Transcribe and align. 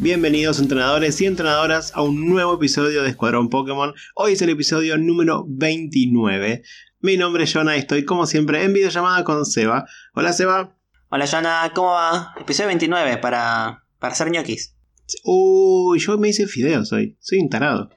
Bienvenidos 0.00 0.60
entrenadores 0.60 1.20
y 1.20 1.26
entrenadoras 1.26 1.92
a 1.94 2.02
un 2.02 2.26
nuevo 2.28 2.54
episodio 2.54 3.02
de 3.02 3.10
Escuadrón 3.10 3.48
Pokémon. 3.48 3.92
Hoy 4.14 4.32
es 4.34 4.42
el 4.42 4.50
episodio 4.50 4.96
número 4.96 5.44
29. 5.48 6.62
Mi 7.00 7.16
nombre 7.16 7.44
es 7.44 7.52
Jonah 7.52 7.76
y 7.76 7.80
estoy 7.80 8.04
como 8.04 8.26
siempre 8.26 8.62
en 8.62 8.72
videollamada 8.72 9.24
con 9.24 9.44
Seba. 9.44 9.86
Hola 10.14 10.32
Seba. 10.32 10.76
Hola 11.08 11.26
Jonah, 11.26 11.72
¿cómo 11.74 11.88
va? 11.92 12.32
Episodio 12.38 12.68
29 12.68 13.18
para, 13.18 13.84
para 13.98 14.12
hacer 14.12 14.30
ñoquis. 14.30 14.76
Uy, 15.24 15.98
yo 15.98 16.16
me 16.18 16.28
hice 16.28 16.46
fideos 16.46 16.92
hoy. 16.92 17.16
Soy 17.20 17.38
un 17.40 17.48
tarado. 17.48 17.90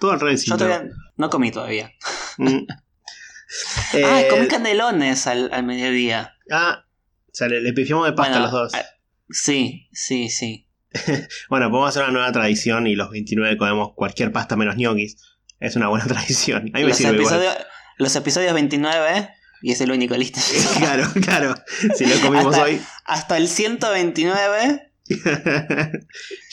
Todo 0.00 0.10
al 0.12 0.20
revés. 0.20 0.44
Yo 0.44 0.56
todavía 0.56 0.90
no 1.16 1.30
comí 1.30 1.50
todavía. 1.52 1.92
Mm. 2.38 2.66
ah, 4.04 4.20
Eh, 4.20 4.26
comí 4.28 4.48
canelones 4.48 5.26
al, 5.28 5.52
al 5.52 5.64
mediodía. 5.64 6.32
Ah, 6.50 6.84
o 7.26 7.30
sea, 7.32 7.46
le, 7.48 7.60
le 7.60 7.72
pifiamos 7.72 8.06
de 8.06 8.12
pasta 8.12 8.32
Bueno, 8.32 8.48
a 8.48 8.50
los 8.50 8.72
dos. 8.72 8.74
ah, 8.74 8.84
Sí, 9.30 9.88
sí, 9.92 10.28
sí. 10.28 10.63
Bueno, 11.48 11.70
podemos 11.70 11.88
hacer 11.90 12.02
una 12.04 12.12
nueva 12.12 12.32
tradición 12.32 12.86
y 12.86 12.94
los 12.94 13.10
29 13.10 13.56
comemos 13.56 13.92
cualquier 13.94 14.32
pasta 14.32 14.56
menos 14.56 14.76
ñoquis. 14.76 15.16
Es 15.60 15.76
una 15.76 15.88
buena 15.88 16.06
tradición. 16.08 16.62
A 16.74 16.78
mí 16.78 16.82
me 16.82 16.88
Los 16.88 16.96
sirve 16.96 17.16
igual. 17.16 17.34
episodios, 17.34 17.56
los 17.98 18.16
episodios 18.16 18.54
29, 18.54 19.28
y 19.62 19.72
es 19.72 19.80
el 19.80 19.90
único, 19.92 20.16
listo. 20.16 20.40
Claro, 20.78 21.06
claro. 21.22 21.54
Si 21.96 22.06
lo 22.06 22.20
comimos 22.20 22.54
Hasta- 22.54 22.64
hoy. 22.64 22.80
Hasta 23.04 23.36
el 23.36 23.48
129 23.48 24.90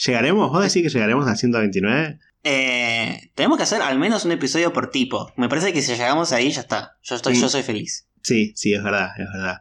¿Llegaremos? 0.06 0.50
¿Vos 0.50 0.62
decís 0.62 0.82
que 0.82 0.88
llegaremos 0.88 1.26
al 1.26 1.36
129? 1.36 2.18
eh, 2.44 3.30
tenemos 3.36 3.56
que 3.56 3.62
hacer 3.64 3.80
al 3.82 3.98
menos 4.00 4.24
un 4.24 4.32
episodio 4.32 4.72
por 4.72 4.90
tipo. 4.90 5.32
Me 5.36 5.48
parece 5.48 5.72
que 5.72 5.80
si 5.80 5.92
llegamos 5.92 6.32
ahí 6.32 6.50
ya 6.50 6.60
está. 6.62 6.98
Yo, 7.02 7.14
estoy, 7.14 7.34
Mm. 7.36 7.40
yo 7.40 7.48
soy 7.48 7.62
feliz. 7.62 8.08
Sí, 8.22 8.52
sí, 8.56 8.74
es 8.74 8.82
verdad, 8.82 9.10
es 9.18 9.26
verdad. 9.32 9.60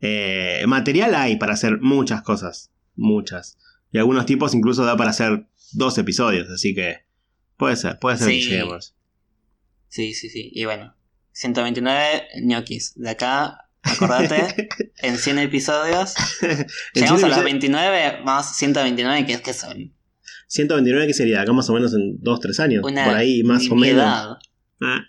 Eh, 0.00 0.64
material 0.68 1.14
hay 1.16 1.36
para 1.36 1.54
hacer 1.54 1.78
muchas 1.80 2.22
cosas. 2.22 2.70
Muchas. 2.94 3.58
Y 3.92 3.98
algunos 3.98 4.26
tipos 4.26 4.54
incluso 4.54 4.84
da 4.84 4.96
para 4.96 5.10
hacer 5.10 5.46
dos 5.72 5.98
episodios, 5.98 6.48
así 6.50 6.74
que 6.74 6.98
puede 7.56 7.76
ser, 7.76 7.98
puede 7.98 8.16
ser 8.16 8.28
que 8.28 8.34
Sí. 8.40 8.48
lleguemos. 8.50 8.94
Sí, 9.88 10.14
sí, 10.14 10.28
sí. 10.30 10.50
Y 10.54 10.64
bueno, 10.64 10.94
129 11.32 12.28
ñoquis. 12.42 12.92
De 12.96 13.10
acá, 13.10 13.68
acordate, 13.82 14.68
en 15.02 15.18
100 15.18 15.38
episodios. 15.40 16.14
Llegamos 16.94 17.24
a 17.24 17.28
las 17.28 17.42
29 17.42 18.22
más 18.24 18.56
129, 18.56 19.26
que, 19.26 19.42
que 19.42 19.52
son 19.52 19.92
129, 20.48 21.06
¿qué 21.06 21.14
sería? 21.14 21.42
Acá 21.42 21.52
más 21.52 21.68
o 21.70 21.72
menos 21.74 21.92
en 21.94 22.20
2-3 22.20 22.60
años. 22.60 22.84
una 22.84 23.04
por 23.04 23.14
ahí, 23.16 23.42
más 23.42 23.68
o 23.70 23.74
menos. 23.76 24.04
Ah, 24.80 25.00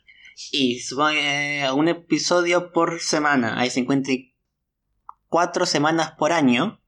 Y 0.51 0.79
supongo 0.79 1.11
que 1.11 1.61
eh, 1.61 1.71
un 1.71 1.87
episodio 1.87 2.71
por 2.71 2.99
semana. 2.99 3.59
Hay 3.59 3.69
54 3.69 5.65
semanas 5.65 6.13
por 6.17 6.31
año. 6.31 6.80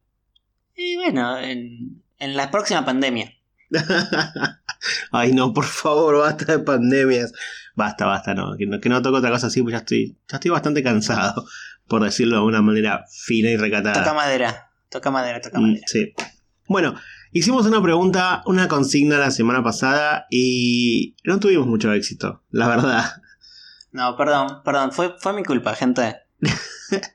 Y 0.75 0.95
bueno, 0.97 1.37
en, 1.39 2.03
en 2.19 2.35
la 2.35 2.49
próxima 2.51 2.83
pandemia. 2.85 3.33
Ay, 5.11 5.33
no, 5.33 5.53
por 5.53 5.65
favor, 5.65 6.17
basta 6.19 6.45
de 6.57 6.59
pandemias. 6.59 7.33
Basta, 7.75 8.05
basta, 8.05 8.33
no. 8.33 8.55
Que 8.57 8.65
no, 8.65 8.79
que 8.79 8.89
no 8.89 9.01
toque 9.01 9.17
otra 9.17 9.31
cosa 9.31 9.47
así, 9.47 9.61
pues 9.61 9.73
ya 9.73 9.79
estoy, 9.79 10.17
ya 10.29 10.37
estoy 10.37 10.51
bastante 10.51 10.83
cansado, 10.83 11.45
por 11.87 12.03
decirlo 12.03 12.37
de 12.37 12.43
una 12.43 12.61
manera 12.61 13.05
fina 13.09 13.49
y 13.49 13.57
recatada. 13.57 13.93
Toca 14.03 14.13
madera. 14.13 14.69
Toca 14.89 15.11
madera, 15.11 15.41
toca 15.41 15.59
Mm, 15.59 15.63
madera. 15.63 15.87
Sí. 15.87 16.13
Bueno, 16.67 16.95
hicimos 17.31 17.65
una 17.65 17.81
pregunta, 17.81 18.41
una 18.45 18.67
consigna 18.67 19.17
la 19.17 19.31
semana 19.31 19.63
pasada 19.63 20.27
y 20.29 21.15
no 21.23 21.39
tuvimos 21.39 21.67
mucho 21.67 21.91
éxito, 21.93 22.43
la 22.51 22.67
verdad. 22.67 23.05
No, 23.91 24.15
perdón, 24.17 24.61
perdón. 24.63 24.91
Fue, 24.91 25.15
fue 25.19 25.33
mi 25.33 25.43
culpa, 25.43 25.75
gente. 25.75 26.17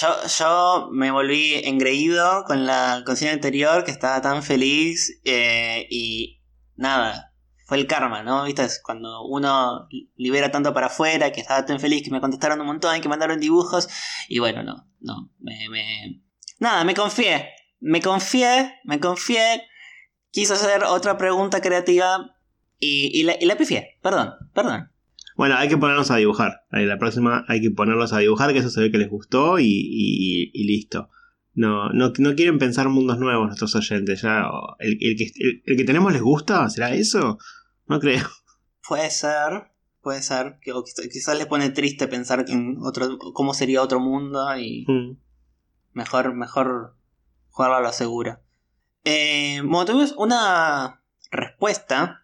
Yo, 0.00 0.08
yo 0.26 0.88
me 0.90 1.12
volví 1.12 1.54
engreído 1.64 2.42
con 2.44 2.66
la 2.66 3.02
consigna 3.06 3.34
anterior 3.34 3.84
que 3.84 3.92
estaba 3.92 4.20
tan 4.20 4.42
feliz 4.42 5.20
eh, 5.24 5.86
y 5.88 6.42
nada, 6.74 7.32
fue 7.66 7.78
el 7.78 7.86
karma, 7.86 8.24
¿no? 8.24 8.42
¿Viste? 8.42 8.64
Es 8.64 8.80
Cuando 8.82 9.22
uno 9.22 9.86
libera 10.16 10.50
tanto 10.50 10.74
para 10.74 10.88
afuera, 10.88 11.30
que 11.30 11.40
estaba 11.40 11.64
tan 11.64 11.78
feliz, 11.78 12.02
que 12.02 12.10
me 12.10 12.20
contestaron 12.20 12.60
un 12.60 12.66
montón, 12.66 13.00
que 13.00 13.08
mandaron 13.08 13.38
dibujos 13.38 13.88
y 14.28 14.40
bueno, 14.40 14.64
no, 14.64 14.88
no, 15.00 15.30
me... 15.38 15.68
me... 15.68 16.22
Nada, 16.58 16.82
me 16.82 16.94
confié, 16.94 17.50
me 17.78 18.02
confié, 18.02 18.80
me 18.82 18.98
confié, 18.98 19.62
quise 20.32 20.54
hacer 20.54 20.82
otra 20.82 21.16
pregunta 21.16 21.60
creativa 21.60 22.36
y, 22.80 23.10
y, 23.16 23.22
la, 23.22 23.36
y 23.40 23.44
la 23.44 23.56
pifié, 23.56 23.98
perdón, 24.02 24.34
perdón. 24.52 24.93
Bueno, 25.34 25.56
hay 25.56 25.68
que 25.68 25.76
ponernos 25.76 26.10
a 26.10 26.16
dibujar. 26.16 26.64
Ahí, 26.70 26.86
La 26.86 26.98
próxima 26.98 27.44
hay 27.48 27.60
que 27.60 27.70
ponerlos 27.70 28.12
a 28.12 28.18
dibujar, 28.18 28.52
que 28.52 28.60
eso 28.60 28.70
se 28.70 28.80
ve 28.80 28.90
que 28.90 28.98
les 28.98 29.10
gustó 29.10 29.58
y, 29.58 29.64
y- 29.66 30.50
y 30.52 30.64
listo. 30.66 31.10
No, 31.54 31.88
no, 31.90 32.12
no 32.18 32.34
quieren 32.34 32.58
pensar 32.58 32.88
mundos 32.88 33.18
nuevos 33.18 33.46
nuestros 33.46 33.74
oyentes. 33.76 34.22
Ya, 34.22 34.44
el, 34.78 34.98
el 35.00 35.16
que, 35.16 35.30
el- 35.36 35.62
el 35.66 35.76
que 35.76 35.84
tenemos 35.84 36.12
les 36.12 36.22
gusta, 36.22 36.68
¿será 36.70 36.94
eso? 36.94 37.38
No 37.86 38.00
creo. 38.00 38.24
Puede 38.86 39.10
ser, 39.10 39.70
puede 40.02 40.20
ser. 40.22 40.58
Que, 40.60 40.72
quizás 41.12 41.36
les 41.38 41.46
pone 41.46 41.70
triste 41.70 42.06
pensar 42.06 42.44
en 42.48 42.76
otro, 42.82 43.18
cómo 43.18 43.54
sería 43.54 43.82
otro 43.82 43.98
mundo 44.00 44.44
y 44.58 44.84
Mm. 44.88 45.16
mejor, 45.94 46.34
mejor 46.34 46.96
jugarlo 47.48 47.76
a 47.76 47.80
lo 47.82 47.92
seguro. 47.92 48.40
Eh, 49.04 49.60
bueno, 49.64 49.84
tuvimos 49.84 50.12
una 50.18 51.02
respuesta 51.30 52.23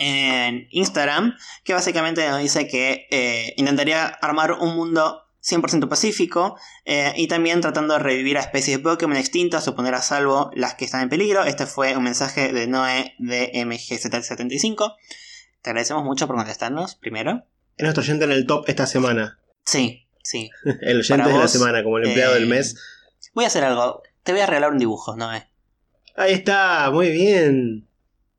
en 0.00 0.66
Instagram 0.70 1.36
que 1.62 1.74
básicamente 1.74 2.26
nos 2.28 2.40
dice 2.40 2.66
que 2.66 3.06
eh, 3.10 3.52
intentaría 3.56 4.06
armar 4.06 4.52
un 4.52 4.74
mundo 4.74 5.22
100% 5.42 5.88
pacífico 5.88 6.58
eh, 6.84 7.12
y 7.16 7.28
también 7.28 7.60
tratando 7.60 7.94
de 7.94 8.00
revivir 8.00 8.38
a 8.38 8.40
especies 8.40 8.78
de 8.78 8.82
Pokémon 8.82 9.16
extintas 9.16 9.68
o 9.68 9.76
poner 9.76 9.94
a 9.94 10.02
salvo 10.02 10.50
las 10.54 10.74
que 10.74 10.86
están 10.86 11.02
en 11.02 11.08
peligro. 11.10 11.44
Este 11.44 11.66
fue 11.66 11.96
un 11.96 12.02
mensaje 12.02 12.52
de 12.52 12.66
Noé 12.66 13.14
de 13.18 13.52
MG75. 13.52 14.96
Te 15.62 15.70
agradecemos 15.70 16.02
mucho 16.02 16.26
por 16.26 16.36
contestarnos, 16.36 16.94
primero. 16.94 17.44
Es 17.76 17.84
nuestro 17.84 18.02
oyente 18.02 18.24
en 18.24 18.32
el 18.32 18.46
top 18.46 18.64
esta 18.68 18.86
semana. 18.86 19.38
Sí, 19.64 20.06
sí. 20.22 20.50
El 20.80 21.00
oyente 21.00 21.28
de 21.28 21.38
la 21.38 21.48
semana, 21.48 21.82
como 21.82 21.98
el 21.98 22.08
empleado 22.08 22.34
eh, 22.34 22.40
del 22.40 22.48
mes. 22.48 22.76
Voy 23.34 23.44
a 23.44 23.48
hacer 23.48 23.64
algo. 23.64 24.02
Te 24.22 24.32
voy 24.32 24.40
a 24.40 24.46
regalar 24.46 24.72
un 24.72 24.78
dibujo, 24.78 25.16
Noé. 25.16 25.46
Ahí 26.16 26.32
está, 26.32 26.90
muy 26.90 27.10
bien. 27.10 27.86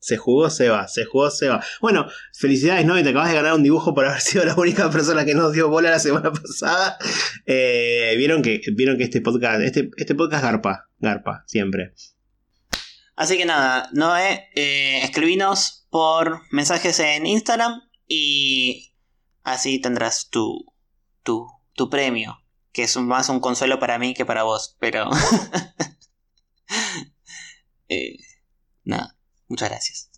Se 0.02 0.18
jugó 0.18 0.50
Seba, 0.50 0.88
se 0.88 1.06
jugó 1.06 1.30
Seba. 1.30 1.64
Bueno, 1.80 2.08
felicidades, 2.34 2.86
¿no? 2.88 2.98
Y 2.98 3.04
te 3.04 3.10
acabas 3.10 3.30
de 3.30 3.36
ganar 3.36 3.54
un 3.54 3.62
dibujo 3.62 3.94
por 3.94 4.06
haber 4.06 4.20
sido 4.22 4.44
la 4.44 4.56
única 4.56 4.90
persona 4.90 5.24
que 5.24 5.36
nos 5.36 5.54
dio 5.54 5.70
bola 5.70 5.92
la 5.92 6.00
semana 6.00 6.34
pasada. 6.34 6.98
Eh, 7.46 8.16
vieron 8.18 8.42
que, 8.42 8.62
vieron 8.74 8.98
que 8.98 9.04
este 9.04 9.22
podcast, 9.22 9.62
este, 9.62 9.92
este 9.98 10.16
podcast 10.16 10.44
garpa, 10.44 10.90
garpa, 10.98 11.44
siempre. 11.46 11.94
Así 13.16 13.38
que 13.38 13.46
nada, 13.46 13.90
Noé, 13.94 14.50
eh, 14.56 15.02
escribinos 15.04 15.86
por 15.92 16.42
mensajes 16.50 17.00
en 17.00 17.28
Instagram 17.28 17.84
y 18.08 18.96
así 19.44 19.80
tendrás 19.80 20.30
tu, 20.32 20.66
tu, 21.22 21.46
tu 21.76 21.92
premio, 21.92 22.42
que 22.72 22.84
es 22.84 22.98
más 22.98 23.30
un 23.30 23.40
consuelo 23.40 23.80
para 23.80 24.00
mí 24.00 24.16
que 24.16 24.26
para 24.26 24.44
vos, 24.44 24.76
pero... 24.80 25.10
Eh, 27.94 28.16
nada, 28.86 29.18
muchas 29.52 29.70
gracias. 29.70 30.10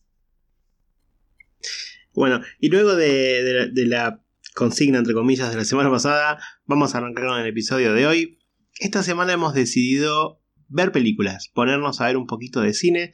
Bueno, 2.13 2.41
y 2.59 2.69
luego 2.69 2.95
de, 2.95 3.43
de 3.43 3.53
la- 3.53 3.65
de 3.67 3.85
la 3.85 4.23
consigna, 4.55 4.99
entre 4.99 5.13
comillas, 5.13 5.49
de 5.49 5.57
la 5.57 5.65
semana 5.65 5.89
pasada, 5.89 6.39
vamos 6.65 6.93
a 6.93 6.99
arrancar 6.99 7.25
con 7.25 7.39
el 7.39 7.47
episodio 7.47 7.93
de 7.93 8.05
hoy. 8.05 8.39
Esta 8.79 9.01
semana 9.03 9.33
hemos 9.33 9.53
decidido 9.53 10.41
ver 10.67 10.91
películas, 10.91 11.49
ponernos 11.53 12.01
a 12.01 12.05
ver 12.07 12.17
un 12.17 12.27
poquito 12.27 12.61
de 12.61 12.73
cine 12.73 13.11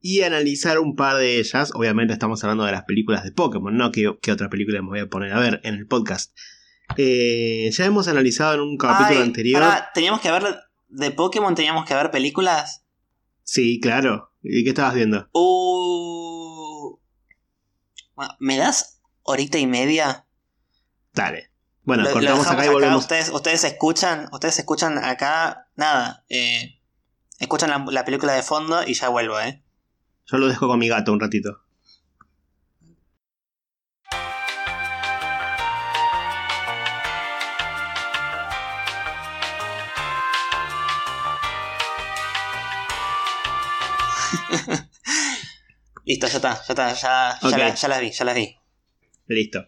y 0.00 0.22
analizar 0.22 0.78
un 0.78 0.94
par 0.96 1.16
de 1.16 1.38
ellas. 1.38 1.72
Obviamente 1.74 2.12
estamos 2.14 2.42
hablando 2.42 2.64
de 2.64 2.72
las 2.72 2.84
películas 2.84 3.24
de 3.24 3.32
Pokémon, 3.32 3.76
no 3.76 3.90
que, 3.92 4.16
que 4.22 4.32
otra 4.32 4.48
película 4.48 4.80
me 4.80 4.88
voy 4.88 5.00
a 5.00 5.06
poner 5.08 5.32
a 5.32 5.40
ver 5.40 5.60
en 5.64 5.74
el 5.74 5.86
podcast. 5.86 6.34
Eh, 6.96 7.68
ya 7.70 7.84
hemos 7.84 8.08
analizado 8.08 8.54
en 8.54 8.60
un 8.60 8.76
capítulo 8.78 9.18
Ay, 9.20 9.26
anterior. 9.26 9.62
teníamos 9.92 10.20
que 10.22 10.30
ver 10.30 10.42
de 10.88 11.10
Pokémon, 11.10 11.54
teníamos 11.54 11.84
que 11.86 11.94
ver 11.94 12.10
películas. 12.10 12.84
Sí, 13.42 13.78
claro. 13.80 14.27
¿Y 14.50 14.64
qué 14.64 14.70
estabas 14.70 14.94
viendo? 14.94 15.28
Uh, 15.32 16.98
bueno, 18.14 18.34
¿Me 18.40 18.56
das 18.56 19.00
horita 19.22 19.58
y 19.58 19.66
media? 19.66 20.26
Dale. 21.12 21.50
Bueno, 21.82 22.02
Lo- 22.02 22.08
lo 22.10 22.14
cortamos 22.14 22.38
dejamos 22.40 22.60
acá 22.60 22.66
y 22.66 22.68
volvemos. 22.74 23.02
Ustedes, 23.02 23.28
ustedes 23.30 23.64
escuchan, 23.64 24.28
ustedes 24.32 24.58
escuchan 24.58 24.98
acá, 25.04 25.68
nada, 25.76 26.24
eh, 26.28 26.80
escuchan 27.38 27.70
la, 27.70 27.84
la 27.90 28.04
película 28.04 28.32
de 28.34 28.42
fondo 28.42 28.82
y 28.86 28.94
ya 28.94 29.08
vuelvo, 29.08 29.38
eh. 29.40 29.62
Yo 30.26 30.38
lo 30.38 30.48
dejo 30.48 30.66
con 30.68 30.78
mi 30.78 30.88
gato 30.88 31.12
un 31.12 31.20
ratito. 31.20 31.62
Listo, 46.08 46.26
ya 46.26 46.36
está, 46.36 46.54
ya 46.54 46.60
está, 46.70 46.92
ya, 46.94 47.38
ya, 47.40 47.48
Ok. 47.48 47.58
la- 47.58 47.74
ya 47.74 47.88
las 47.88 48.00
vi, 48.00 48.10
ya 48.10 48.24
las 48.24 48.34
vi. 48.34 48.56
Listo. 49.26 49.66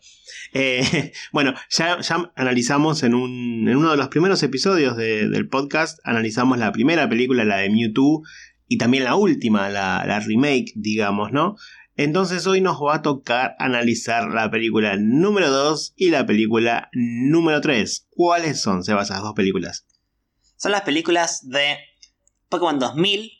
Eh, 0.54 1.12
bueno, 1.32 1.52
ya, 1.68 2.00
ya 2.00 2.32
analizamos 2.34 3.02
en, 3.02 3.14
un, 3.14 3.68
en 3.68 3.76
uno 3.76 3.90
de 3.90 3.98
los 3.98 4.08
primeros 4.08 4.42
episodios 4.42 4.96
de- 4.96 5.28
del 5.28 5.48
podcast, 5.48 5.98
analizamos 6.02 6.56
la 6.58 6.72
primera 6.72 7.06
película, 7.10 7.44
la 7.44 7.58
de 7.58 7.68
Mewtwo, 7.68 8.22
y 8.66 8.78
también 8.78 9.04
la 9.04 9.16
última, 9.16 9.68
la, 9.68 10.02
la 10.06 10.20
remake, 10.20 10.72
digamos, 10.76 11.30
¿no? 11.30 11.56
Entonces 11.96 12.46
hoy 12.46 12.62
nos 12.62 12.80
va 12.80 12.94
a 12.94 13.02
tocar 13.02 13.54
analizar 13.58 14.30
la 14.30 14.50
película 14.50 14.96
número 14.96 15.50
2 15.50 15.92
y 15.96 16.08
la 16.08 16.24
película 16.24 16.88
número 16.94 17.60
3. 17.60 18.06
¿Cuáles 18.08 18.62
son, 18.62 18.82
Sebas, 18.82 19.10
esas 19.10 19.20
dos 19.20 19.34
películas? 19.34 19.86
Son 20.56 20.72
las 20.72 20.82
películas 20.82 21.46
de 21.46 21.76
Pokémon 22.48 22.78
2000, 22.78 23.30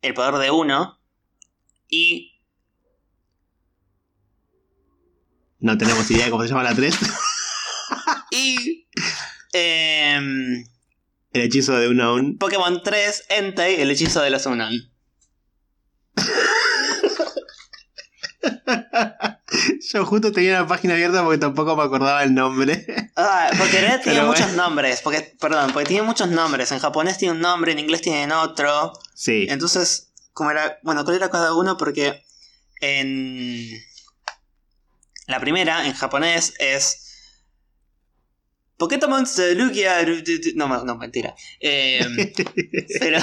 El 0.00 0.14
Poder 0.14 0.36
de 0.36 0.50
Uno 0.50 0.99
y... 1.90 2.36
No 5.58 5.76
tenemos 5.76 6.10
idea 6.10 6.24
de 6.26 6.30
cómo 6.30 6.42
se 6.42 6.48
llama 6.48 6.62
la 6.62 6.74
3. 6.74 6.96
y... 8.30 8.86
em, 9.52 10.64
El 11.32 11.42
hechizo 11.42 11.72
de 11.78 11.88
Unown. 11.88 12.38
Pokémon 12.38 12.82
3, 12.82 13.24
Entei, 13.28 13.80
el 13.80 13.90
hechizo 13.90 14.22
de 14.22 14.30
los 14.30 14.46
Unknown. 14.46 14.90
Yo 19.92 20.06
justo 20.06 20.32
tenía 20.32 20.60
la 20.60 20.66
página 20.66 20.94
abierta 20.94 21.22
porque 21.24 21.38
tampoco 21.38 21.76
me 21.76 21.82
acordaba 21.82 22.22
el 22.22 22.32
nombre. 22.34 22.86
Ah, 23.16 23.50
porque 23.58 23.80
Red 23.80 24.00
tiene 24.04 24.22
muchos 24.22 24.52
nombres. 24.52 25.00
Porque, 25.02 25.36
perdón, 25.40 25.72
porque 25.72 25.88
tiene 25.88 26.02
muchos 26.06 26.28
nombres. 26.28 26.70
En 26.72 26.78
japonés 26.78 27.18
tiene 27.18 27.34
un 27.34 27.40
nombre, 27.40 27.72
en 27.72 27.80
inglés 27.80 28.00
tienen 28.00 28.32
otro. 28.32 28.92
Sí. 29.14 29.46
Entonces, 29.50 30.09
¿cómo 30.32 30.50
era? 30.50 30.78
Bueno, 30.82 31.04
¿cuál 31.04 31.16
era 31.16 31.30
cada 31.30 31.54
uno? 31.54 31.76
Porque 31.76 32.24
en. 32.80 33.68
La 35.26 35.40
primera, 35.40 35.86
en 35.86 35.94
japonés, 35.94 36.54
es. 36.58 37.06
Pokémon 38.76 39.26
Lugia. 39.56 40.02
No, 40.54 40.84
no, 40.84 40.96
mentira. 40.96 41.34
Eh, 41.60 42.00
pero. 43.00 43.18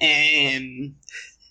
eh, 0.00 0.92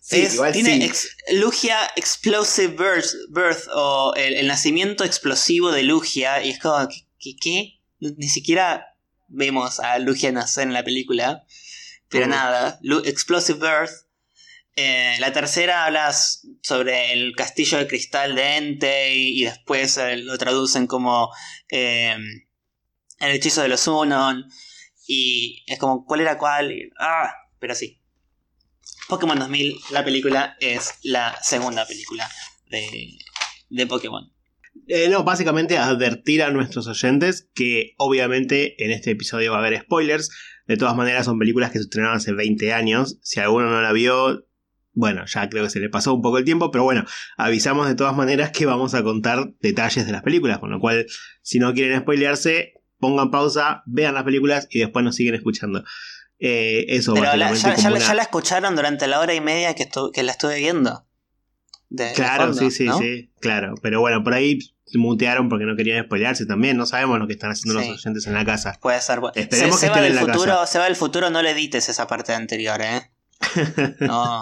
Sí, 0.01 0.21
es- 0.21 0.35
igual 0.35 0.53
tiene 0.53 0.75
sí. 0.77 0.83
ex- 0.83 1.17
Lugia 1.33 1.79
Explosive 1.95 2.75
Birth, 2.75 3.09
Birth, 3.29 3.67
o 3.73 4.13
el, 4.15 4.35
el 4.35 4.45
nacimiento 4.47 5.03
explosivo 5.03 5.71
de 5.71 5.81
Lugia. 5.81 6.43
Y 6.43 6.51
es 6.51 6.59
como, 6.59 6.87
¿qué? 6.87 7.07
qué- 7.19 7.35
qué? 7.41 7.79
Ni 7.99 8.29
siquiera 8.29 8.85
vemos 9.27 9.79
a 9.79 9.97
Lugia 9.97 10.31
nacer 10.31 10.67
en 10.67 10.73
la 10.73 10.83
película. 10.83 11.43
Pero 12.09 12.27
nada, 12.27 12.79
Explosive 13.05 13.59
Birth. 13.59 13.91
Eh, 14.77 15.15
la 15.19 15.31
tercera 15.31 15.85
habla 15.85 16.09
s- 16.09 16.39
sobre 16.61 17.13
el 17.13 17.33
castillo 17.35 17.77
de 17.77 17.87
cristal 17.87 18.35
de 18.35 18.57
Entei 18.57 19.39
y 19.39 19.43
después 19.45 19.97
eh, 19.97 20.17
lo 20.17 20.37
traducen 20.37 20.85
como 20.85 21.29
eh, 21.69 22.15
el 23.19 23.31
hechizo 23.31 23.61
de 23.61 23.69
los 23.69 23.87
Unon. 23.87 24.45
Y 25.07 25.63
es 25.67 25.79
como, 25.79 26.05
¿cuál 26.05 26.21
era 26.21 26.37
cuál? 26.37 26.71
Y- 26.71 26.89
ah, 26.99 27.31
pero 27.59 27.73
sí. 27.73 28.01
Pokémon 29.07 29.37
2000, 29.39 29.75
la 29.91 30.03
película, 30.03 30.57
es 30.59 30.95
la 31.03 31.37
segunda 31.41 31.85
película 31.85 32.29
de, 32.69 33.17
de 33.69 33.87
Pokémon. 33.87 34.31
Eh, 34.87 35.07
no, 35.09 35.23
básicamente 35.23 35.77
advertir 35.77 36.43
a 36.43 36.51
nuestros 36.51 36.87
oyentes 36.87 37.49
que 37.55 37.93
obviamente 37.97 38.83
en 38.83 38.91
este 38.91 39.11
episodio 39.11 39.51
va 39.51 39.57
a 39.57 39.65
haber 39.65 39.81
spoilers. 39.81 40.29
De 40.67 40.77
todas 40.77 40.95
maneras 40.95 41.25
son 41.25 41.37
películas 41.39 41.71
que 41.71 41.77
se 41.79 41.83
estrenaron 41.83 42.17
hace 42.17 42.33
20 42.33 42.73
años. 42.73 43.17
Si 43.21 43.39
alguno 43.39 43.69
no 43.69 43.81
la 43.81 43.91
vio, 43.91 44.45
bueno, 44.93 45.23
ya 45.25 45.47
creo 45.49 45.63
que 45.65 45.69
se 45.69 45.79
le 45.79 45.89
pasó 45.89 46.13
un 46.13 46.21
poco 46.21 46.37
el 46.37 46.45
tiempo, 46.45 46.71
pero 46.71 46.83
bueno, 46.83 47.05
avisamos 47.37 47.87
de 47.87 47.95
todas 47.95 48.15
maneras 48.15 48.51
que 48.51 48.65
vamos 48.65 48.93
a 48.95 49.03
contar 49.03 49.53
detalles 49.59 50.05
de 50.05 50.11
las 50.11 50.23
películas, 50.23 50.59
con 50.59 50.71
lo 50.71 50.79
cual 50.79 51.05
si 51.41 51.59
no 51.59 51.73
quieren 51.73 51.99
spoilearse, 52.01 52.73
pongan 52.99 53.29
pausa, 53.29 53.83
vean 53.85 54.13
las 54.15 54.23
películas 54.23 54.67
y 54.71 54.79
después 54.79 55.03
nos 55.05 55.15
siguen 55.15 55.35
escuchando. 55.35 55.83
Eh, 56.39 56.85
eso 56.89 57.13
Pero 57.13 57.25
la- 57.35 57.53
ya, 57.53 57.75
ya 57.75 57.89
la- 57.89 57.95
una- 57.97 58.05
ya 58.07 58.13
la 58.13 58.21
escucharon 58.23 58.75
durante 58.75 59.07
la 59.07 59.19
hora 59.19 59.33
y 59.33 59.41
media 59.41 59.73
que, 59.75 59.83
estu- 59.89 60.11
que 60.11 60.23
la 60.23 60.31
estuve 60.31 60.57
viendo. 60.59 61.05
De- 61.95 62.05
de 62.05 62.13
Claro, 62.13 62.45
fondo, 62.53 62.59
sí, 62.59 62.71
sí, 62.71 62.85
¿no? 62.85 62.97
sí, 62.99 63.31
claro. 63.39 63.75
Pero 63.81 63.99
bueno, 64.01 64.23
por 64.23 64.33
ahí 64.33 64.59
mutearon 64.93 65.49
porque 65.49 65.65
no 65.65 65.75
querían 65.75 66.05
spoilearse 66.05 66.45
también. 66.45 66.77
No 66.77 66.85
sabemos 66.85 67.19
lo 67.19 67.27
que 67.27 67.33
están 67.33 67.51
haciendo 67.51 67.81
Sí. 67.81 67.89
los 67.89 67.99
oyentes 67.99 68.27
en 68.27 68.33
la 68.33 68.45
casa. 68.45 68.77
Puede 68.81 69.01
ser. 69.01 69.19
Esperemos 69.35 69.79
se, 69.79 69.87
que 69.87 69.93
se 69.93 69.99
estén 69.99 70.03
del 70.03 70.11
en 70.11 70.15
la 70.27 70.33
futuro, 70.33 70.51
casa. 70.53 70.67
se 70.67 70.79
va 70.79 70.85
del 70.85 70.95
futuro, 70.95 71.29
no 71.29 71.41
le 71.41 71.51
edites 71.51 71.89
esa 71.89 72.07
parte 72.07 72.33
anterior, 72.33 72.79
¿eh? 72.81 73.11
No. 74.01 74.41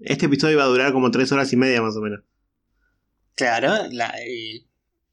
Este 0.00 0.26
episodio 0.26 0.58
va 0.58 0.64
a 0.64 0.68
durar 0.68 0.92
como 0.92 1.10
tres 1.10 1.30
horas 1.32 1.52
y 1.52 1.56
media 1.56 1.80
más 1.82 1.96
o 1.96 2.00
menos. 2.00 2.20
claro, 3.34 3.74
la 3.90 4.12
y 4.26 4.66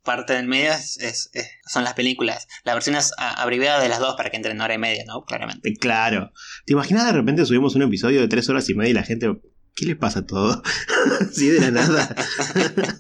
parte 0.04 0.34
del 0.34 0.48
medio 0.48 0.72
es, 0.72 0.98
es- 1.00 1.30
es- 1.34 1.50
son 1.68 1.84
las 1.84 1.94
películas. 1.94 2.48
La 2.64 2.74
versión 2.74 2.96
es 2.96 3.12
abreviada 3.18 3.80
de 3.82 3.90
las 3.90 4.00
dos 4.00 4.16
para 4.16 4.30
que 4.32 4.38
entre 4.38 4.52
en 4.54 4.62
hora 4.62 4.74
y 4.74 4.78
media, 4.80 5.04
¿no? 5.06 5.24
Claramente. 5.26 5.70
Eh, 5.70 5.74
Claro. 5.80 6.32
¿Te 6.66 6.74
imaginas 6.74 7.06
de 7.06 7.12
repente 7.12 7.46
subimos 7.46 7.76
un 7.76 7.84
episodio 7.84 8.20
de 8.22 8.28
tres 8.28 8.50
horas 8.50 8.68
y 8.70 8.74
media 8.76 8.90
y 8.92 8.94
la 8.94 9.04
gente... 9.04 9.40
¿Qué 9.80 9.86
les 9.86 9.96
pasa 9.96 10.20
a 10.20 10.26
todo? 10.28 10.62
Así 11.22 11.48
de 11.48 11.62
la 11.62 11.72
nada. 11.72 12.14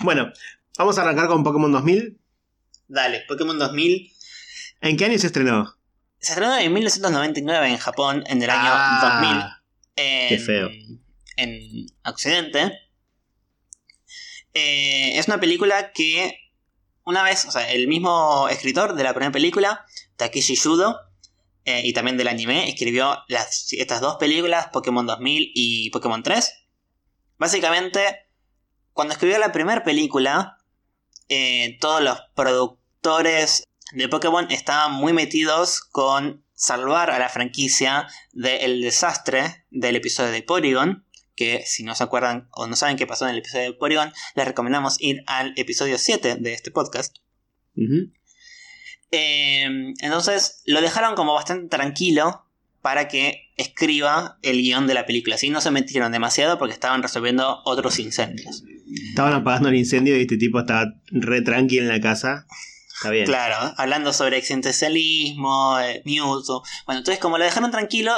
bueno, 0.00 0.32
vamos 0.78 0.96
a 0.96 1.02
arrancar 1.02 1.26
con 1.28 1.44
Pokémon 1.44 1.70
2000. 1.70 2.18
Dale, 2.88 3.24
Pokémon 3.28 3.58
2000 3.58 4.10
¿En 4.80 4.96
qué 4.96 5.04
año 5.04 5.18
se 5.18 5.26
estrenó? 5.26 5.76
se 6.18 6.32
estrenó 6.32 6.56
en 6.56 6.72
1999 6.72 7.68
en 7.68 7.76
Japón, 7.76 8.24
en 8.26 8.42
el 8.42 8.48
año 8.48 8.70
Ah, 8.72 9.60
2000. 9.96 10.08
En, 10.08 10.28
qué 10.30 10.38
feo. 10.38 10.70
En 11.36 11.86
Occidente. 12.04 12.72
Eh, 14.54 15.18
es 15.18 15.26
una 15.26 15.40
película 15.40 15.92
que 15.92 16.38
una 17.04 17.22
vez, 17.22 17.44
o 17.44 17.50
sea, 17.50 17.70
el 17.70 17.86
mismo 17.86 18.48
escritor 18.48 18.94
de 18.94 19.02
la 19.04 19.12
primera 19.12 19.32
película, 19.32 19.84
Takeshi 20.16 20.56
Yudo, 20.56 20.98
eh, 21.64 21.82
y 21.84 21.92
también 21.92 22.16
del 22.16 22.28
anime, 22.28 22.68
escribió 22.68 23.18
estas 23.28 24.00
dos 24.00 24.16
películas, 24.16 24.68
Pokémon 24.72 25.06
2000 25.06 25.52
y 25.54 25.90
Pokémon 25.90 26.22
3. 26.22 26.52
Básicamente, 27.38 28.28
cuando 28.92 29.12
escribió 29.12 29.38
la 29.38 29.52
primera 29.52 29.84
película, 29.84 30.58
eh, 31.28 31.78
todos 31.80 32.02
los 32.02 32.18
productores 32.34 33.64
de 33.92 34.08
Pokémon 34.08 34.50
estaban 34.50 34.94
muy 34.94 35.12
metidos 35.12 35.80
con 35.80 36.44
salvar 36.54 37.10
a 37.10 37.18
la 37.18 37.28
franquicia 37.28 38.06
del 38.32 38.80
desastre 38.82 39.64
del 39.70 39.96
episodio 39.96 40.32
de 40.32 40.42
Porygon. 40.42 41.06
Que 41.34 41.62
si 41.64 41.82
no 41.82 41.94
se 41.94 42.04
acuerdan 42.04 42.48
o 42.52 42.66
no 42.66 42.76
saben 42.76 42.96
qué 42.96 43.06
pasó 43.06 43.24
en 43.24 43.32
el 43.32 43.38
episodio 43.38 43.64
de 43.64 43.72
Porygon, 43.72 44.12
les 44.34 44.46
recomendamos 44.46 44.96
ir 45.00 45.22
al 45.26 45.54
episodio 45.56 45.96
7 45.96 46.36
de 46.36 46.52
este 46.52 46.70
podcast. 46.70 47.16
Ujú. 47.76 48.12
Eh, 49.12 49.94
entonces 50.00 50.62
lo 50.66 50.80
dejaron 50.80 51.14
como 51.14 51.34
bastante 51.34 51.68
tranquilo 51.68 52.44
para 52.80 53.06
que 53.08 53.52
escriba 53.56 54.38
el 54.42 54.60
guion 54.60 54.86
de 54.86 54.94
la 54.94 55.06
película. 55.06 55.36
Así 55.36 55.50
no 55.50 55.60
se 55.60 55.70
metieron 55.70 56.10
demasiado 56.10 56.58
porque 56.58 56.74
estaban 56.74 57.02
resolviendo 57.02 57.60
otros 57.64 57.98
incendios. 58.00 58.64
Estaban 59.10 59.34
apagando 59.34 59.68
el 59.68 59.76
incendio 59.76 60.16
y 60.16 60.22
este 60.22 60.36
tipo 60.36 60.60
estaba 60.60 60.92
re 61.10 61.42
tranqui 61.42 61.78
en 61.78 61.88
la 61.88 62.00
casa. 62.00 62.46
Está 62.94 63.10
bien. 63.10 63.26
Claro, 63.26 63.74
hablando 63.76 64.12
sobre 64.12 64.38
existencialismo, 64.38 65.78
eh, 65.78 66.02
Mewtwo. 66.04 66.62
Bueno, 66.86 67.00
entonces 67.00 67.20
como 67.20 67.38
lo 67.38 67.44
dejaron 67.44 67.70
tranquilo, 67.70 68.12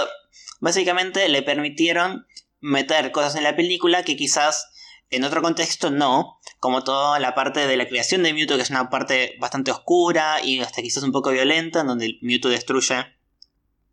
básicamente 0.60 1.28
le 1.28 1.42
permitieron 1.42 2.26
meter 2.60 3.12
cosas 3.12 3.36
en 3.36 3.42
la 3.42 3.56
película 3.56 4.02
que 4.04 4.16
quizás 4.16 4.68
en 5.14 5.24
otro 5.24 5.42
contexto 5.42 5.90
no, 5.90 6.40
como 6.60 6.84
toda 6.84 7.18
la 7.18 7.34
parte 7.34 7.66
de 7.66 7.76
la 7.76 7.86
creación 7.88 8.22
de 8.22 8.32
Mewtwo, 8.32 8.56
que 8.56 8.62
es 8.62 8.70
una 8.70 8.90
parte 8.90 9.36
bastante 9.40 9.70
oscura 9.70 10.42
y 10.42 10.60
hasta 10.60 10.82
quizás 10.82 11.02
un 11.02 11.12
poco 11.12 11.30
violenta, 11.30 11.80
en 11.80 11.86
donde 11.86 12.18
Mewtwo 12.22 12.50
destruye 12.50 13.06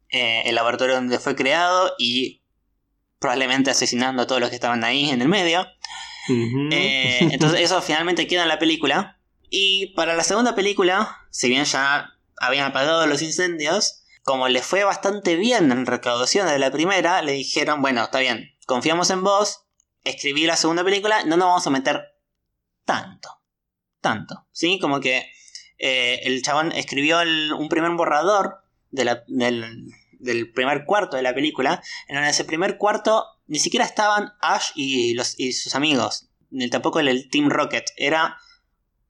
eh, 0.09 0.43
el 0.45 0.55
laboratorio 0.55 0.95
donde 0.95 1.19
fue 1.19 1.35
creado 1.35 1.93
y 1.97 2.41
probablemente 3.19 3.71
asesinando 3.71 4.23
a 4.23 4.27
todos 4.27 4.41
los 4.41 4.49
que 4.49 4.55
estaban 4.55 4.83
ahí 4.83 5.09
en 5.09 5.21
el 5.21 5.29
medio. 5.29 5.67
Eh, 6.29 7.19
entonces 7.31 7.61
eso 7.61 7.81
finalmente 7.81 8.27
queda 8.27 8.43
en 8.43 8.49
la 8.49 8.59
película. 8.59 9.19
Y 9.49 9.87
para 9.95 10.15
la 10.15 10.23
segunda 10.23 10.55
película, 10.55 11.27
si 11.29 11.49
bien 11.49 11.65
ya 11.65 12.13
habían 12.37 12.65
apagado 12.65 13.05
los 13.05 13.21
incendios, 13.21 14.03
como 14.23 14.47
le 14.47 14.61
fue 14.61 14.83
bastante 14.83 15.35
bien 15.35 15.71
en 15.71 15.85
recaudación 15.85 16.47
de 16.47 16.59
la 16.59 16.71
primera, 16.71 17.21
le 17.21 17.33
dijeron, 17.33 17.81
bueno, 17.81 18.03
está 18.03 18.19
bien, 18.19 18.55
confiamos 18.65 19.09
en 19.09 19.23
vos, 19.23 19.65
escribí 20.03 20.45
la 20.45 20.55
segunda 20.55 20.83
película, 20.83 21.23
no 21.25 21.37
nos 21.37 21.47
vamos 21.47 21.67
a 21.67 21.71
meter 21.71 22.01
tanto. 22.85 23.29
Tanto. 24.01 24.47
¿Sí? 24.51 24.79
Como 24.79 24.99
que 24.99 25.29
eh, 25.77 26.19
el 26.23 26.41
chabón 26.41 26.71
escribió 26.71 27.21
el- 27.21 27.53
un 27.53 27.69
primer 27.69 27.91
borrador 27.91 28.63
del, 28.89 29.09
del 30.19 30.51
primer 30.53 30.85
cuarto 30.85 31.17
de 31.17 31.23
la 31.23 31.33
película, 31.33 31.81
en 32.07 32.15
donde 32.15 32.29
ese 32.31 32.45
primer 32.45 32.77
cuarto 32.77 33.25
ni 33.47 33.59
siquiera 33.59 33.85
estaban 33.85 34.33
Ash 34.41 34.71
y, 34.75 35.13
los, 35.13 35.39
y 35.39 35.53
sus 35.53 35.75
amigos, 35.75 36.29
ni 36.49 36.69
tampoco 36.69 36.99
el, 36.99 37.07
el 37.07 37.29
Team 37.29 37.49
Rocket, 37.49 37.85
era 37.97 38.37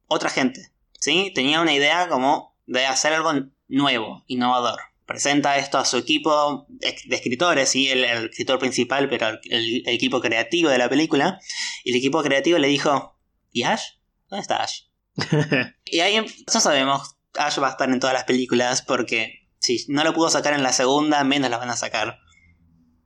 otra 0.07 0.29
gente, 0.29 0.71
¿sí? 0.99 1.31
Tenía 1.35 1.61
una 1.61 1.73
idea 1.73 2.07
como 2.09 2.57
de 2.65 2.85
hacer 2.85 3.13
algo 3.13 3.31
nuevo, 3.67 4.23
innovador. 4.27 4.79
Presenta 5.11 5.57
esto 5.57 5.77
a 5.77 5.83
su 5.83 5.97
equipo 5.97 6.65
de 6.69 7.15
escritores, 7.15 7.67
¿sí? 7.69 7.89
el, 7.89 8.05
el 8.05 8.25
escritor 8.29 8.59
principal, 8.59 9.09
pero 9.09 9.27
el, 9.27 9.83
el 9.85 9.93
equipo 9.93 10.21
creativo 10.21 10.69
de 10.69 10.77
la 10.77 10.87
película, 10.87 11.37
y 11.83 11.91
el 11.91 11.97
equipo 11.97 12.23
creativo 12.23 12.57
le 12.59 12.69
dijo, 12.69 13.19
¿y 13.51 13.63
Ash? 13.63 13.81
¿Dónde 14.29 14.41
está 14.41 14.63
Ash? 14.63 14.83
Y 15.85 15.99
ahí 15.99 16.15
em- 16.15 16.25
ya 16.25 16.59
sabemos, 16.61 17.17
Ash 17.35 17.59
va 17.61 17.67
a 17.67 17.71
estar 17.71 17.89
en 17.89 17.99
todas 17.99 18.13
las 18.13 18.23
películas 18.23 18.81
porque 18.81 19.49
si 19.59 19.85
no 19.89 20.05
lo 20.05 20.13
pudo 20.13 20.29
sacar 20.29 20.53
en 20.53 20.63
la 20.63 20.71
segunda, 20.71 21.25
menos 21.25 21.51
lo 21.51 21.59
van 21.59 21.69
a 21.69 21.75
sacar 21.75 22.19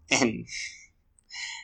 en 0.09 0.45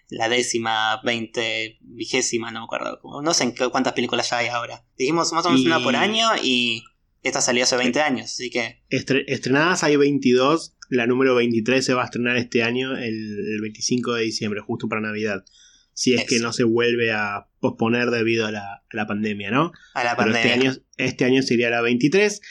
la 0.09 0.27
décima, 0.27 0.99
veinte, 1.03 1.77
vigésima, 1.81 2.49
no 2.49 2.61
me 2.61 2.63
acuerdo. 2.65 2.99
No 3.21 3.33
sé 3.35 3.43
en 3.43 3.69
cuántas 3.69 3.93
películas 3.93 4.31
ya 4.31 4.39
hay 4.39 4.47
ahora. 4.47 4.83
Dijimos 4.97 5.31
más 5.33 5.45
o 5.45 5.51
menos 5.51 5.65
una 5.65 5.83
por 5.83 5.95
año 5.95 6.29
y 6.41 6.83
esta 7.23 7.41
salió 7.41 7.63
hace 7.63 7.77
20 7.77 8.01
años, 8.01 8.25
así 8.25 8.49
que... 8.49 8.81
estrenadas 8.89 9.83
hay 9.83 9.95
22, 9.95 10.75
la 10.89 11.07
número 11.07 11.35
23 11.35 11.85
se 11.85 11.93
va 11.93 12.01
a 12.01 12.05
estrenar 12.05 12.37
este 12.37 12.63
año, 12.63 12.97
el, 12.97 13.59
25 13.61 14.15
de 14.15 14.23
diciembre, 14.23 14.61
justo 14.61 14.87
para 14.87 15.01
Navidad. 15.01 15.45
Si 15.93 16.13
es, 16.13 16.25
que 16.25 16.39
no 16.39 16.51
se 16.53 16.63
vuelve 16.63 17.11
a 17.11 17.47
posponer 17.59 18.09
debido 18.09 18.47
a 18.47 18.51
la, 18.51 19.07
pandemia, 19.07 19.51
¿no? 19.51 19.71
A 19.93 20.03
la 20.03 20.15
pandemia. 20.15 20.41
este 20.41 20.53
año, 20.53 20.77
este 20.97 21.25
año 21.25 21.43
sería 21.43 21.69
la 21.69 21.81
23. 21.81 22.41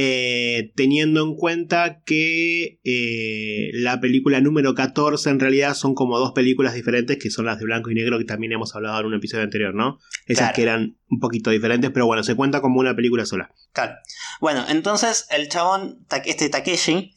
Eh, 0.00 0.70
teniendo 0.76 1.24
en 1.24 1.34
cuenta 1.34 2.02
que 2.06 2.78
eh, 2.84 3.70
la 3.72 3.98
película 3.98 4.40
número 4.40 4.72
14 4.72 5.28
en 5.28 5.40
realidad 5.40 5.74
son 5.74 5.96
como 5.96 6.20
dos 6.20 6.30
películas 6.30 6.74
diferentes 6.74 7.18
que 7.18 7.32
son 7.32 7.46
las 7.46 7.58
de 7.58 7.64
blanco 7.64 7.90
y 7.90 7.96
negro 7.96 8.16
que 8.16 8.24
también 8.24 8.52
hemos 8.52 8.76
hablado 8.76 9.00
en 9.00 9.06
un 9.06 9.14
episodio 9.14 9.42
anterior, 9.42 9.74
¿no? 9.74 9.98
Esas 10.26 10.52
que 10.52 10.62
eran 10.62 10.98
un 11.10 11.18
poquito 11.18 11.50
diferentes, 11.50 11.90
pero 11.90 12.06
bueno, 12.06 12.22
se 12.22 12.36
cuenta 12.36 12.60
como 12.60 12.78
una 12.78 12.94
película 12.94 13.26
sola. 13.26 13.50
Claro. 13.72 13.96
Bueno, 14.40 14.64
entonces 14.68 15.26
el 15.30 15.48
chabón, 15.48 16.06
este 16.26 16.48
Takeshi, 16.48 17.12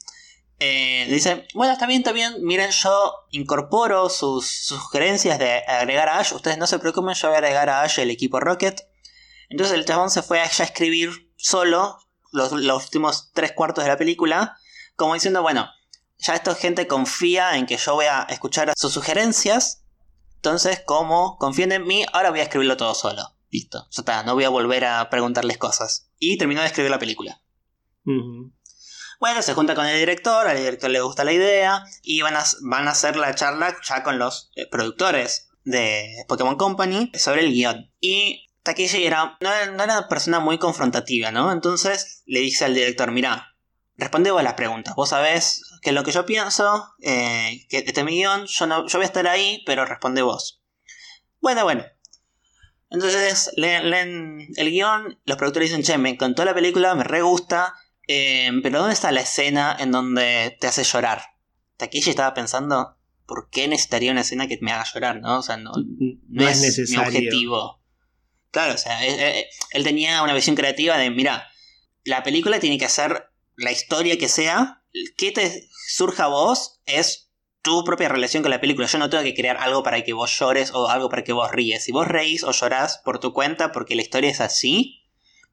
eh, 0.58 1.06
dice, 1.08 1.46
bueno, 1.54 1.74
está 1.74 1.86
bien, 1.86 2.00
está 2.00 2.14
bien, 2.14 2.34
miren, 2.42 2.72
yo 2.72 3.14
incorporo 3.30 4.10
sus, 4.10 4.48
sugerencias 4.48 5.38
de 5.38 5.62
agregar 5.68 6.10
a 6.10 6.18
Ash, 6.18 6.34
ustedes 6.34 6.58
no 6.58 6.66
se 6.66 6.80
preocupen, 6.80 7.14
yo 7.14 7.28
voy 7.28 7.36
a 7.36 7.38
agregar 7.42 7.70
a 7.70 7.84
Ash 7.84 8.00
el 8.00 8.10
equipo 8.10 8.40
Rocket. 8.40 8.82
Entonces 9.50 9.78
el 9.78 9.86
chabón 9.86 10.10
se 10.10 10.24
fue 10.24 10.40
a 10.40 10.46
escribir 10.46 11.12
solo 11.36 12.00
los, 12.32 12.52
últimos 12.52 13.32
tres 13.34 13.52
cuartos 13.52 13.84
de 13.84 13.90
la 13.90 13.98
película, 13.98 14.58
como 14.96 15.14
diciendo, 15.14 15.42
bueno, 15.42 15.70
ya 16.18 16.36
esta 16.36 16.54
gente 16.56 16.88
confía 16.88 17.58
en 17.58 17.66
que 17.66 17.78
yo 17.78 17.96
voy 17.96 18.06
a 18.06 18.24
escuchar 18.24 18.74
sus 18.76 18.94
sugerencias, 18.94 19.84
entonces 20.36 20.82
como 20.86 21.38
confían 21.38 21.72
en 21.72 21.86
mí, 21.86 22.06
ahora 22.14 22.32
voy 22.32 22.40
a 22.40 22.44
escribirlo 22.44 22.78
todo 22.78 22.96
solo. 22.96 23.36
Listo, 23.50 23.88
ya 23.92 24.02
está, 24.02 24.24
no 24.24 24.34
voy 24.34 24.46
a 24.46 24.50
volver 24.50 24.86
a 24.86 25.10
preguntarles 25.10 25.58
cosas. 25.58 26.10
Y 26.18 26.38
terminó 26.38 26.62
de 26.62 26.68
escribir 26.68 26.90
la 26.90 27.00
película. 27.00 27.42
Bueno, 29.20 29.42
se 29.42 29.54
junta 29.54 29.76
con 29.76 29.86
el 29.86 30.00
director, 30.00 30.48
al 30.48 30.58
director 30.58 30.90
le 30.90 31.02
gusta 31.02 31.24
la 31.24 31.34
idea 31.34 31.84
y 32.02 32.22
van 32.22 32.36
a, 32.36 32.44
van 32.62 32.88
a 32.88 32.92
hacer 32.92 33.18
la 33.18 33.36
charla 33.36 33.76
ya 33.84 34.02
con 34.02 34.18
los 34.18 34.52
eh, 34.56 34.68
productores 34.68 35.50
de 35.64 36.26
Pokémon 36.28 36.56
Company 36.56 37.12
sobre 37.14 37.42
el 37.42 37.52
guion. 37.52 37.92
Y 38.00 38.51
Takeshi 38.64 39.06
era, 39.06 39.38
no, 39.42 39.54
era 39.54 39.72
una 39.72 40.08
persona 40.08 40.40
muy 40.40 40.58
confrontativa, 40.58 41.32
¿no? 41.32 41.52
Entonces 41.52 42.24
le 42.26 42.40
dice 42.42 42.66
al 42.66 42.76
director, 42.76 43.12
mira, 43.12 43.56
responde 43.98 44.32
vos 44.32 44.44
las 44.44 44.54
preguntas, 44.54 44.96
vos 44.96 45.10
sabés 45.10 45.64
qué 45.82 45.90
es 45.90 45.96
lo 45.96 46.04
que 46.04 46.12
yo 46.12 46.26
pienso, 46.26 46.94
eh, 47.02 47.66
que 47.70 47.80
este 47.80 48.02
es 48.02 48.06
mi 48.06 48.18
guion, 48.18 48.46
yo, 48.46 48.68
no, 48.68 48.88
yo 48.88 48.98
voy 49.00 49.04
a 49.04 49.08
estar 49.08 49.28
ahí, 49.28 49.64
pero 49.66 49.86
responde 49.86 50.22
vos. 50.22 50.62
Bueno, 51.40 51.64
bueno. 51.64 51.86
Entonces 52.92 53.52
leen, 53.56 54.48
el 54.58 54.70
guion, 54.70 55.20
los 55.26 55.38
productores 55.38 55.70
dicen, 55.70 55.84
che, 55.84 55.98
me 55.98 56.10
encantó 56.10 56.46
la 56.46 56.54
película, 56.54 56.94
me 56.94 57.04
re 57.04 57.22
gusta, 57.22 57.74
eh, 58.08 58.52
pero 58.62 58.80
¿dónde 58.80 58.94
está 58.94 59.12
la 59.12 59.22
escena 59.22 59.76
en 59.80 59.92
donde 59.92 60.58
te 60.60 60.68
hace 60.68 60.84
llorar? 60.84 61.22
Takeshi 61.78 62.10
estaba 62.10 62.34
pensando, 62.34 62.98
¿por 63.26 63.50
qué 63.50 63.68
necesitaría 63.68 64.12
una 64.12 64.22
escena 64.22 64.48
que 64.48 64.60
me 64.62 64.72
haga 64.72 64.86
llorar, 64.94 65.22
no? 65.22 65.40
O 65.40 65.42
sea, 65.42 65.58
no, 65.58 65.72
no, 66.28 66.48
es, 66.48 66.78
es 66.78 66.92
mi 66.92 66.98
objetivo. 66.98 67.81
Claro, 68.52 68.76
o 68.76 68.78
sea, 68.78 69.06
él, 69.06 69.84
tenía 69.84 70.22
una 70.22 70.34
visión 70.34 70.56
creativa 70.56 70.98
de, 70.98 71.10
mira, 71.10 71.50
la 72.04 72.22
película 72.22 72.60
tiene 72.60 72.78
que 72.78 72.90
ser 72.90 73.30
la 73.56 73.72
historia 73.72 74.18
que 74.18 74.28
sea, 74.28 74.84
que 75.18 75.32
te 75.32 75.70
surja 75.88 76.26
a 76.26 76.28
vos 76.28 76.82
es 76.86 77.30
tu 77.62 77.84
propia 77.86 78.10
relación 78.10 78.44
con 78.44 78.50
la 78.50 78.60
película. 78.60 78.88
Yo 78.88 78.98
no 78.98 79.10
tengo 79.10 79.24
que 79.24 79.34
crear 79.34 79.58
algo 79.58 79.84
para 79.84 80.04
que 80.04 80.14
vos 80.14 80.38
llores 80.38 80.72
o 80.74 80.90
algo 80.90 81.10
para 81.10 81.24
que 81.24 81.32
vos 81.32 81.50
ríes. 81.52 81.84
Si 81.86 81.92
vos 81.92 82.08
reís 82.08 82.44
o 82.44 82.52
llorás 82.52 82.98
por 82.98 83.20
tu 83.20 83.34
cuenta 83.34 83.72
porque 83.72 83.96
la 83.96 84.02
historia 84.02 84.30
es 84.30 84.42
así, 84.42 85.04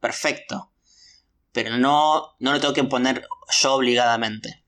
perfecto. 0.00 0.72
Pero 1.52 1.76
no, 1.78 2.34
no 2.40 2.52
lo 2.52 2.60
tengo 2.60 2.74
que 2.74 2.84
poner 2.84 3.28
yo 3.60 3.74
obligadamente. 3.74 4.64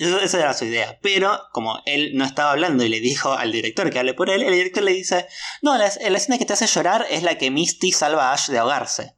Esa 0.00 0.38
era 0.38 0.54
su 0.54 0.64
idea. 0.64 0.98
Pero 1.02 1.38
como 1.52 1.80
él 1.84 2.12
no 2.14 2.24
estaba 2.24 2.52
hablando 2.52 2.82
y 2.84 2.88
le 2.88 3.00
dijo 3.00 3.34
al 3.34 3.52
director 3.52 3.90
que 3.90 3.98
hable 3.98 4.14
por 4.14 4.30
él, 4.30 4.42
el 4.42 4.52
director 4.52 4.82
le 4.82 4.94
dice, 4.94 5.26
no, 5.60 5.76
la, 5.76 5.86
escena 5.86 6.38
que 6.38 6.46
te 6.46 6.54
hace 6.54 6.66
llorar 6.66 7.06
es 7.10 7.22
la 7.22 7.36
que 7.36 7.50
Misty 7.50 7.92
salva 7.92 8.30
a 8.30 8.32
Ash 8.32 8.48
de 8.48 8.58
ahogarse. 8.58 9.14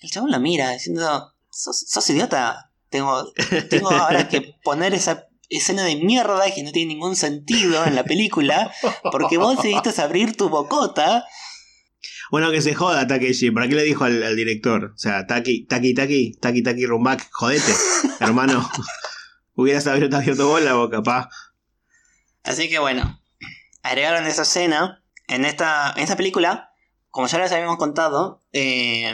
El 0.00 0.10
chabón 0.10 0.30
lo 0.30 0.40
mira 0.40 0.70
diciendo, 0.70 1.34
sos, 1.50 2.08
idiota. 2.10 2.70
Tengo, 2.88 3.32
tengo 3.70 3.90
ahora 3.90 4.28
que 4.28 4.54
poner 4.64 4.94
esa 4.94 5.28
escena 5.50 5.84
de 5.84 5.96
mierda 5.96 6.50
que 6.54 6.62
no 6.62 6.72
tiene 6.72 6.94
ningún 6.94 7.14
sentido 7.14 7.84
en 7.84 7.94
la 7.94 8.04
película 8.04 8.72
porque 9.10 9.36
vos 9.36 9.56
decidiste 9.56 10.00
abrir 10.00 10.36
tu 10.36 10.48
bocota. 10.48 11.24
Bueno, 12.30 12.50
que 12.50 12.62
se 12.62 12.74
joda 12.74 13.06
Takeshi. 13.06 13.50
¿Para 13.50 13.68
qué 13.68 13.74
le 13.74 13.82
dijo 13.82 14.04
al, 14.04 14.36
director? 14.36 14.92
O 14.94 14.98
sea, 14.98 15.26
Taki, 15.26 15.66
Taki, 15.66 15.94
Taki, 15.94 16.32
Taki, 16.40 16.62
Taki, 16.62 16.86
Rumbak, 16.86 17.28
jodete, 17.30 17.72
hermano. 18.20 18.68
Hubieras 19.54 19.86
abierto, 19.86 20.16
abierto 20.16 20.48
vos 20.48 20.62
la 20.62 20.74
boca, 20.74 21.02
pa. 21.02 21.28
Así 22.42 22.68
que 22.68 22.78
bueno, 22.78 23.20
agregaron 23.82 24.26
esa 24.26 24.42
escena 24.42 25.04
en 25.28 25.44
esta, 25.44 25.92
en 25.96 26.02
esta 26.02 26.16
película. 26.16 26.70
Como 27.10 27.26
ya 27.26 27.38
les 27.38 27.52
habíamos 27.52 27.76
contado, 27.76 28.42
eh, 28.52 29.12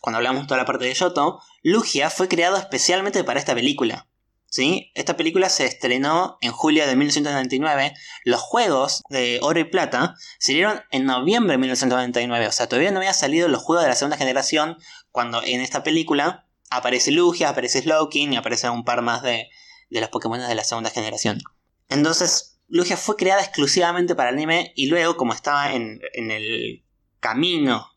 cuando 0.00 0.18
hablamos 0.18 0.46
toda 0.46 0.58
la 0.58 0.66
parte 0.66 0.84
de 0.84 0.94
Yoto, 0.94 1.40
Lugia 1.62 2.10
fue 2.10 2.28
creado 2.28 2.56
especialmente 2.56 3.24
para 3.24 3.38
esta 3.38 3.54
película. 3.54 4.06
¿Sí? 4.46 4.90
Esta 4.94 5.16
película 5.16 5.48
se 5.48 5.64
estrenó 5.64 6.36
en 6.40 6.50
julio 6.50 6.84
de 6.86 6.96
1999. 6.96 7.94
Los 8.24 8.40
juegos 8.40 9.02
de 9.08 9.38
Oro 9.42 9.60
y 9.60 9.64
Plata 9.64 10.16
salieron 10.40 10.82
en 10.90 11.04
noviembre 11.04 11.52
de 11.52 11.58
1999. 11.58 12.48
O 12.48 12.52
sea, 12.52 12.68
todavía 12.68 12.90
no 12.90 12.98
había 12.98 13.12
salido 13.12 13.46
los 13.46 13.62
juegos 13.62 13.84
de 13.84 13.90
la 13.90 13.94
segunda 13.94 14.16
generación 14.16 14.76
cuando 15.12 15.40
en 15.44 15.60
esta 15.60 15.84
película 15.84 16.48
aparece 16.68 17.12
Lugia, 17.12 17.50
aparece 17.50 17.82
Slowking 17.82 18.32
y 18.32 18.36
aparece 18.36 18.68
un 18.70 18.84
par 18.84 19.02
más 19.02 19.22
de, 19.22 19.48
de 19.90 20.00
los 20.00 20.10
Pokémon 20.10 20.40
de 20.40 20.54
la 20.54 20.64
segunda 20.64 20.90
generación. 20.90 21.40
Entonces, 21.88 22.60
Lugia 22.68 22.96
fue 22.96 23.16
creada 23.16 23.42
exclusivamente 23.42 24.14
para 24.14 24.30
el 24.30 24.36
anime 24.36 24.72
y 24.76 24.86
luego, 24.86 25.16
como 25.16 25.34
estaba 25.34 25.72
en, 25.72 26.00
el 26.14 26.84
camino 27.18 27.88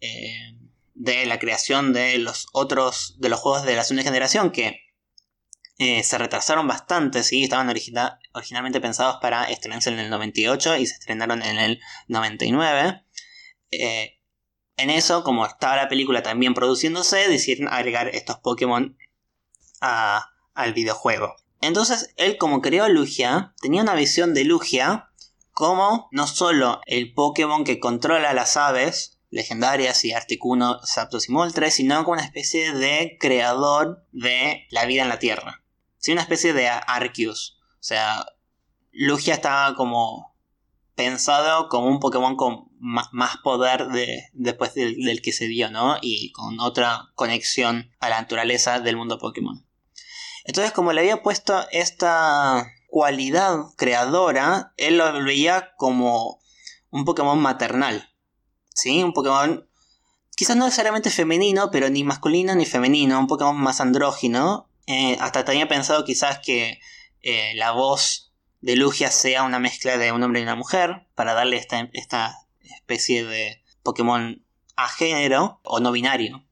eh, 0.00 0.58
de 0.94 1.26
la 1.26 1.38
creación 1.38 1.92
de 1.92 2.18
los 2.18 2.48
otros, 2.52 3.14
de 3.18 3.28
los 3.28 3.40
juegos 3.40 3.64
de 3.64 3.76
la 3.76 3.84
segunda 3.84 4.02
generación, 4.02 4.50
que 4.50 4.80
eh, 5.78 6.02
se 6.02 6.18
retrasaron 6.18 6.66
bastante, 6.66 7.22
¿sí? 7.22 7.44
estaban 7.44 7.68
originalmente 7.68 8.80
pensados 8.80 9.18
para 9.20 9.44
estrenarse 9.44 9.90
en 9.90 9.98
el 9.98 10.10
98 10.10 10.76
y 10.78 10.86
se 10.86 10.94
estrenaron 10.94 11.42
en 11.42 11.58
el 11.58 11.80
99. 12.08 13.04
Eh, 13.70 14.18
en 14.78 14.90
eso, 14.90 15.22
como 15.22 15.46
estaba 15.46 15.76
la 15.76 15.88
película 15.88 16.22
también 16.22 16.54
produciéndose, 16.54 17.28
decidieron 17.28 17.72
agregar 17.72 18.08
estos 18.08 18.38
Pokémon 18.38 18.96
a, 19.80 20.30
al 20.56 20.72
videojuego. 20.72 21.36
Entonces 21.60 22.12
él 22.16 22.38
como 22.38 22.60
creó 22.60 22.88
Lugia, 22.88 23.54
tenía 23.60 23.82
una 23.82 23.94
visión 23.94 24.34
de 24.34 24.44
Lugia 24.44 25.10
como 25.52 26.08
no 26.10 26.26
solo 26.26 26.80
el 26.86 27.14
Pokémon 27.14 27.64
que 27.64 27.80
controla 27.80 28.34
las 28.34 28.56
aves 28.56 29.18
legendarias 29.30 30.04
y 30.04 30.12
Articuno, 30.12 30.78
Zapdos 30.84 31.28
y 31.28 31.32
Moltres, 31.32 31.74
sino 31.74 32.02
como 32.04 32.12
una 32.12 32.24
especie 32.24 32.72
de 32.72 33.16
creador 33.18 34.06
de 34.12 34.66
la 34.70 34.84
vida 34.86 35.02
en 35.02 35.08
la 35.08 35.18
Tierra. 35.18 35.62
Sí, 35.98 36.12
una 36.12 36.22
especie 36.22 36.52
de 36.52 36.68
Arceus. 36.68 37.58
O 37.72 37.82
sea, 37.82 38.26
Lugia 38.92 39.34
estaba 39.34 39.74
como 39.74 40.36
pensado 40.94 41.68
como 41.68 41.88
un 41.88 42.00
Pokémon 42.00 42.36
con 42.36 42.68
más, 42.78 43.36
poder 43.42 43.88
de, 43.88 44.24
después 44.32 44.74
del, 44.74 44.96
del, 44.96 45.20
que 45.20 45.32
se 45.32 45.46
dio, 45.46 45.70
¿no? 45.70 45.96
Y 46.00 46.32
con 46.32 46.60
otra 46.60 47.10
conexión 47.14 47.90
a 48.00 48.08
la 48.08 48.20
naturaleza 48.20 48.80
del 48.80 48.96
mundo 48.96 49.18
Pokémon. 49.18 49.65
Entonces, 50.46 50.72
como 50.72 50.92
le 50.92 51.00
había 51.00 51.22
puesto 51.22 51.66
esta 51.72 52.66
cualidad 52.88 53.64
creadora, 53.76 54.72
él 54.76 54.98
lo 54.98 55.12
veía 55.24 55.74
como 55.76 56.40
un 56.90 57.04
Pokémon 57.04 57.38
maternal. 57.38 58.08
¿Sí? 58.74 59.02
Un 59.02 59.12
Pokémon 59.12 59.68
quizás 60.36 60.56
no 60.56 60.66
necesariamente 60.66 61.10
femenino, 61.10 61.70
pero 61.70 61.88
ni 61.90 62.04
masculino 62.04 62.54
ni 62.54 62.64
femenino, 62.64 63.18
un 63.18 63.26
Pokémon 63.26 63.56
más 63.56 63.80
andrógino. 63.80 64.68
Eh, 64.86 65.16
hasta 65.20 65.44
tenía 65.44 65.66
pensado 65.66 66.04
quizás 66.04 66.38
que 66.38 66.78
eh, 67.22 67.52
la 67.56 67.72
voz 67.72 68.32
de 68.60 68.76
Lugia 68.76 69.10
sea 69.10 69.42
una 69.42 69.58
mezcla 69.58 69.98
de 69.98 70.12
un 70.12 70.22
hombre 70.22 70.40
y 70.40 70.44
una 70.44 70.54
mujer, 70.54 71.06
para 71.14 71.34
darle 71.34 71.56
esta, 71.56 71.88
esta 71.92 72.38
especie 72.62 73.24
de 73.24 73.62
Pokémon 73.82 74.44
a 74.76 74.88
género 74.88 75.60
o 75.64 75.80
no 75.80 75.90
binario. 75.90 76.44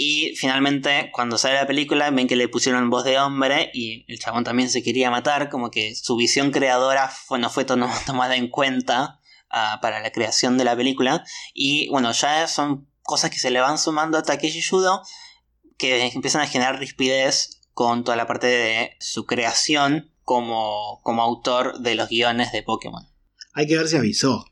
Y 0.00 0.36
finalmente, 0.36 1.10
cuando 1.12 1.38
sale 1.38 1.56
la 1.56 1.66
película, 1.66 2.08
ven 2.12 2.28
que 2.28 2.36
le 2.36 2.46
pusieron 2.46 2.88
voz 2.88 3.02
de 3.02 3.18
hombre 3.18 3.72
y 3.74 4.04
el 4.06 4.20
chabón 4.20 4.44
también 4.44 4.70
se 4.70 4.80
quería 4.80 5.10
matar, 5.10 5.48
como 5.48 5.72
que 5.72 5.96
su 5.96 6.14
visión 6.14 6.52
creadora 6.52 7.10
no 7.36 7.50
fue 7.50 7.64
tomada 8.06 8.36
en 8.36 8.48
cuenta 8.48 9.18
ah, 9.50 9.80
para 9.82 9.98
la 10.00 10.12
creación 10.12 10.56
de 10.56 10.62
la 10.62 10.76
película. 10.76 11.24
Y 11.52 11.88
bueno, 11.88 12.12
ya 12.12 12.46
son 12.46 12.88
cosas 13.02 13.32
que 13.32 13.40
se 13.40 13.50
le 13.50 13.58
van 13.58 13.76
sumando 13.76 14.18
a 14.18 14.22
Takeshi 14.22 14.62
Judo 14.62 15.02
que 15.78 16.06
empiezan 16.14 16.42
a 16.42 16.46
generar 16.46 16.78
rispidez 16.78 17.60
con 17.74 18.04
toda 18.04 18.16
la 18.16 18.28
parte 18.28 18.46
de 18.46 18.96
su 19.00 19.26
creación 19.26 20.14
como, 20.22 21.00
como 21.02 21.22
autor 21.22 21.80
de 21.80 21.96
los 21.96 22.08
guiones 22.08 22.52
de 22.52 22.62
Pokémon. 22.62 23.04
Hay 23.52 23.66
que 23.66 23.76
ver 23.76 23.88
si 23.88 23.96
avisó, 23.96 24.44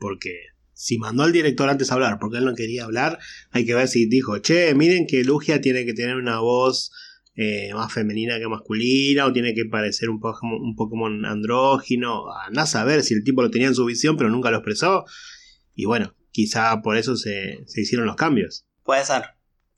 porque 0.00 0.49
si 0.80 0.96
mandó 0.96 1.24
al 1.24 1.32
director 1.32 1.68
antes 1.68 1.90
a 1.90 1.94
hablar 1.94 2.16
porque 2.18 2.38
él 2.38 2.46
no 2.46 2.54
quería 2.54 2.84
hablar, 2.84 3.18
hay 3.50 3.66
que 3.66 3.74
ver 3.74 3.86
si 3.86 4.06
dijo, 4.06 4.38
che, 4.38 4.74
miren 4.74 5.06
que 5.06 5.22
Lugia 5.24 5.60
tiene 5.60 5.84
que 5.84 5.92
tener 5.92 6.16
una 6.16 6.40
voz 6.40 6.90
eh, 7.34 7.70
más 7.74 7.92
femenina 7.92 8.38
que 8.38 8.48
masculina, 8.48 9.26
o 9.26 9.32
tiene 9.32 9.52
que 9.52 9.66
parecer 9.66 10.08
un 10.08 10.20
Pokémon, 10.20 10.58
un 10.58 10.74
Pokémon 10.76 11.26
andrógino, 11.26 12.24
a 12.32 12.66
saber 12.66 13.02
si 13.02 13.12
el 13.12 13.24
tipo 13.24 13.42
lo 13.42 13.50
tenía 13.50 13.68
en 13.68 13.74
su 13.74 13.84
visión 13.84 14.16
pero 14.16 14.30
nunca 14.30 14.50
lo 14.50 14.56
expresó, 14.56 15.04
y 15.74 15.84
bueno, 15.84 16.16
quizá 16.30 16.80
por 16.80 16.96
eso 16.96 17.14
se, 17.14 17.58
hicieron 17.76 18.06
los 18.06 18.16
cambios. 18.16 18.64
Puede 18.82 19.04
ser. 19.04 19.24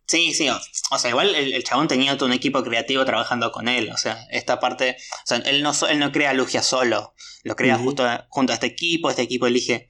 Sí, 0.06 0.32
sí, 0.34 0.48
o, 0.48 0.98
sea, 0.98 1.10
igual 1.10 1.34
el, 1.34 1.64
chabón 1.64 1.88
tenía 1.88 2.16
todo 2.16 2.26
un 2.26 2.32
equipo 2.32 2.62
creativo 2.62 3.04
trabajando 3.04 3.50
con 3.50 3.66
él, 3.66 3.90
o 3.92 3.96
sea, 3.96 4.24
esta 4.30 4.60
parte, 4.60 4.96
o 5.24 5.26
sea, 5.26 5.38
él 5.38 5.64
no, 5.64 5.72
él 5.90 5.98
no 5.98 6.12
crea 6.12 6.32
Lugia 6.32 6.62
solo, 6.62 7.12
lo 7.42 7.56
crea 7.56 7.76
justo, 7.76 8.06
junto 8.28 8.52
a 8.52 8.54
este 8.54 8.66
equipo, 8.68 9.10
este 9.10 9.22
equipo 9.22 9.48
elige 9.48 9.88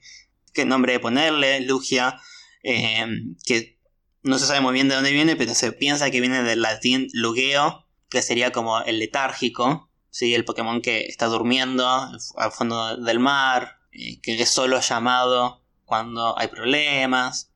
qué 0.53 0.65
nombre 0.65 0.99
ponerle, 0.99 1.61
Lugia, 1.61 2.19
eh, 2.63 3.05
que 3.45 3.79
no 4.21 4.39
se 4.39 4.45
sabe 4.45 4.61
muy 4.61 4.73
bien 4.73 4.87
de 4.87 4.95
dónde 4.95 5.11
viene, 5.11 5.35
pero 5.35 5.53
se 5.53 5.71
piensa 5.71 6.11
que 6.11 6.21
viene 6.21 6.43
del 6.43 6.61
latín 6.61 7.07
lugeo, 7.13 7.85
que 8.09 8.21
sería 8.21 8.51
como 8.51 8.81
el 8.81 8.99
letárgico, 8.99 9.89
¿sí? 10.09 10.33
el 10.33 10.45
Pokémon 10.45 10.81
que 10.81 11.05
está 11.05 11.25
durmiendo 11.25 11.87
al 11.87 12.51
fondo 12.51 12.97
del 12.97 13.19
mar, 13.19 13.79
eh, 13.91 14.21
que 14.21 14.41
es 14.41 14.49
solo 14.49 14.79
llamado 14.79 15.63
cuando 15.83 16.37
hay 16.39 16.47
problemas. 16.47 17.51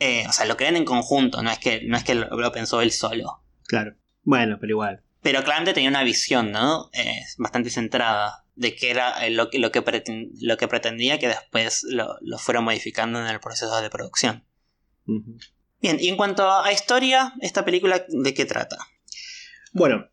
Eh, 0.00 0.26
o 0.28 0.32
sea, 0.32 0.44
lo 0.44 0.56
crean 0.56 0.76
en 0.76 0.84
conjunto, 0.84 1.42
no 1.42 1.50
es 1.50 1.58
que, 1.58 1.82
no 1.86 1.96
es 1.96 2.04
que 2.04 2.14
lo, 2.14 2.52
pensó 2.52 2.82
él 2.82 2.92
solo. 2.92 3.42
Claro. 3.66 3.96
Bueno, 4.22 4.58
pero 4.60 4.72
igual. 4.72 5.02
Pero 5.22 5.42
claramente 5.42 5.72
tenía 5.72 5.90
una 5.90 6.04
visión, 6.04 6.52
¿no? 6.52 6.90
bastante 7.38 7.70
centrada 7.70 8.44
de 8.58 8.74
qué 8.74 8.90
era 8.90 9.24
eh, 9.24 9.30
lo 9.30 9.50
que, 9.50 9.58
lo 9.58 9.70
que, 9.70 9.82
lo 10.40 10.56
que 10.56 10.68
pretendía 10.68 11.18
que 11.18 11.28
después 11.28 11.84
lo, 11.88 12.16
lo 12.20 12.38
fueron 12.38 12.64
modificando 12.64 13.20
en 13.20 13.28
el 13.28 13.40
proceso 13.40 13.80
de 13.80 13.88
producción. 13.88 14.44
Bien, 15.80 15.96
y 16.00 16.08
en 16.08 16.16
cuanto 16.16 16.50
a 16.50 16.70
historia, 16.72 17.32
¿esta 17.40 17.64
película 17.64 18.04
de 18.08 18.34
qué 18.34 18.44
trata? 18.44 18.76
Bueno, 19.72 20.06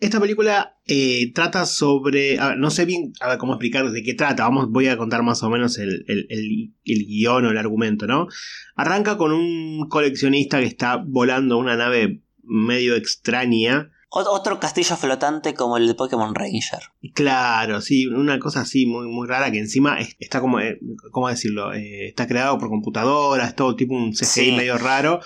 esta 0.00 0.20
película 0.20 0.78
eh, 0.84 1.32
trata 1.32 1.64
sobre. 1.64 2.36
no 2.58 2.70
sé 2.70 2.84
bien 2.84 3.12
cómo 3.38 3.52
explicar 3.52 3.88
de 3.88 4.02
qué 4.02 4.14
trata. 4.14 4.42
Vamos, 4.42 4.68
voy 4.68 4.88
a 4.88 4.96
contar 4.96 5.22
más 5.22 5.42
o 5.44 5.48
menos 5.48 5.78
el, 5.78 6.04
el, 6.08 6.26
el, 6.28 6.74
el, 6.84 7.06
guion 7.06 7.46
o 7.46 7.50
el 7.50 7.56
argumento, 7.56 8.08
¿no? 8.08 8.26
Arranca 8.74 9.16
con 9.16 9.32
un 9.32 9.88
coleccionista 9.88 10.58
que 10.58 10.66
está 10.66 10.96
volando 10.96 11.56
una 11.56 11.76
nave 11.76 12.20
medio 12.42 12.96
extraña 12.96 13.92
otro 14.12 14.60
castillo 14.60 14.96
flotante 14.96 15.54
como 15.54 15.76
el 15.76 15.86
de 15.86 15.94
Pokémon 15.94 16.34
Ranger. 16.34 16.80
Claro, 17.14 17.80
sí, 17.80 18.06
una 18.06 18.38
cosa 18.38 18.60
así 18.60 18.86
muy, 18.86 19.06
muy 19.08 19.26
rara 19.26 19.50
que 19.50 19.58
encima 19.58 19.98
está 20.18 20.40
como, 20.40 20.60
eh, 20.60 20.78
¿cómo 21.10 21.28
decirlo? 21.28 21.72
Eh, 21.72 22.08
está 22.08 22.26
creado 22.26 22.58
por 22.58 22.68
computadora, 22.68 23.46
es 23.46 23.56
todo 23.56 23.74
tipo 23.74 23.94
un 23.94 24.12
CGI 24.12 24.52
medio 24.52 24.76
raro 24.76 25.20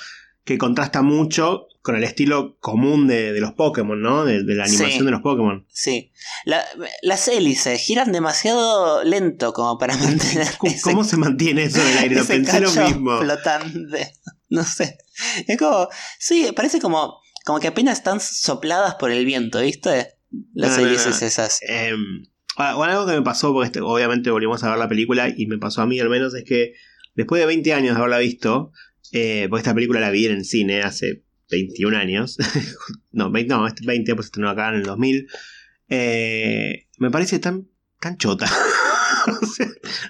que 0.45 0.59
contrasta 0.59 1.03
mucho 1.03 1.67
con 1.83 1.97
el 1.97 2.05
estilo 2.05 2.57
común 2.61 3.09
de, 3.09 3.39
los 3.41 3.53
Pokémon, 3.53 4.01
¿no? 4.01 4.25
De, 4.25 4.43
la 4.43 4.65
animación 4.65 5.05
de 5.05 5.11
los 5.11 5.21
Pokémon. 5.21 5.67
Sí. 5.69 6.13
las 7.03 7.29
hélices 7.29 7.81
giran 7.81 8.13
demasiado 8.13 9.03
lento 9.03 9.53
como 9.53 9.79
para 9.79 9.97
mantener. 9.99 10.49
¿Cómo, 10.83 11.03
se 11.03 11.17
mantiene 11.17 11.65
eso 11.65 11.81
en 11.81 11.89
el 11.89 11.99
aire? 11.99 12.15
Lo 12.17 12.25
pensé 12.25 12.61
lo 12.61 12.71
mismo. 12.71 13.19
Flotante. 13.19 14.13
No 14.49 14.63
sé. 14.63 14.97
Es 15.49 15.59
como. 15.59 15.89
Sí, 16.21 16.53
parece 16.55 16.81
como 16.81 17.19
como 17.47 17.61
que 17.61 17.69
apenas 17.69 17.99
están 17.99 18.19
sopladas 18.19 18.97
por 18.97 19.13
el 19.13 19.25
viento, 19.25 19.61
¿viste? 19.61 20.09
Las 20.53 20.79
hélices 20.79 21.23
esas. 21.23 21.61
Em, 21.63 22.25
bueno, 22.57 22.83
algo 22.83 23.07
que 23.07 23.13
me 23.13 23.23
pasó, 23.23 23.53
porque 23.53 23.69
este, 23.69 23.81
obviamente 23.81 24.33
volvimos 24.33 24.65
a 24.65 24.71
ver 24.71 24.79
la 24.79 24.89
película 24.89 25.29
y 25.29 25.47
me 25.47 25.57
pasó 25.57 25.81
a 25.81 25.87
mí 25.87 26.01
al 26.01 26.11
menos, 26.11 26.35
es 26.35 26.43
que 26.43 26.75
después 27.15 27.41
de 27.41 27.47
20 27.47 27.73
años 27.73 27.95
de 27.95 27.99
haberla 28.01 28.19
visto, 28.19 28.73
eh, 29.13 29.47
porque 29.49 29.61
esta 29.61 29.75
película 29.75 30.01
la 30.01 30.11
vi 30.11 30.27
en 30.27 30.39
el 30.39 30.45
cine 30.45 30.83
hace 30.83 31.23
21 31.49 31.97
años, 31.97 32.37
no, 33.13 33.31
20, 33.31 33.55
no, 33.55 33.69
20, 33.81 34.15
pues 34.17 34.27
estrenó 34.27 34.51
acá 34.51 34.71
en 34.71 34.75
el 34.75 34.83
2000, 34.83 35.29
eh, 35.89 36.89
me 36.99 37.13
parece 37.13 37.39
tan, 37.39 37.69
tan 38.01 38.17
chota. 38.17 38.51
o, 39.41 39.47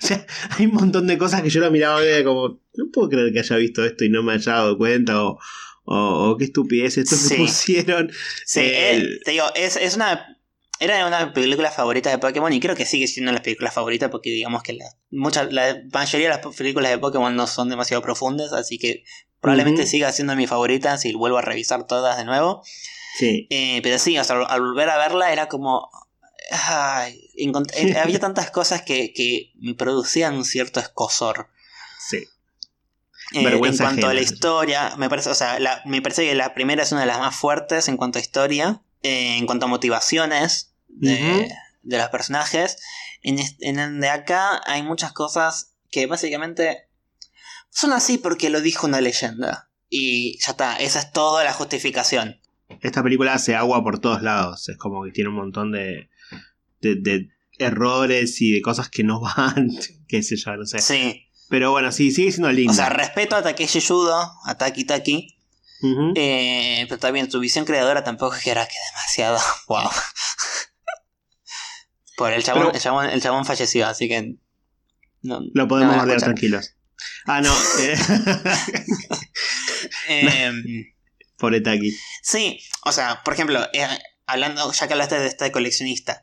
sea, 0.01 0.27
hay 0.57 0.65
un 0.65 0.73
montón 0.73 1.07
de 1.07 1.19
cosas 1.19 1.43
que 1.43 1.51
yo 1.51 1.61
la 1.61 1.69
miraba 1.69 2.01
y 2.03 2.25
como, 2.25 2.63
no 2.77 2.91
puedo 2.91 3.11
creer 3.11 3.31
que 3.35 3.41
haya 3.41 3.57
visto 3.57 3.85
esto 3.85 4.07
y 4.07 4.09
no 4.09 4.23
me 4.23 4.33
haya 4.33 4.53
dado 4.53 4.79
cuenta, 4.79 5.23
o, 5.23 5.39
o, 5.87 6.37
qué 6.39 6.45
estupidez 6.45 6.99
esto 6.99 7.17
se 7.17 7.37
pusieron. 7.37 8.11
Sí, 8.45 8.61
eh, 8.63 9.21
te 9.25 9.31
digo, 9.33 9.47
es, 9.55 9.77
es 9.77 9.97
una 9.97 10.37
era 10.79 11.07
una 11.07 11.33
película 11.33 11.71
favorita 11.71 12.11
de 12.11 12.19
Pokémon 12.19 12.53
y 12.53 12.61
creo 12.61 12.77
que 12.77 12.85
sigue 12.85 13.07
siendo 13.07 13.33
la 13.33 13.43
película 13.43 13.71
favorita 13.71 14.11
porque 14.11 14.31
digamos 14.31 14.63
que 14.63 14.75
la, 14.75 14.85
mucha, 15.11 15.45
la 15.45 15.83
mayoría 15.93 16.29
de 16.29 16.43
las 16.43 16.55
películas 16.55 16.91
de 16.91 16.99
Pokémon 16.99 17.35
no 17.35 17.47
son 17.47 17.71
demasiado 17.71 18.03
profundas, 18.03 18.53
así 18.53 18.79
que 18.79 19.05
probablemente 19.41 19.87
siga 19.87 20.13
siendo 20.13 20.37
mi 20.37 20.47
favorita 20.47 20.99
si 20.99 21.15
vuelvo 21.15 21.39
a 21.39 21.43
revisar 21.43 21.87
todas 21.87 22.19
de 22.19 22.25
nuevo. 22.25 22.63
Sí. 23.19 23.47
Eh, 23.49 23.81
pero 23.83 23.99
sí, 23.99 24.17
al 24.17 24.61
volver 24.61 24.91
a 24.91 24.99
verla 24.99 25.33
era 25.33 25.49
como... 25.49 25.89
Eh, 27.39 27.99
había 27.99 28.19
tantas 28.19 28.51
cosas 28.51 28.83
que, 28.83 29.13
que 29.13 29.53
me 29.57 29.75
producían 29.75 30.37
un 30.37 30.45
cierto 30.45 30.81
escosor. 30.81 31.49
Sí. 32.09 32.25
Eh, 33.33 33.43
en 33.43 33.77
cuanto 33.77 34.09
a 34.09 34.15
la 34.15 34.21
historia, 34.21 34.95
me 34.97 35.09
parece, 35.09 35.31
o 35.31 35.35
sea, 35.35 35.59
me 35.85 36.01
parece 36.01 36.27
que 36.27 36.35
la 36.35 36.55
primera 36.55 36.83
es 36.83 36.93
una 36.93 37.01
de 37.01 37.09
las 37.09 37.19
más 37.19 37.35
fuertes 37.35 37.89
en 37.89 37.97
cuanto 37.97 38.19
a 38.19 38.23
historia, 38.23 38.83
eh, 39.03 39.37
en 39.37 39.47
cuanto 39.47 39.67
a 39.67 39.69
motivaciones 39.69 40.75
de, 40.89 41.49
los 41.83 42.09
personajes. 42.09 42.79
En, 43.23 43.39
en 43.61 44.01
de 44.01 44.09
acá 44.09 44.61
hay 44.65 44.83
muchas 44.83 45.13
cosas 45.13 45.75
que 45.91 46.07
básicamente 46.07 46.89
son 47.71 47.93
así 47.93 48.19
porque 48.19 48.49
lo 48.49 48.61
dijo 48.61 48.87
una 48.87 49.01
leyenda. 49.01 49.71
Y 49.89 50.39
ya 50.41 50.53
está, 50.53 50.77
esa 50.77 50.99
es 51.01 51.13
toda 51.13 51.45
la 51.45 51.53
justificación. 51.53 52.41
Esta 52.81 53.03
película 53.03 53.35
hace 53.35 53.55
agua 53.55 53.83
por 53.83 54.01
todos 54.01 54.23
lados, 54.23 54.69
es 54.69 54.77
como 54.77 55.05
que 55.05 55.13
tiene 55.13 55.31
un 55.31 55.37
montón 55.37 55.73
de, 55.73 56.09
de, 56.81 57.29
errores 57.59 58.41
y 58.43 58.51
de 58.51 58.61
cosas 58.61 58.89
que 58.89 59.05
no 59.05 59.21
van, 59.37 59.71
qué 60.09 60.23
sé 60.23 60.37
yo, 60.37 60.57
no 60.57 60.67
sé. 60.67 60.79
Sí. 60.79 61.26
Pero 61.49 61.71
bueno, 61.71 61.93
sí, 61.93 62.11
sigue 62.11 62.33
siendo 62.33 62.51
lindo. 62.51 62.73
O 62.73 62.77
sea, 62.77 62.89
respeto 62.89 63.37
a 63.37 63.43
Takeshi 63.43 63.81
Yudo, 63.81 64.33
a 64.45 64.59
Taki 64.59 64.85
Taki. 64.85 65.33
Eh, 66.17 66.85
pero 66.89 66.99
también 66.99 67.29
tu 67.29 67.39
visión 67.39 67.65
creadora 67.65 68.03
tampoco 68.03 68.35
es 68.35 68.43
que 68.43 68.51
era 68.51 68.67
que 68.67 68.75
demasiado. 68.93 69.39
Wow. 69.69 69.89
Por 72.17 72.33
el 72.33 72.43
chabón, 72.43 72.75
el 72.75 72.81
chabón, 72.81 73.11
el 73.11 73.21
chabón 73.21 73.45
falleció, 73.45 73.87
así 73.87 74.09
que. 74.09 74.37
No, 75.23 75.41
lo 75.53 75.69
podemos 75.69 75.97
guardar 75.97 76.19
tranquilos. 76.19 76.75
Ah, 77.27 77.43
no. 77.43 77.55
eh, 80.09 80.51
Pobre 81.39 81.61
Taki. 81.61 81.95
Sí, 82.23 82.61
o 82.85 82.93
sea, 82.93 83.23
por 83.23 83.35
ejemplo, 83.35 83.63
eh, 83.73 83.87
hablando, 84.27 84.73
ya 84.73 84.87
que 84.87 84.93
hablaste 84.95 85.19
de 85.19 85.27
este 85.27 85.53
coleccionista. 85.53 86.23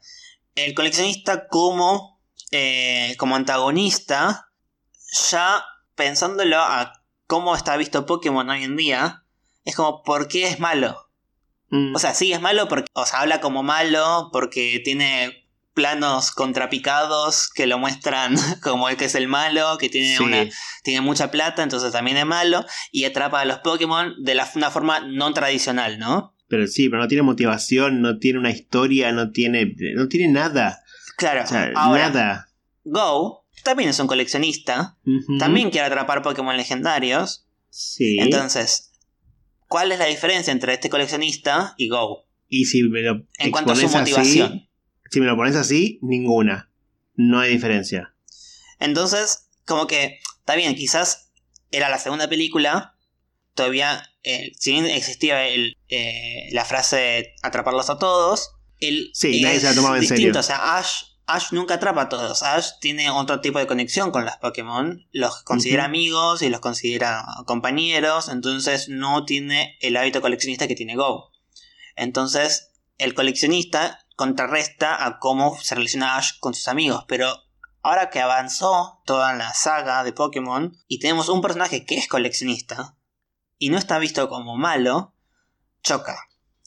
El 0.55 0.73
coleccionista 0.73 1.47
como, 1.47 2.19
eh, 2.51 3.15
como 3.17 3.36
antagonista 3.36 4.47
ya 5.13 5.63
pensándolo 5.95 6.58
a 6.58 7.02
cómo 7.28 7.56
está 7.56 7.78
visto 7.78 8.06
Pokémon 8.06 8.49
hoy 8.49 8.63
en 8.63 8.76
día, 8.76 9.23
es 9.63 9.76
como, 9.76 10.04
¿por 10.04 10.28
qué 10.28 10.47
es 10.47 10.60
malo? 10.60 11.10
Mm. 11.69 11.95
O 11.95 11.99
sea, 11.99 12.13
sí 12.13 12.34
es 12.34 12.41
malo 12.41 12.67
porque, 12.67 12.89
o 12.93 13.06
sea, 13.06 13.21
habla 13.21 13.39
como 13.39 13.63
malo 13.63 14.30
porque 14.32 14.82
tiene 14.84 15.47
planos 15.73 16.32
contrapicados 16.32 17.49
que 17.49 17.65
lo 17.65 17.80
muestran 17.80 18.36
como 18.62 18.89
el 18.89 18.97
que 18.97 19.06
es 19.06 19.15
el 19.15 19.28
malo, 19.28 19.78
que 19.80 19.89
tiene, 19.89 20.19
una, 20.19 20.49
tiene 20.84 21.02
mucha 21.02 21.32
plata, 21.32 21.63
entonces 21.63 21.91
también 21.91 22.17
es 22.17 22.26
malo, 22.26 22.65
y 22.91 23.06
atrapa 23.06 23.41
a 23.41 23.45
los 23.45 23.60
Pokémon 23.60 24.13
de 24.23 24.36
la, 24.36 24.49
una 24.56 24.71
forma 24.71 24.99
no 24.99 25.34
tradicional, 25.34 25.97
¿no? 25.99 26.36
Pero 26.47 26.67
sí, 26.67 26.89
pero 26.89 27.02
no 27.02 27.08
tiene 27.08 27.23
motivación, 27.23 28.02
no 28.02 28.19
tiene 28.19 28.38
una 28.38 28.52
historia, 28.52 29.12
no 29.12 29.32
tiene, 29.32 29.73
no 29.95 30.08
tiene 30.08 30.32
nada. 30.32 30.84
Claro, 31.17 31.43
nada. 31.73 32.49
Go 32.84 33.42
también 33.63 33.89
es 33.89 33.99
un 33.99 34.08
coleccionista, 34.08 34.97
también 35.39 35.69
quiere 35.69 35.88
atrapar 35.88 36.21
Pokémon 36.21 36.56
legendarios. 36.56 37.47
Sí. 37.69 38.17
Entonces, 38.19 38.91
¿cuál 39.67 39.91
es 39.91 39.99
la 39.99 40.06
diferencia 40.06 40.52
entre 40.52 40.73
este 40.73 40.89
coleccionista 40.89 41.73
y 41.78 41.88
Go? 41.88 42.26
Y 42.47 42.65
si 42.65 42.84
me 42.84 43.02
lo 43.02 43.26
en 43.39 43.52
cuanto 43.52 43.71
a 43.71 43.76
su 43.76 43.88
motivación. 43.89 44.69
si 45.10 45.19
me 45.19 45.26
lo 45.26 45.36
pones 45.36 45.56
así, 45.56 45.99
ninguna. 46.02 46.69
No 47.15 47.39
hay 47.39 47.54
diferencia. 47.54 48.15
Entonces, 48.80 49.49
como 49.65 49.88
que, 49.88 50.19
está 50.39 50.56
bien, 50.56 50.76
quizás 50.76 51.32
era 51.71 51.89
la 51.89 51.99
segunda 51.99 52.28
película, 52.30 52.95
todavía, 53.56 54.10
eh, 54.23 54.52
si 54.58 54.71
bien 54.73 54.86
existía 54.86 55.47
el, 55.47 55.78
eh, 55.89 56.49
la 56.52 56.65
frase 56.65 57.34
atraparlos 57.41 57.89
a 57.89 57.97
todos, 57.97 58.52
el, 58.80 59.12
sí, 59.13 59.41
nadie 59.41 59.60
se 59.60 59.67
la 59.67 59.76
tomaba 59.76 59.97
en 59.97 60.08
serio. 60.08 60.34
O 60.38 60.43
sea, 60.43 60.78
Ash 60.78 61.12
Ash 61.25 61.51
nunca 61.51 61.75
atrapa 61.75 62.03
a 62.03 62.09
todos. 62.09 62.43
Ash 62.43 62.71
tiene 62.81 63.09
otro 63.09 63.39
tipo 63.39 63.59
de 63.59 63.67
conexión 63.67 64.12
con 64.12 64.25
los 64.25 64.36
Pokémon. 64.38 65.07
Los 65.12 65.43
considera 65.43 65.86
amigos 65.86 66.41
y 66.41 66.49
los 66.49 66.59
considera 66.59 67.25
compañeros. 67.45 68.29
Entonces 68.29 68.89
no 68.89 69.25
tiene 69.25 69.77
el 69.81 69.95
hábito 69.95 70.21
coleccionista 70.21 70.67
que 70.67 70.75
tiene 70.75 70.95
Go. 70.95 71.31
Entonces, 71.95 72.71
el 72.97 73.13
coleccionista 73.13 73.99
contrarresta 74.15 75.05
a 75.05 75.19
cómo 75.19 75.57
se 75.62 75.75
relaciona 75.75 76.17
Ash 76.17 76.39
con 76.39 76.53
sus 76.53 76.67
amigos, 76.67 77.05
pero 77.07 77.33
ahora 77.81 78.09
que 78.09 78.19
avanzó 78.21 79.01
toda 79.05 79.33
la 79.33 79.53
saga 79.53 80.03
de 80.03 80.13
Pokémon 80.13 80.75
y 80.88 80.99
tenemos 80.99 81.29
un 81.29 81.41
personaje 81.41 81.86
que 81.86 81.97
es 81.97 82.07
coleccionista 82.07 82.95
y 83.57 83.69
no 83.69 83.77
está 83.77 83.97
visto 83.99 84.29
como 84.29 84.55
malo, 84.57 85.13
choca 85.83 86.17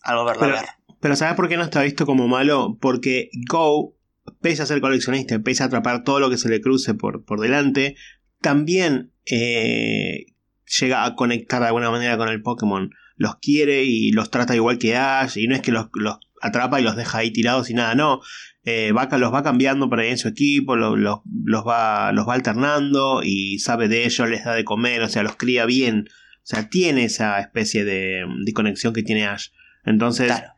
al 0.03 0.17
volverlo 0.17 0.41
Pero- 0.43 0.57
a 0.57 0.61
ver. 0.61 0.71
Pero 0.99 1.15
¿sabes 1.15 1.35
por 1.37 1.49
qué 1.49 1.57
no 1.57 1.63
está 1.63 1.83
visto 1.83 2.07
como 2.07 2.27
malo? 2.27 2.79
Porque 2.81 3.29
Go, 3.49 3.96
pese 4.41 4.63
a 4.63 4.67
ser 4.67 4.81
coleccionista, 4.81 5.39
pese 5.41 5.63
a 5.63 5.67
atrapar 5.67 6.05
todo 6.05 6.21
lo 6.21 6.31
que 6.31 6.39
se 6.39 6.49
le 6.49 6.61
cruce 6.61 6.95
por, 6.95 7.25
por 7.25 7.41
delante, 7.41 7.97
también 8.41 9.13
eh, 9.27 10.27
llega 10.81 11.05
a 11.05 11.15
conectar 11.15 11.61
de 11.61 11.67
alguna 11.69 11.91
manera 11.91 12.17
con 12.17 12.29
el 12.29 12.43
Pokémon. 12.43 12.91
Los 13.17 13.37
quiere 13.37 13.85
y 13.85 14.11
los 14.13 14.31
trata 14.31 14.55
igual 14.55 14.79
que 14.79 14.97
Ash, 14.97 15.39
y 15.39 15.47
no 15.49 15.55
es 15.55 15.63
que 15.63 15.73
los, 15.73 15.87
los 15.95 16.19
atrapa 16.43 16.81
y 16.81 16.85
los 16.85 16.97
deja 16.97 17.19
ahí 17.19 17.33
tirados 17.33 17.71
y 17.71 17.75
nada, 17.75 17.95
no. 17.95 18.21
Eh, 18.65 18.93
va, 18.93 19.09
los 19.17 19.33
va 19.33 19.43
cambiando 19.43 19.89
por 19.89 20.01
ahí 20.01 20.11
en 20.11 20.19
su 20.19 20.29
equipo, 20.29 20.77
lo- 20.77 20.97
los, 20.97 21.21
los, 21.45 21.65
va, 21.67 22.13
los 22.13 22.29
va 22.29 22.35
alternando 22.35 23.21
y 23.23 23.59
sabe 23.61 23.89
de 23.89 24.05
ellos, 24.05 24.29
les 24.29 24.45
da 24.45 24.55
de 24.55 24.65
comer, 24.65 25.03
o 25.03 25.09
sea, 25.09 25.23
los 25.23 25.37
cría 25.37 25.65
bien. 25.67 26.09
O 26.09 26.49
sea, 26.49 26.69
tiene 26.69 27.05
esa 27.05 27.41
especie 27.41 27.85
de, 27.85 28.25
de 28.45 28.53
conexión 28.53 28.93
que 28.93 29.03
tiene 29.03 29.25
Ash. 29.27 29.49
Entonces, 29.85 30.27
Claro. 30.27 30.53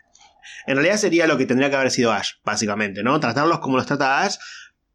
En 0.66 0.76
realidad 0.76 0.96
sería 0.96 1.26
lo 1.26 1.36
que 1.38 1.46
tendría 1.46 1.70
que 1.70 1.76
haber 1.76 1.90
sido 1.90 2.12
Ash, 2.12 2.32
básicamente, 2.44 3.02
¿no? 3.02 3.18
Tratarlos 3.20 3.58
como 3.60 3.76
los 3.76 3.86
trata 3.86 4.22
Ash, 4.22 4.36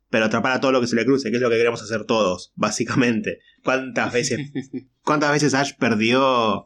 pero 0.09 0.25
atrapar 0.25 0.51
a 0.53 0.59
todo 0.59 0.71
lo 0.71 0.79
que 0.81 0.87
se 0.87 0.95
le 0.95 1.05
cruce, 1.05 1.29
que 1.31 1.37
es 1.37 1.41
lo 1.41 1.49
que 1.49 1.57
queremos 1.57 1.81
hacer 1.81 2.05
todos, 2.05 2.51
básicamente. 2.55 3.39
¿Cuántas 3.63 4.13
veces, 4.13 4.39
cuántas 5.03 5.31
veces 5.31 5.53
Ash 5.55 5.71
perdió 5.79 6.65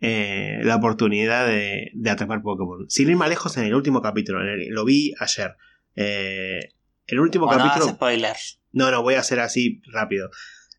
eh, 0.00 0.60
la 0.62 0.76
oportunidad 0.76 1.46
de, 1.46 1.90
de 1.94 2.10
atrapar 2.10 2.42
Pokémon? 2.42 2.86
Sin 2.88 3.10
ir 3.10 3.16
más 3.16 3.28
lejos, 3.28 3.56
en 3.56 3.64
el 3.64 3.74
último 3.74 4.00
capítulo, 4.02 4.40
en 4.42 4.48
el- 4.48 4.68
lo 4.68 4.84
vi 4.84 5.12
ayer. 5.18 5.56
Eh, 5.96 6.60
el 7.06 7.20
último 7.20 7.46
no 7.46 7.50
capítulo. 7.52 7.84
hagas 7.84 7.94
spoilers. 7.96 8.60
No, 8.72 8.90
no, 8.90 9.02
voy 9.02 9.14
a 9.14 9.20
hacer 9.20 9.40
así 9.40 9.80
rápido. 9.92 10.30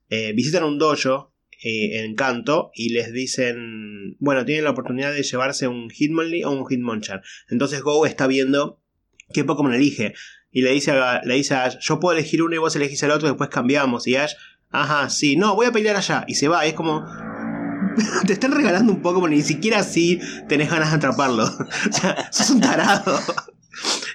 Eh, 0.10 0.34
visitan 0.34 0.63
un 0.63 0.78
dojo 0.78 1.34
eh, 1.67 2.04
en 2.04 2.13
Kanto 2.13 2.69
y 2.75 2.89
les 2.89 3.12
dicen, 3.12 4.17
bueno, 4.19 4.45
tienen 4.45 4.65
la 4.65 4.69
oportunidad 4.69 5.12
de 5.12 5.23
llevarse 5.23 5.67
un 5.67 5.89
Hitmonlee 5.89 6.43
o 6.43 6.51
un 6.51 6.63
Hitmonchan. 6.69 7.21
Entonces 7.49 7.82
Go 7.82 8.06
está 8.06 8.28
viendo 8.28 8.80
qué 9.34 9.43
Pokémon 9.43 9.73
elige. 9.73 10.13
Y 10.51 10.62
le 10.62 10.73
dice, 10.73 10.91
a, 10.91 11.23
le 11.23 11.34
dice 11.34 11.56
a 11.56 11.63
Ash, 11.63 11.78
yo 11.82 11.99
puedo 11.99 12.15
elegir 12.15 12.43
uno 12.43 12.54
y 12.54 12.60
vos 12.60 12.75
elegís 12.75 13.01
el 13.01 13.10
otro, 13.10 13.28
después 13.28 13.49
cambiamos. 13.49 14.06
Y 14.06 14.15
Ash, 14.15 14.34
ajá, 14.69 15.10
sí, 15.10 15.38
no, 15.38 15.56
voy 15.56 15.65
a 15.65 15.71
pelear 15.71 15.95
allá. 15.95 16.23
Y 16.28 16.36
se 16.36 16.47
va, 16.47 16.67
es 16.67 16.75
como... 16.75 17.04
Te 18.28 18.34
están 18.34 18.51
regalando 18.51 18.93
un 18.93 19.01
Pokémon 19.01 19.34
y 19.34 19.38
ni 19.38 19.41
siquiera 19.41 19.80
así 19.80 20.19
tenés 20.47 20.69
ganas 20.69 20.91
de 20.91 20.97
atraparlo. 20.97 21.45
o 21.89 21.91
sea, 21.91 22.32
sos 22.32 22.51
un 22.51 22.62
tarado. 22.62 23.19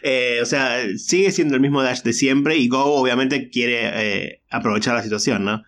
Eh, 0.02 0.38
o 0.40 0.46
sea, 0.46 0.78
sigue 0.96 1.30
siendo 1.32 1.54
el 1.54 1.60
mismo 1.60 1.82
Dash 1.82 2.00
de 2.00 2.14
siempre 2.14 2.56
y 2.56 2.68
Go 2.68 2.94
obviamente 2.94 3.50
quiere 3.50 3.80
eh, 3.82 4.42
aprovechar 4.48 4.94
la 4.94 5.02
situación, 5.02 5.44
¿no? 5.44 5.62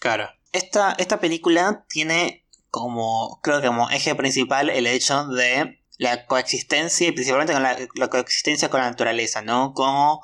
Claro. 0.00 0.28
Esta, 0.52 0.92
esta 0.98 1.20
película 1.20 1.84
tiene 1.88 2.46
como, 2.70 3.40
creo 3.42 3.60
que 3.60 3.66
como 3.66 3.90
eje 3.90 4.14
principal 4.14 4.70
el 4.70 4.86
hecho 4.86 5.26
de 5.28 5.82
la 5.98 6.26
coexistencia 6.26 7.08
y 7.08 7.12
principalmente 7.12 7.52
con 7.52 7.62
la, 7.62 8.08
coexistencia 8.08 8.70
con 8.70 8.80
la 8.80 8.90
naturaleza, 8.90 9.42
¿no? 9.42 9.72
Como 9.74 10.22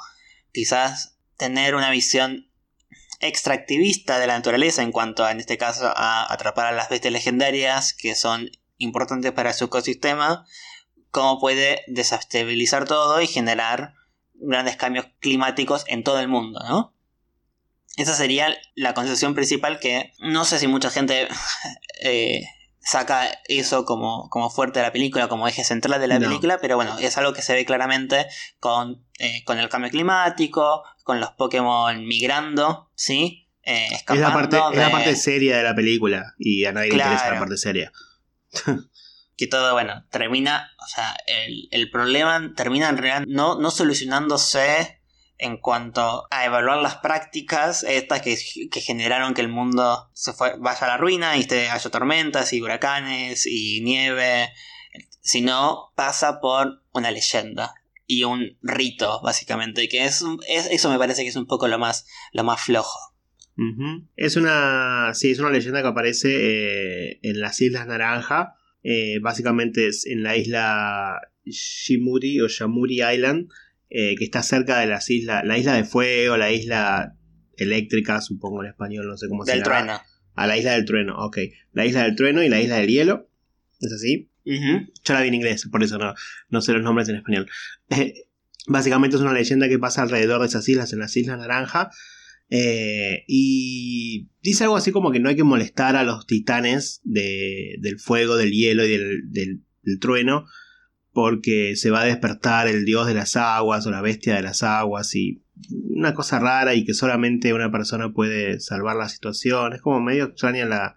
quizás 0.53 1.19
tener 1.37 1.75
una 1.75 1.91
visión 1.91 2.51
extractivista 3.21 4.19
de 4.19 4.27
la 4.27 4.37
naturaleza 4.37 4.83
en 4.83 4.93
cuanto 4.93 5.25
a, 5.25 5.33
en 5.33 5.41
este 5.41 5.59
caso, 5.59 5.93
a 5.97 6.33
atrapar 6.33 6.67
a 6.67 6.73
las 6.73 6.89
bestias 6.89 7.13
legendarias 7.13 7.93
que 7.93 8.15
son 8.15 8.51
importantes 8.79 9.33
para 9.33 9.53
su 9.53 9.65
ecosistema, 9.65 10.47
cómo 11.11 11.41
puede 11.41 11.83
desestabilizar 11.89 12.87
todo 12.87 13.21
y 13.21 13.27
generar 13.27 13.95
grandes 14.35 14.77
cambios 14.77 15.07
climáticos 15.21 15.85
en 15.89 16.05
todo 16.05 16.21
el 16.21 16.29
mundo, 16.29 16.61
¿no? 16.69 16.94
Esa 17.97 18.15
sería 18.15 18.57
la 18.75 18.93
concepción 18.95 19.35
principal 19.35 19.79
que 19.79 20.13
no 20.19 20.45
sé 20.45 20.59
si 20.59 20.67
mucha 20.67 20.91
gente 20.91 21.29
eh, 22.03 22.43
saca 22.81 23.31
eso 23.49 23.85
como, 23.85 24.29
como 24.31 24.51
fuerte 24.51 24.81
de 24.81 24.87
la 24.87 24.93
película, 24.93 25.29
como 25.29 25.49
eje 25.49 25.65
central 25.65 26.01
de 26.01 26.09
la 26.09 26.19
No. 26.19 26.27
película, 26.29 26.59
pero 26.61 26.77
bueno, 26.77 26.99
es 26.99 27.17
algo 27.17 27.33
que 27.33 27.41
se 27.43 27.55
ve 27.55 27.65
claramente 27.65 28.27
con, 28.61 29.07
eh, 29.19 29.43
con 29.45 29.59
el 29.59 29.69
cambio 29.69 29.91
climático, 29.91 30.83
con 31.03 31.21
los 31.21 31.31
Pokémon 31.31 32.05
migrando, 32.07 32.91
¿sí? 32.95 33.49
Eh, 33.63 33.89
Es 33.93 34.19
la, 34.19 34.33
parte, 34.35 34.59
es 34.73 34.77
la 34.79 34.91
parte 34.91 35.17
seria 35.17 35.57
de 35.57 35.63
la 35.63 35.75
película 35.75 36.35
y 36.39 36.65
a 36.67 36.73
nadie 36.73 36.89
le 36.91 36.97
interesa 36.97 37.31
la 37.33 37.39
parte 37.39 37.57
seria. 37.57 37.91
que 39.37 39.47
todo, 39.47 39.73
bueno, 39.73 40.05
termina, 40.11 40.71
o 40.79 40.87
sea, 40.87 41.17
el, 41.27 41.69
el 41.71 41.91
problema 41.91 42.53
termina 42.55 42.89
en 42.91 42.99
realidad 42.99 43.25
no, 43.27 43.59
no 43.59 43.71
solucionándose 43.71 45.01
en 45.39 45.57
cuanto 45.57 46.27
a 46.31 46.45
evaluar 46.45 46.79
las 46.79 46.97
prácticas 46.97 47.83
estas 47.83 48.23
que, 48.23 48.37
que 48.71 48.81
generaron 48.81 49.35
que 49.35 49.41
el 49.41 49.49
mundo 49.49 50.09
se 50.13 50.33
fue, 50.33 50.55
vaya 50.59 50.87
a 50.87 50.91
la 50.91 50.97
ruina 50.97 51.37
y 51.37 51.43
haya 51.53 51.91
tormentas 51.91 52.53
y 52.53 52.63
huracanes 52.63 53.47
y 53.47 53.81
nieve, 53.83 54.51
sino 55.21 55.93
pasa 55.95 56.41
por 56.41 56.83
una 56.93 57.11
leyenda 57.11 57.75
y 58.07 58.25
un 58.25 58.59
rito, 58.63 59.21
básicamente, 59.23 59.89
que 59.89 60.05
es, 60.05 60.23
es- 60.49 60.67
eso 60.71 60.91
me 60.91 60.99
parece 60.99 61.23
que 61.23 61.29
es 61.29 61.37
un 61.37 61.47
poco 61.47 61.69
lo 61.69 61.79
más, 61.79 62.07
lo 62.33 62.45
más 62.45 62.61
flojo. 62.61 62.99
Es 64.17 64.37
una. 64.37 65.13
Sí, 65.15 65.31
es 65.31 65.39
una 65.39 65.51
leyenda 65.51 65.81
que 65.81 65.87
aparece 65.89 66.29
eh, 67.13 67.21
en 67.23 67.41
las 67.41 67.61
Islas 67.61 67.87
Naranja. 67.87 68.57
Eh, 68.83 69.21
básicamente 69.23 69.87
es 69.87 70.07
en 70.07 70.25
la 70.25 70.37
isla 70.37 71.21
Shimuri 71.45 72.41
o 72.41 72.49
Shamuri 72.49 73.01
Island. 73.03 73.49
Eh, 73.97 74.17
que 74.19 74.25
está 74.25 74.43
cerca 74.43 74.79
de 74.81 74.87
las 74.87 75.09
islas. 75.11 75.45
La 75.45 75.57
isla 75.57 75.75
de 75.75 75.85
fuego, 75.85 76.37
la 76.37 76.51
isla 76.53 77.15
eléctrica, 77.57 78.21
supongo 78.21 78.63
en 78.65 78.71
español, 78.71 79.07
no 79.07 79.17
sé 79.17 79.29
cómo 79.29 79.45
se 79.45 79.53
Del 79.53 79.63
llama. 79.63 79.77
trueno. 79.79 80.01
A 80.35 80.47
la 80.49 80.59
isla 80.59 80.73
del 80.73 80.85
trueno, 80.85 81.17
ok. 81.25 81.39
La 81.73 81.87
isla 81.87 82.03
del 82.03 82.17
trueno 82.17 82.43
y 82.43 82.49
la 82.49 82.61
isla 82.61 82.79
del 82.79 82.89
hielo. 82.89 83.31
¿Es 83.81 83.93
así? 83.93 84.31
Yo 84.45 85.15
la 85.15 85.21
vi 85.23 85.29
en 85.29 85.35
inglés, 85.35 85.67
por 85.71 85.83
eso 85.85 85.97
no, 85.99 86.13
no 86.51 86.61
sé 86.61 86.73
los 86.73 86.83
nombres 86.83 87.09
en 87.09 87.17
español. 87.17 87.49
Eh, 87.91 88.15
básicamente 88.67 89.17
es 89.17 89.23
una 89.23 89.33
leyenda 89.33 89.69
que 89.69 89.79
pasa 89.79 90.03
alrededor 90.03 90.41
de 90.41 90.49
esas 90.49 90.69
islas, 90.69 90.93
en 90.93 90.99
las 90.99 91.17
Islas 91.17 91.39
Naranja. 91.39 91.91
eh, 92.51 93.25
y 93.29 94.29
dice 94.43 94.65
algo 94.65 94.77
así 94.77 94.91
como 94.93 95.13
que 95.13 95.21
no 95.21 95.29
hay 95.29 95.37
que 95.37 95.45
molestar 95.45 95.97
a 95.97 96.05
los 96.05 96.27
titanes 96.27 97.01
de- 97.05 97.77
del 97.81 97.99
fuego, 97.99 98.37
del 98.37 98.51
hielo 98.53 98.85
y 98.85 98.91
del, 98.91 99.31
del- 99.31 99.63
del 99.83 99.99
trueno, 99.99 100.47
porque 101.15 101.77
se 101.77 101.91
va 101.91 102.03
a 102.03 102.07
despertar 102.07 102.67
el 102.67 102.85
dios 102.85 103.07
de 103.07 103.15
las 103.15 103.37
aguas 103.37 103.87
o 103.87 103.91
la 103.91 104.03
bestia 104.03 104.35
de 104.35 104.43
las 104.43 104.65
aguas 104.65 105.15
y 105.15 105.45
una 105.89 106.13
cosa 106.13 106.41
rara 106.41 106.75
y 106.75 106.85
que 106.85 106.93
solamente 106.93 107.55
una 107.55 107.71
persona 107.71 108.13
puede 108.13 108.59
salvar 108.59 108.97
la 108.97 109.09
situación. 109.09 109.73
Es 109.73 109.81
como 109.81 110.01
medio 110.01 110.25
extraña 110.25 110.67
la, 110.67 110.97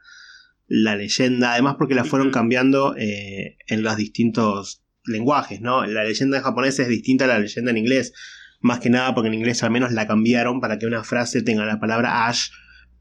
la 0.67 0.95
leyenda, 0.95 1.53
además 1.53 1.75
porque 1.77 1.93
la 1.93 2.03
fueron 2.03 2.32
cambiando 2.32 2.95
eh, 2.97 3.58
en 3.67 3.84
los 3.84 3.95
distintos 3.95 4.84
lenguajes, 5.06 5.62
¿no? 5.62 5.86
La 5.86 6.03
leyenda 6.03 6.38
en 6.38 6.43
japonés 6.43 6.80
es 6.80 6.88
distinta 6.88 7.25
a 7.25 7.27
la 7.27 7.39
leyenda 7.39 7.69
en 7.69 7.77
inglés, 7.77 8.12
más 8.60 8.80
que 8.80 8.89
nada 8.89 9.13
porque 9.13 9.27
en 9.27 9.36
inglés 9.36 9.62
al 9.62 9.71
menos 9.71 9.91
la 9.91 10.08
cambiaron 10.08 10.60
para 10.60 10.80
que 10.80 10.88
una 10.88 11.03
frase 11.03 11.43
tenga 11.43 11.63
la 11.65 11.80
palabra 11.80 12.27
Ash 12.27 12.49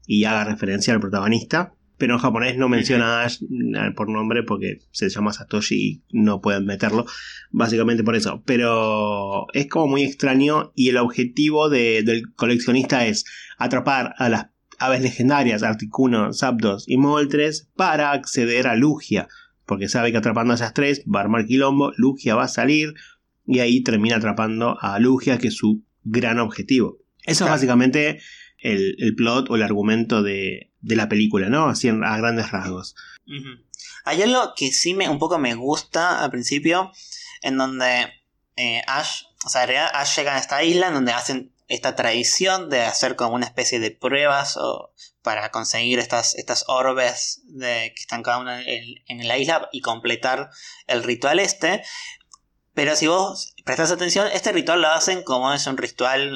y 0.05 0.23
haga 0.25 0.45
referencia 0.45 0.93
al 0.93 1.01
protagonista, 1.01 1.73
pero 1.97 2.13
en 2.13 2.19
japonés 2.19 2.57
no 2.57 2.69
menciona 2.69 3.23
Ash 3.23 3.41
eh, 3.41 3.91
por 3.95 4.09
nombre 4.09 4.43
porque 4.43 4.79
se 4.91 5.09
llama 5.09 5.33
Satoshi 5.33 5.75
y 5.75 6.01
no 6.11 6.41
pueden 6.41 6.65
meterlo, 6.65 7.05
básicamente 7.51 8.03
por 8.03 8.15
eso, 8.15 8.43
pero 8.45 9.47
es 9.53 9.67
como 9.67 9.87
muy 9.87 10.03
extraño 10.03 10.71
y 10.75 10.89
el 10.89 10.97
objetivo 10.97 11.69
de- 11.69 12.03
del 12.03 12.33
coleccionista 12.35 13.05
es 13.07 13.25
atrapar 13.57 14.13
a 14.17 14.29
las 14.29 14.47
aves 14.79 15.01
legendarias, 15.01 15.63
Articuno, 15.63 16.33
Zapdos 16.33 16.83
y 16.87 16.97
Moltres 16.97 17.69
para 17.75 18.11
acceder 18.11 18.67
a 18.67 18.75
Lugia. 18.75 19.27
Porque 19.65 19.89
sabe 19.89 20.11
que 20.11 20.17
atrapando 20.17 20.53
a 20.53 20.55
esas 20.55 20.73
tres 20.73 21.03
va 21.13 21.19
a 21.19 21.23
armar 21.23 21.45
quilombo, 21.45 21.91
Lugia 21.97 22.35
va 22.35 22.43
a 22.43 22.47
salir 22.47 22.93
y 23.45 23.59
ahí 23.59 23.81
termina 23.81 24.17
atrapando 24.17 24.77
a 24.79 24.99
Lugia, 24.99 25.39
que 25.39 25.47
es 25.49 25.55
su 25.55 25.83
gran 26.03 26.39
objetivo. 26.39 26.99
Eso 27.25 27.43
es 27.45 27.49
básicamente 27.51 28.19
el, 28.59 28.95
el 28.99 29.15
plot 29.15 29.49
o 29.49 29.55
el 29.55 29.63
argumento 29.63 30.21
de, 30.23 30.71
de 30.87 30.95
la 30.95 31.09
película, 31.09 31.49
¿no? 31.49 31.67
Así 31.67 31.89
a 31.89 32.17
grandes 32.17 32.51
rasgos. 32.51 32.95
Hay 34.05 34.21
algo 34.21 34.53
que 34.55 34.71
sí 34.71 34.93
me, 34.93 35.09
un 35.09 35.19
poco 35.19 35.37
me 35.37 35.53
gusta 35.55 36.23
al 36.23 36.31
principio, 36.31 36.91
en 37.41 37.57
donde 37.57 38.07
eh, 38.55 38.81
Ash, 38.87 39.23
o 39.45 39.49
sea, 39.49 39.63
Ash 39.93 40.17
llega 40.17 40.35
a 40.35 40.39
esta 40.39 40.63
isla 40.63 40.87
en 40.87 40.93
donde 40.93 41.11
hacen 41.11 41.53
esta 41.67 41.95
tradición 41.95 42.69
de 42.69 42.81
hacer 42.83 43.17
como 43.17 43.35
una 43.35 43.45
especie 43.45 43.79
de 43.79 43.91
pruebas 43.91 44.55
o 44.55 44.93
para 45.21 45.51
conseguir 45.51 45.99
estas, 45.99 46.35
estas 46.35 46.63
orbes 46.67 47.41
de, 47.43 47.91
que 47.93 48.01
están 48.01 48.23
cada 48.23 48.39
una 48.39 48.61
en, 48.61 49.03
en 49.07 49.27
la 49.27 49.37
isla 49.37 49.67
y 49.73 49.81
completar 49.81 50.49
el 50.87 51.03
ritual 51.03 51.39
este. 51.39 51.83
Pero 52.73 52.95
si 52.95 53.07
vos 53.07 53.53
prestas 53.65 53.91
atención, 53.91 54.27
este 54.31 54.53
ritual 54.53 54.81
lo 54.81 54.87
hacen 54.87 55.23
como 55.23 55.53
es 55.53 55.67
un 55.67 55.75
ritual, 55.75 56.31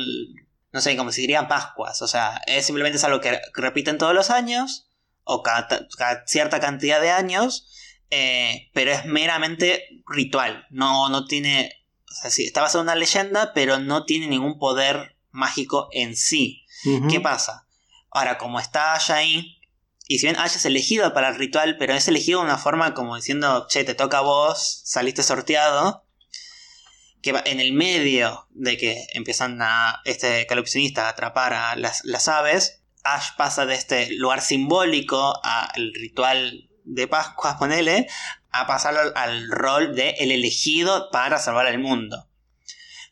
no 0.71 0.81
sé, 0.81 0.95
como 0.97 1.12
si 1.12 1.21
dirían 1.21 1.47
Pascuas. 1.47 2.01
O 2.01 2.07
sea, 2.07 2.41
es 2.47 2.65
simplemente 2.65 2.97
es 2.97 3.03
algo 3.03 3.21
que 3.21 3.39
repiten 3.53 3.97
todos 3.97 4.13
los 4.13 4.29
años 4.29 4.88
o 5.23 5.43
cada, 5.43 5.67
cada 5.97 6.25
cierta 6.25 6.60
cantidad 6.60 7.01
de 7.01 7.12
años 7.12 7.67
eh, 8.12 8.69
pero 8.73 8.91
es 8.91 9.05
meramente 9.05 10.03
ritual. 10.05 10.67
No, 10.69 11.10
no 11.10 11.25
tiene. 11.25 11.71
O 12.10 12.13
sea, 12.13 12.29
sí, 12.29 12.45
está 12.45 12.62
basado 12.62 12.81
en 12.81 12.88
una 12.88 12.95
leyenda, 12.95 13.53
pero 13.53 13.79
no 13.79 14.03
tiene 14.05 14.27
ningún 14.27 14.60
poder 14.60 15.15
mágico 15.31 15.88
en 15.93 16.15
sí. 16.15 16.65
¿Qué 17.10 17.21
pasa? 17.21 17.67
Ahora, 18.10 18.38
como 18.38 18.60
está 18.60 18.95
Ash 18.95 19.12
ahí, 19.12 19.60
y 20.07 20.17
si 20.17 20.25
bien 20.25 20.36
Ash 20.36 20.55
es 20.55 20.65
elegido 20.65 21.13
para 21.13 21.29
el 21.29 21.36
ritual, 21.36 21.77
pero 21.77 21.93
es 21.93 22.07
elegido 22.07 22.39
de 22.39 22.45
una 22.45 22.57
forma 22.57 22.93
como 22.93 23.15
diciendo, 23.15 23.67
che, 23.69 23.84
te 23.84 23.93
toca 23.93 24.17
a 24.17 24.21
vos, 24.21 24.81
saliste 24.84 25.23
sorteado, 25.23 26.03
que 27.21 27.39
en 27.45 27.60
el 27.60 27.73
medio 27.73 28.47
de 28.51 28.77
que 28.77 29.07
empiezan 29.13 29.60
a 29.62 30.01
este 30.05 30.45
calopsionista 30.47 31.05
a 31.05 31.10
atrapar 31.10 31.53
a 31.53 31.75
las, 31.75 32.03
las 32.03 32.27
aves, 32.27 32.81
Ash 33.03 33.29
pasa 33.38 33.65
de 33.65 33.75
este 33.75 34.12
lugar 34.15 34.41
simbólico 34.41 35.39
al 35.43 35.93
ritual 35.93 36.69
de 36.84 37.07
Pascua, 37.07 37.57
ponele, 37.60 38.07
a 38.51 38.67
pasar 38.67 38.95
al, 39.15 39.49
rol 39.49 39.95
de 39.95 40.12
el 40.19 40.31
elegido 40.31 41.10
para 41.12 41.39
salvar 41.39 41.67
al 41.67 41.79
mundo. 41.79 42.27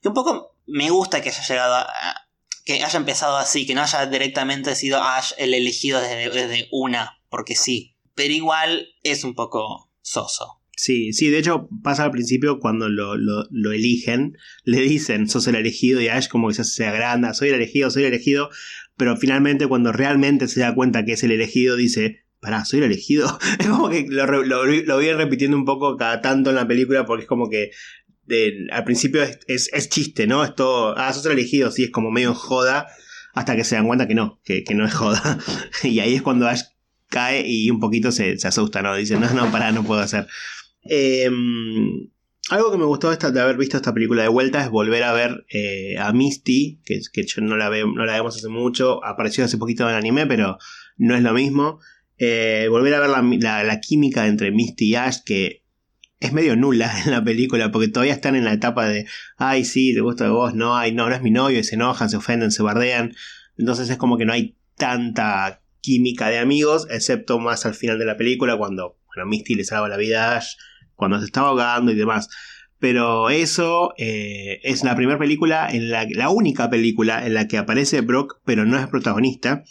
Un 0.04 0.14
poco 0.14 0.56
me 0.66 0.90
gusta 0.90 1.22
que 1.22 1.30
haya 1.30 1.44
llegado 1.44 1.76
a- 1.76 2.26
que 2.66 2.84
haya 2.84 2.98
empezado 2.98 3.38
así, 3.38 3.66
que 3.66 3.74
no 3.74 3.82
haya 3.82 4.06
directamente 4.06 4.76
sido 4.76 5.02
Ash 5.02 5.34
el 5.38 5.56
elegido 5.56 6.02
desde, 6.02 6.30
desde 6.30 6.68
una, 6.72 7.20
porque 7.30 7.56
sí. 7.56 7.96
Pero 8.14 8.34
igual 8.34 8.90
es 9.02 9.24
un 9.24 9.34
poco 9.34 9.90
soso. 10.02 10.59
Sí, 10.82 11.12
sí, 11.12 11.30
de 11.30 11.40
hecho 11.40 11.68
pasa 11.84 12.06
al 12.06 12.12
principio 12.12 12.60
cuando 12.62 12.88
lo, 12.88 13.18
lo- 13.18 13.48
lo 13.52 13.72
eligen, 13.74 14.38
le 14.64 14.80
dicen, 14.80 15.28
sos 15.28 15.46
el 15.48 15.56
elegido 15.56 16.00
y 16.00 16.08
Ash 16.08 16.30
como 16.30 16.48
que 16.48 16.54
se, 16.64 16.86
agranda, 16.86 17.34
soy 17.34 17.50
el 17.50 17.56
elegido, 17.56 17.92
soy 17.92 18.04
el 18.04 18.14
elegido, 18.14 18.50
pero 18.96 19.18
finalmente 19.18 19.68
cuando 19.68 19.92
realmente 19.92 20.48
se 20.48 20.62
da 20.62 20.74
cuenta 20.74 21.04
que 21.04 21.14
es 21.14 21.24
el 21.24 21.32
elegido 21.32 21.76
dice, 21.76 22.24
pará, 22.40 22.64
soy 22.64 22.80
el 22.80 22.86
elegido. 22.86 23.38
Es 23.60 23.68
como 23.68 23.90
que 23.90 24.06
lo, 24.08 24.26
lo, 24.46 24.64
lo 24.66 24.98
vienen 25.00 25.18
repitiendo 25.18 25.58
un 25.58 25.66
poco 25.66 25.98
cada 25.98 26.22
tanto 26.22 26.50
en 26.50 26.56
la 26.56 26.66
película 26.68 27.06
porque 27.06 27.24
es 27.24 27.28
como 27.28 27.50
que 27.50 27.72
de- 28.26 28.68
al 28.72 28.86
principio 28.86 29.22
es, 29.24 29.40
es, 29.48 29.70
es 29.74 29.90
chiste, 29.90 30.28
¿no? 30.28 30.46
Es 30.46 30.56
todo, 30.56 30.98
ah, 30.98 31.12
sos 31.12 31.26
el 31.26 31.34
elegido, 31.34 31.72
sí, 31.72 31.84
es 31.84 31.92
como 31.92 32.10
medio 32.10 32.34
joda, 32.34 32.88
hasta 33.34 33.58
que 33.58 33.66
se 33.66 33.76
dan 33.76 33.86
cuenta 33.88 34.08
que 34.08 34.16
no, 34.16 34.40
que, 34.46 34.64
que 34.64 34.76
no 34.76 34.86
es 34.86 34.94
joda. 34.94 35.40
y 35.84 36.00
ahí 36.00 36.16
es 36.16 36.22
cuando 36.22 36.48
Ash 36.48 36.62
cae 37.10 37.44
y 37.46 37.70
un 37.70 37.80
poquito 37.82 38.12
se, 38.14 38.38
se 38.38 38.48
asusta, 38.48 38.82
¿no? 38.82 38.96
Dice, 38.96 39.20
no, 39.20 39.30
no, 39.34 39.52
pará, 39.52 39.72
no 39.74 39.84
puedo 39.84 40.00
hacer. 40.02 40.28
Eh, 40.90 41.30
algo 42.50 42.72
que 42.72 42.78
me 42.78 42.86
gustó 42.86 43.16
de, 43.16 43.42
haber 43.42 43.58
visto 43.58 43.78
esta 43.78 43.94
película 43.94 44.24
de 44.24 44.28
vuelta 44.28 44.64
es 44.64 44.70
volver 44.70 45.04
a 45.04 45.14
ver 45.14 45.46
eh, 45.50 45.98
a 46.00 46.12
Misty, 46.14 46.82
que, 46.84 47.00
yo 47.26 47.42
no 47.42 47.56
la, 47.58 47.70
vemos 47.70 48.36
hace 48.36 48.50
mucho, 48.50 49.06
apareció 49.06 49.46
hace 49.46 49.60
poquito 49.60 49.88
en 49.88 49.96
anime, 49.96 50.26
pero 50.26 50.58
no 50.98 51.16
es 51.16 51.22
lo 51.22 51.34
mismo. 51.34 51.80
Eh, 52.18 52.68
volver 52.70 52.96
a 52.96 53.00
ver 53.00 53.10
la 53.10 53.80
química 53.80 54.28
entre 54.28 54.52
Misty 54.52 54.90
y 54.90 54.96
Ash, 54.96 55.20
que 55.24 55.64
es 56.20 56.34
medio 56.34 56.56
nula 56.56 56.92
en 57.06 57.12
la 57.12 57.24
película, 57.24 57.72
porque 57.72 57.88
todavía 57.88 58.14
están 58.14 58.36
en 58.36 58.46
la 58.46 58.54
etapa 58.54 58.88
de, 58.88 59.06
ay, 59.38 59.64
sí, 59.66 59.94
te 59.94 60.02
gusta 60.02 60.26
de 60.26 60.32
vos, 60.32 60.54
no, 60.56 60.76
ay, 60.76 60.92
no, 60.92 61.08
no 61.10 61.16
es 61.16 61.22
mi 61.22 61.32
novio, 61.32 61.60
y 61.60 61.64
se 61.64 61.76
enojan, 61.76 62.10
se 62.10 62.18
ofenden, 62.18 62.52
se 62.52 62.64
bardean. 62.64 63.14
Entonces 63.58 63.90
es 63.90 63.98
como 63.98 64.18
que 64.18 64.26
no 64.26 64.34
hay 64.34 64.56
tanta 64.76 65.62
química 65.82 66.30
de 66.30 66.40
amigos, 66.40 66.88
excepto 66.90 67.40
más 67.40 67.66
al 67.66 67.74
final 67.74 68.00
de 68.00 68.06
la 68.06 68.18
película, 68.18 68.58
cuando 68.58 68.98
bueno, 69.08 69.30
Misty 69.30 69.56
le 69.56 69.64
salva 69.64 69.88
la 69.90 69.98
vida 69.98 70.34
a 70.34 70.38
Ash, 70.38 70.56
cuando 71.00 71.18
se 71.20 71.26
estaba 71.26 71.48
ahogando 71.50 71.92
y 71.92 71.96
demás. 71.96 72.30
Pero 72.78 73.30
eso 73.30 73.94
eh, 73.98 74.60
es 74.64 74.84
la 74.84 74.96
primera 74.96 75.18
película, 75.18 75.68
en 75.72 75.90
la, 75.90 76.06
la 76.10 76.30
única 76.30 76.70
película 76.70 77.26
en 77.26 77.34
la 77.34 77.48
que 77.48 77.58
aparece 77.58 78.02
Brock, 78.02 78.40
pero 78.46 78.66
no 78.66 78.78
es 78.80 78.88
protagonista. 78.88 79.64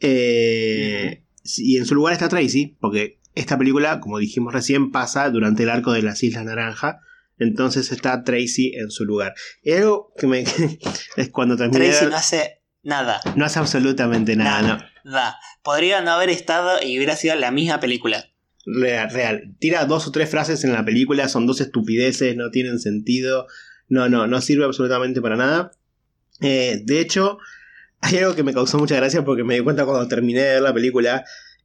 Eh, 0.00 1.24
Y 1.56 1.78
en 1.78 1.86
su 1.86 1.94
lugar 1.94 2.12
está 2.12 2.28
Tracy, 2.28 2.76
porque 2.80 3.18
esta 3.34 3.56
película, 3.56 4.00
como 4.00 4.18
dijimos 4.18 4.52
recién, 4.52 4.90
pasa 4.90 5.30
durante 5.30 5.62
el 5.62 5.70
arco 5.70 5.92
de 5.92 6.02
las 6.02 6.22
Islas 6.22 6.44
Naranja. 6.44 7.00
Entonces 7.38 7.92
está 7.92 8.22
Tracy 8.24 8.72
en 8.74 8.90
su 8.90 9.04
lugar. 9.04 9.34
Y 9.62 9.72
algo 9.72 10.12
que 10.18 10.26
me. 10.26 10.44
es 11.16 11.30
cuando 11.30 11.56
terminé. 11.56 11.88
Tracy 11.88 12.06
no 12.06 12.16
hace 12.16 12.62
nada. 12.82 13.20
no 13.36 13.44
hace 13.44 13.58
absolutamente 13.58 14.36
nada, 14.36 14.62
Nada. 14.62 14.90
¿no? 15.04 15.34
Podría 15.62 16.00
no 16.02 16.10
haber 16.12 16.30
estado 16.30 16.82
y 16.82 16.96
hubiera 16.96 17.16
sido 17.16 17.34
la 17.36 17.50
misma 17.50 17.80
película. 17.80 18.24
Real. 18.74 19.54
Tira 19.58 19.84
dos 19.86 20.06
o 20.06 20.12
tres 20.12 20.28
frases 20.28 20.64
en 20.64 20.72
la 20.72 20.84
película, 20.84 21.28
son 21.28 21.46
dos 21.46 21.60
estupideces, 21.60 22.36
no 22.36 22.50
tienen 22.50 22.78
sentido. 22.78 23.46
No, 23.88 24.08
no, 24.08 24.26
no 24.26 24.40
sirve 24.40 24.64
absolutamente 24.64 25.20
para 25.20 25.36
nada. 25.36 25.72
Eh, 26.40 26.82
de 26.84 27.00
hecho, 27.00 27.38
hay 28.00 28.18
algo 28.18 28.34
que 28.34 28.42
me 28.42 28.54
causó 28.54 28.78
mucha 28.78 28.96
gracia 28.96 29.24
porque 29.24 29.44
me 29.44 29.54
di 29.54 29.60
cuenta 29.60 29.84
cuando 29.84 30.06
terminé 30.08 30.40
de 30.40 30.54
ver 30.54 30.62
la 30.62 30.74
película. 30.74 31.24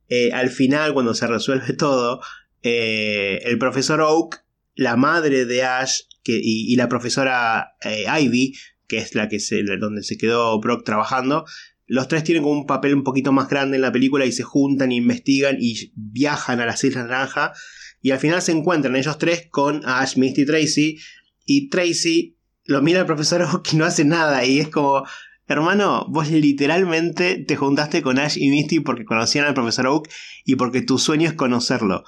eh, 0.10 0.32
al 0.34 0.50
final, 0.50 0.94
cuando 0.94 1.14
se 1.14 1.28
resuelve 1.28 1.74
todo, 1.78 2.22
eh, 2.62 3.42
el 3.46 3.58
profesor 3.58 4.02
Oak, 4.02 4.44
la 4.76 4.96
madre 4.96 5.46
de 5.46 5.64
Ash 5.64 6.02
que, 6.24 6.40
y, 6.42 6.72
y 6.72 6.76
la 6.78 6.88
profesora 6.88 7.74
Ivy, 7.84 8.54
que 8.88 8.98
es 8.98 9.14
la 9.16 9.28
que 9.28 9.40
se, 9.40 9.64
donde 9.80 10.04
se 10.04 10.18
quedó 10.18 10.60
Brock 10.60 10.84
trabajando, 10.86 11.46
los 11.86 12.08
tres 12.08 12.24
tienen 12.24 12.44
como 12.44 12.56
un 12.56 12.66
papel 12.66 12.96
un 12.96 13.04
poquito 13.04 13.32
más 13.32 13.50
grande 13.50 13.76
en 13.76 13.82
la 13.82 13.92
película 13.92 14.26
y 14.26 14.32
se 14.32 14.44
juntan, 14.44 14.92
investigan 14.92 15.58
y 15.60 15.92
viajan 15.96 16.60
a 16.60 16.66
las 16.66 16.84
Islas 16.84 17.08
Naranja. 17.08 17.54
Y 18.02 18.12
al 18.12 18.20
final 18.20 18.42
se 18.42 18.52
encuentran 18.52 18.96
ellos 18.96 19.18
tres 19.18 19.48
con 19.50 19.82
Ash, 19.86 20.18
Misty 20.18 20.42
y 20.42 20.46
Tracy. 20.46 20.98
Y 21.46 21.70
Tracy 21.70 22.38
lo 22.66 22.82
mira 22.82 23.02
al 23.02 23.06
profesor 23.06 23.42
Oak 23.54 23.74
y 23.74 23.78
no 23.78 23.86
hace 23.86 24.06
nada. 24.06 24.46
Y 24.46 24.60
es 24.60 24.70
como, 24.70 25.04
hermano, 25.48 26.06
vos 26.10 26.30
literalmente 26.30 27.38
te 27.38 27.56
juntaste 27.56 28.02
con 28.02 28.20
Ash 28.20 28.38
y 28.38 28.50
Misty 28.50 28.80
porque 28.80 29.06
conocían 29.06 29.46
al 29.46 29.54
profesor 29.54 29.88
Oak 29.88 30.10
y 30.46 30.56
porque 30.56 30.82
tu 30.82 30.98
sueño 30.98 31.28
es 31.28 31.34
conocerlo. 31.34 32.04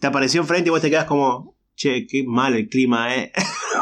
Te 0.00 0.06
apareció 0.06 0.40
enfrente 0.40 0.68
y 0.68 0.70
vos 0.70 0.80
te 0.80 0.90
quedas 0.90 1.04
como, 1.04 1.56
che, 1.82 2.06
qué 2.06 2.24
mal 2.24 2.54
el 2.54 2.68
clima, 2.68 3.14
eh. 3.14 3.32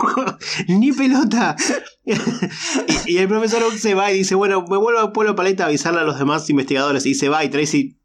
Ni 0.68 0.92
pelota. 0.92 1.56
y, 2.04 3.14
y 3.14 3.18
el 3.18 3.28
profesor 3.28 3.62
Oak 3.62 3.76
se 3.76 3.94
va 3.94 4.10
y 4.10 4.18
dice, 4.18 4.34
bueno, 4.34 4.64
me 4.68 4.76
vuelvo 4.76 5.00
a 5.00 5.12
Pueblo 5.12 5.36
Paleta 5.36 5.64
a 5.64 5.66
avisarle 5.66 6.00
a 6.00 6.04
los 6.04 6.18
demás 6.18 6.48
investigadores. 6.48 7.04
Y 7.06 7.14
se 7.14 7.28
va 7.28 7.44
y 7.44 7.50
Tracy, 7.50 8.00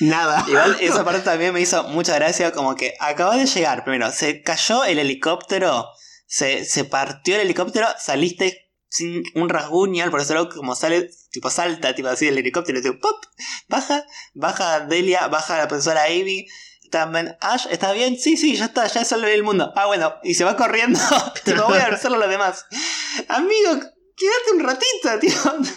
nada. 0.00 0.44
Igual 0.48 0.76
esa 0.80 1.04
parte 1.04 1.20
también 1.20 1.54
me 1.54 1.60
hizo 1.60 1.84
mucha 1.84 2.14
gracia, 2.14 2.52
como 2.52 2.74
que 2.74 2.94
acaba 2.98 3.36
de 3.36 3.46
llegar, 3.46 3.84
primero, 3.84 4.10
se 4.10 4.42
cayó 4.42 4.84
el 4.84 4.98
helicóptero, 4.98 5.86
se, 6.26 6.64
se 6.64 6.84
partió 6.84 7.36
el 7.36 7.42
helicóptero, 7.42 7.86
saliste 7.98 8.70
sin 8.88 9.22
un 9.34 9.48
rasguño, 9.48 10.04
el 10.04 10.10
profesor 10.10 10.36
Oak 10.38 10.54
como 10.54 10.74
sale, 10.74 11.10
tipo 11.30 11.48
salta, 11.48 11.94
tipo 11.94 12.08
así 12.08 12.26
del 12.26 12.38
helicóptero, 12.38 12.82
tipo 12.82 12.98
pop, 12.98 13.24
baja, 13.68 14.04
baja 14.34 14.80
Delia, 14.80 15.28
baja 15.28 15.56
la 15.56 15.68
profesora 15.68 16.10
Ivy, 16.10 16.46
también, 16.92 17.36
Ash, 17.40 17.66
¿estás 17.70 17.94
bien? 17.94 18.18
Sí, 18.18 18.36
sí, 18.36 18.54
ya 18.54 18.66
está, 18.66 18.86
ya 18.86 19.02
salvé 19.04 19.34
el 19.34 19.42
mundo. 19.42 19.72
Ah, 19.74 19.86
bueno, 19.86 20.14
y 20.22 20.34
se 20.34 20.44
va 20.44 20.56
corriendo, 20.56 21.00
tipo, 21.44 21.64
voy 21.64 21.78
a 21.78 21.86
avisarle 21.86 22.18
a 22.18 22.20
los 22.20 22.28
demás. 22.28 22.66
Amigo, 23.28 23.80
quédate 24.14 24.52
un 24.54 24.60
ratito, 24.60 25.18
tío. 25.20 25.74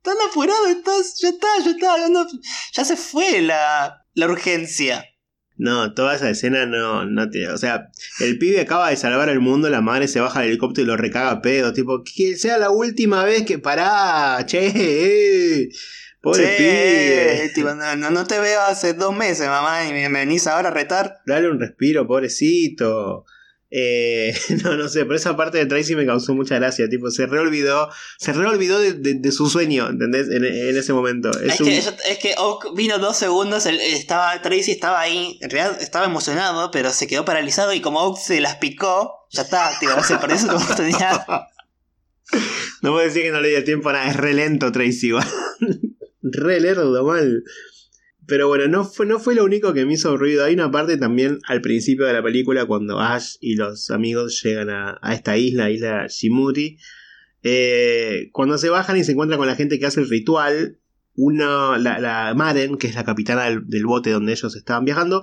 Tan 0.00 0.16
apurado 0.30 0.68
estás, 0.68 1.16
ya 1.20 1.30
está, 1.30 1.48
ya 1.64 1.70
está, 1.72 2.26
ya 2.72 2.84
se 2.84 2.96
fue 2.96 3.42
la, 3.42 4.06
la 4.14 4.26
urgencia. 4.26 5.04
No, 5.56 5.92
toda 5.94 6.16
esa 6.16 6.30
escena 6.30 6.66
no, 6.66 7.04
no 7.04 7.30
tiene. 7.30 7.48
O 7.48 7.58
sea, 7.58 7.88
el 8.20 8.38
pibe 8.38 8.60
acaba 8.60 8.90
de 8.90 8.96
salvar 8.96 9.28
el 9.28 9.40
mundo, 9.40 9.70
la 9.70 9.80
madre 9.80 10.08
se 10.08 10.20
baja 10.20 10.40
del 10.40 10.50
helicóptero 10.50 10.84
y 10.84 10.86
lo 10.88 10.96
recaga 10.96 11.30
a 11.30 11.42
pedo. 11.42 11.72
Tipo, 11.72 12.02
que 12.04 12.36
sea 12.36 12.58
la 12.58 12.70
última 12.70 13.24
vez 13.24 13.44
que 13.44 13.58
pará, 13.58 14.44
che, 14.46 14.72
eh. 14.74 15.68
Pobre 16.24 16.56
Sí, 16.56 16.62
pibe. 16.62 17.50
tipo, 17.54 17.74
no, 17.74 18.10
no- 18.10 18.26
te 18.26 18.40
veo 18.40 18.60
hace 18.62 18.94
dos 18.94 19.14
meses, 19.14 19.46
mamá, 19.46 19.86
y 19.86 19.92
me, 19.92 20.08
me 20.08 20.20
venís 20.20 20.46
ahora 20.48 20.70
a 20.70 20.72
retar. 20.72 21.18
Dale 21.26 21.48
un 21.50 21.60
respiro, 21.60 22.06
pobrecito. 22.06 23.24
Eh, 23.76 24.32
no, 24.64 24.76
no 24.76 24.88
sé, 24.88 25.00
pero 25.04 25.16
esa 25.16 25.36
parte 25.36 25.58
de 25.58 25.66
Tracy 25.66 25.96
me 25.96 26.06
causó 26.06 26.32
mucha 26.34 26.54
gracia. 26.56 26.88
Tipo, 26.88 27.10
se 27.10 27.26
reolvidó, 27.26 27.90
se 28.18 28.32
reolvidó 28.32 28.78
de, 28.78 28.92
de- 28.94 29.14
de 29.14 29.32
su 29.32 29.50
sueño, 29.50 29.88
¿entendés? 29.90 30.28
En, 30.30 30.44
en 30.44 30.76
ese 30.78 30.92
momento. 30.92 31.30
Es, 31.40 31.54
Es, 31.54 31.60
un- 31.60 31.66
que, 31.66 31.78
es 31.78 32.18
que 32.18 32.34
Oak 32.38 32.74
vino 32.76 32.98
dos 32.98 33.16
segundos, 33.16 33.66
él- 33.66 33.80
estaba, 33.80 34.40
Tracy 34.42 34.70
estaba 34.70 35.00
ahí, 35.00 35.38
en 35.42 35.50
realidad 35.50 35.82
estaba 35.82 36.06
emocionado, 36.06 36.70
pero 36.70 36.90
se 36.90 37.06
quedó 37.06 37.24
paralizado 37.24 37.72
y 37.74 37.80
como 37.80 38.00
Oak 38.00 38.18
se 38.18 38.40
las 38.40 38.56
picó, 38.56 39.26
ya 39.30 39.42
está, 39.42 39.72
tío, 39.80 39.90
se 40.04 40.16
perdió 40.18 40.38
su 40.38 40.46
oportunidad. 40.50 41.26
No 42.80 42.92
puedo 42.92 43.04
decir 43.06 43.22
que 43.22 43.30
no 43.30 43.40
le 43.40 43.48
dio 43.50 43.64
tiempo 43.64 43.88
a 43.90 43.92
nada, 43.94 44.08
es 44.10 44.16
re 44.16 44.32
lento 44.34 44.70
Tracy, 44.72 45.08
igual. 45.08 45.26
re 46.34 46.60
lerdo, 46.60 47.04
mal. 47.04 47.44
Pero 48.26 48.48
bueno, 48.48 48.68
no 48.68 48.84
fue, 48.84 49.06
no 49.06 49.18
fue 49.18 49.34
lo 49.34 49.44
único 49.44 49.74
que 49.74 49.84
me 49.84 49.94
hizo 49.94 50.16
ruido. 50.16 50.44
Hay 50.44 50.54
una 50.54 50.70
parte 50.70 50.96
también 50.96 51.38
al 51.46 51.60
principio 51.60 52.06
de 52.06 52.14
la 52.14 52.22
película 52.22 52.64
cuando 52.64 53.00
Ash 53.00 53.36
y 53.40 53.56
los 53.56 53.90
amigos 53.90 54.40
llegan 54.42 54.70
a, 54.70 54.98
esta 55.12 55.36
isla, 55.36 55.70
isla 55.70 56.06
Shimuri. 56.08 56.78
Eh, 57.42 58.30
cuando 58.32 58.56
se 58.56 58.70
bajan 58.70 58.96
y 58.96 59.04
se 59.04 59.12
encuentran 59.12 59.38
con 59.38 59.46
la 59.46 59.56
gente 59.56 59.78
que 59.78 59.86
hace 59.86 60.00
el 60.00 60.08
ritual, 60.08 60.78
una, 61.16 61.78
la, 61.78 62.32
Maren, 62.34 62.78
que 62.78 62.86
es 62.86 62.94
la 62.94 63.04
capitana 63.04 63.44
del, 63.44 63.86
bote 63.86 64.10
donde 64.10 64.32
ellos 64.32 64.56
estaban 64.56 64.86
viajando, 64.86 65.22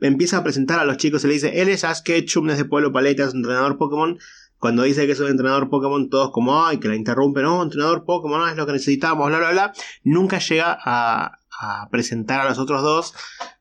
empieza 0.00 0.38
a 0.38 0.44
presentar 0.44 0.78
a 0.78 0.84
los 0.84 0.98
chicos 0.98 1.24
y 1.24 1.26
le 1.26 1.34
dice, 1.34 1.60
él 1.60 1.68
es 1.68 1.82
Ash 1.82 2.02
Ketchum, 2.02 2.46
de 2.46 2.64
Pueblo 2.64 2.92
Paleta, 2.92 3.24
es 3.24 3.32
un 3.32 3.38
entrenador 3.38 3.76
Pokémon. 3.76 4.18
Cuando 4.58 4.82
dice 4.82 5.06
que 5.06 5.12
es 5.12 5.20
un 5.20 5.28
entrenador 5.28 5.68
Pokémon, 5.68 6.08
todos 6.08 6.30
como, 6.30 6.64
ay, 6.64 6.78
que 6.78 6.88
la 6.88 6.96
interrumpen, 6.96 7.42
no, 7.42 7.62
entrenador 7.62 8.04
Pokémon, 8.04 8.40
no 8.40 8.48
es 8.48 8.56
lo 8.56 8.66
que 8.66 8.72
necesitamos, 8.72 9.28
bla, 9.28 9.38
bla, 9.38 9.50
bla. 9.50 9.72
Nunca 10.02 10.38
llega 10.38 10.76
a, 10.82 11.38
a 11.60 11.88
presentar 11.90 12.40
a 12.40 12.48
los 12.48 12.58
otros 12.58 12.82
dos. 12.82 13.14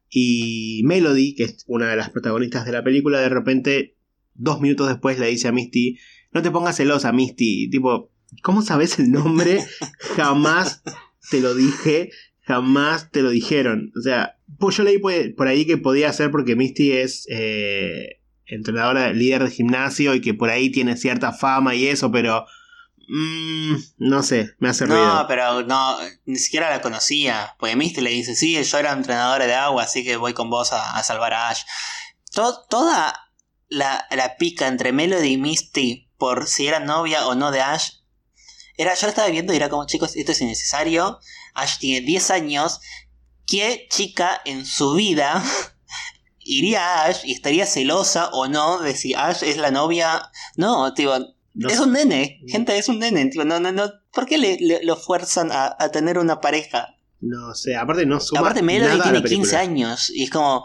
Y 0.09 0.81
Melody, 0.85 1.35
que 1.35 1.43
es 1.43 1.65
una 1.67 1.89
de 1.89 1.97
las 1.97 2.09
protagonistas 2.09 2.65
de 2.65 2.71
la 2.71 2.83
película, 2.83 3.19
de 3.19 3.29
repente, 3.29 3.97
dos 4.33 4.61
minutos 4.61 4.87
después 4.87 5.19
le 5.19 5.27
dice 5.27 5.47
a 5.47 5.51
Misty, 5.51 5.97
no 6.31 6.41
te 6.41 6.51
pongas 6.51 6.77
celosa, 6.77 7.11
Misty. 7.11 7.69
Tipo, 7.69 8.11
¿cómo 8.41 8.61
sabes 8.61 8.99
el 8.99 9.11
nombre? 9.11 9.63
Jamás 10.15 10.83
te 11.29 11.41
lo 11.41 11.55
dije, 11.55 12.11
jamás 12.41 13.11
te 13.11 13.21
lo 13.21 13.29
dijeron. 13.29 13.91
O 13.97 14.01
sea, 14.01 14.37
pues 14.59 14.77
yo 14.77 14.83
leí 14.83 14.99
por 14.99 15.47
ahí 15.47 15.65
que 15.65 15.77
podía 15.77 16.13
ser 16.13 16.31
porque 16.31 16.55
Misty 16.55 16.91
es 16.91 17.27
eh, 17.29 18.21
entrenadora, 18.47 19.11
líder 19.11 19.43
de 19.43 19.51
gimnasio 19.51 20.13
y 20.13 20.21
que 20.21 20.33
por 20.33 20.49
ahí 20.49 20.71
tiene 20.71 20.97
cierta 20.97 21.33
fama 21.33 21.75
y 21.75 21.87
eso, 21.87 22.11
pero... 22.11 22.45
Mm, 23.07 23.75
no 23.99 24.23
sé, 24.23 24.55
me 24.57 24.69
hace 24.69 24.87
ruido. 24.87 25.05
No, 25.05 25.27
pero 25.27 25.61
no, 25.61 25.97
ni 26.25 26.37
siquiera 26.37 26.71
la 26.71 26.81
conocía. 26.81 27.55
Porque 27.59 27.75
Misty 27.75 28.01
le 28.01 28.09
dice, 28.09 28.35
sí, 28.35 28.61
yo 28.61 28.77
era 28.79 28.93
entrenadora 28.93 29.45
de 29.45 29.53
agua, 29.53 29.83
así 29.83 30.03
que 30.03 30.17
voy 30.17 30.33
con 30.33 30.49
vos 30.49 30.71
a, 30.73 31.03
salvar 31.03 31.33
a 31.33 31.49
Ash. 31.49 31.61
toda 32.33 33.29
la, 33.69 34.07
la, 34.09 34.37
pica 34.37 34.67
entre 34.67 34.91
Melody 34.91 35.33
y 35.33 35.37
Misty 35.37 36.09
por 36.17 36.47
si 36.47 36.67
era 36.67 36.79
novia 36.79 37.27
o 37.27 37.35
no 37.35 37.51
de 37.51 37.61
Ash. 37.61 37.91
Era, 38.77 38.95
yo 38.95 39.07
la 39.07 39.09
estaba 39.09 39.29
viendo 39.29 39.53
y 39.53 39.57
era 39.57 39.69
como, 39.69 39.85
chicos, 39.85 40.15
esto 40.15 40.31
es 40.31 40.41
innecesario. 40.41 41.19
Ash 41.53 41.77
tiene 41.77 42.05
10 42.05 42.31
años. 42.31 42.81
¿Qué 43.45 43.87
chica 43.91 44.41
en 44.45 44.65
su 44.65 44.95
vida 44.95 45.43
iría 46.45 46.85
a 46.85 47.05
Ash 47.07 47.25
y 47.25 47.33
estaría 47.33 47.65
celosa 47.65 48.29
o 48.31 48.47
no 48.47 48.79
de 48.79 48.95
si 48.95 49.13
Ash 49.13 49.43
es 49.43 49.57
la 49.57 49.71
novia? 49.71 50.31
No, 50.55 50.93
tío, 50.93 51.13
es 51.59 51.79
un 51.79 51.93
nene, 51.93 52.41
gente, 52.47 52.77
es 52.77 52.87
un 52.87 52.99
nene. 52.99 53.25
Tío, 53.27 53.43
no, 53.45 53.59
no, 53.59 53.71
no. 53.71 53.91
¿Por 54.13 54.25
qué 54.25 54.37
le, 54.37 54.83
lo 54.83 54.95
fuerzan 54.95 55.51
a, 55.51 55.75
a, 55.77 55.89
tener 55.89 56.17
una 56.17 56.39
pareja? 56.39 56.95
No 57.21 57.55
sé, 57.55 57.75
aparte 57.75 58.05
no 58.05 58.19
suma 58.19 58.41
Aparte 58.41 58.61
Melody 58.61 59.01
tiene 59.01 59.23
15 59.23 59.57
años 59.57 60.09
y 60.09 60.23
es 60.23 60.29
como... 60.29 60.63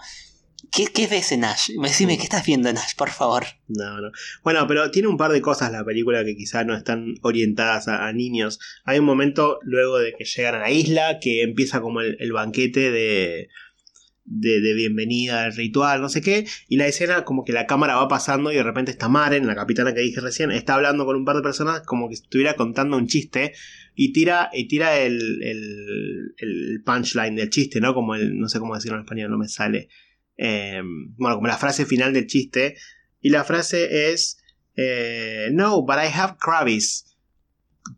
¿Qué, 0.72 0.86
¿Qué, 0.86 1.08
ves 1.08 1.32
en 1.32 1.42
Ash? 1.42 1.70
Decime, 1.82 2.16
¿qué 2.16 2.22
estás 2.22 2.46
viendo 2.46 2.68
en 2.68 2.78
Ash, 2.78 2.94
por 2.94 3.10
favor? 3.10 3.44
No, 3.66 4.00
no. 4.00 4.12
Bueno, 4.44 4.68
pero 4.68 4.92
tiene 4.92 5.08
un 5.08 5.16
par 5.16 5.32
de 5.32 5.40
cosas 5.40 5.72
la 5.72 5.84
película 5.84 6.24
que 6.24 6.36
quizá 6.36 6.62
no 6.62 6.76
están 6.76 7.14
orientadas 7.22 7.88
a, 7.88 8.12
niños. 8.12 8.60
Hay 8.84 9.00
un 9.00 9.04
momento 9.04 9.58
luego 9.62 9.98
de 9.98 10.12
que 10.16 10.24
llegan 10.24 10.54
a 10.54 10.58
la 10.60 10.70
isla 10.70 11.18
que 11.18 11.42
empieza 11.42 11.80
como 11.80 12.02
el 12.02 12.32
banquete 12.32 12.92
de, 12.92 13.48
de, 14.30 14.74
bienvenida 14.74 15.44
al 15.44 15.54
ritual, 15.54 16.00
no 16.00 16.08
sé 16.08 16.22
qué, 16.22 16.46
y 16.68 16.76
la 16.76 16.86
escena 16.86 17.24
como 17.24 17.44
que 17.44 17.52
la 17.52 17.66
cámara 17.66 17.96
va 17.96 18.08
pasando 18.08 18.52
y 18.52 18.56
de 18.56 18.62
repente 18.62 18.92
está 18.92 19.08
Maren, 19.08 19.46
la 19.46 19.54
capitana 19.54 19.92
que 19.92 20.00
dije 20.00 20.20
recién, 20.20 20.50
está 20.52 20.74
hablando 20.74 21.04
con 21.04 21.16
un 21.16 21.24
par 21.24 21.36
de 21.36 21.42
personas 21.42 21.82
como 21.82 22.08
que 22.08 22.14
estuviera 22.14 22.54
contando 22.54 22.96
un 22.96 23.08
chiste 23.08 23.52
y 23.94 24.12
tira, 24.12 24.50
y 24.52 24.68
tira 24.68 24.98
el, 24.98 25.42
el, 25.42 26.82
punchline 26.84 27.34
del 27.34 27.50
chiste, 27.50 27.80
¿no? 27.80 27.92
Como 27.92 28.14
el, 28.14 28.38
no 28.38 28.48
sé 28.48 28.60
cómo 28.60 28.74
decirlo 28.74 28.96
en 28.96 29.04
español, 29.04 29.30
no 29.30 29.38
me 29.38 29.48
sale. 29.48 29.88
Em, 30.36 31.14
bueno, 31.16 31.36
como 31.36 31.48
la 31.48 31.58
frase 31.58 31.84
final 31.84 32.14
del 32.14 32.26
chiste, 32.26 32.76
y 33.20 33.28
la 33.28 33.44
frase 33.44 34.12
es, 34.12 34.38
eh, 34.76 35.50
no, 35.52 35.82
but 35.82 35.96
I 35.96 36.08
have 36.14 36.36
Kravis 36.40 37.10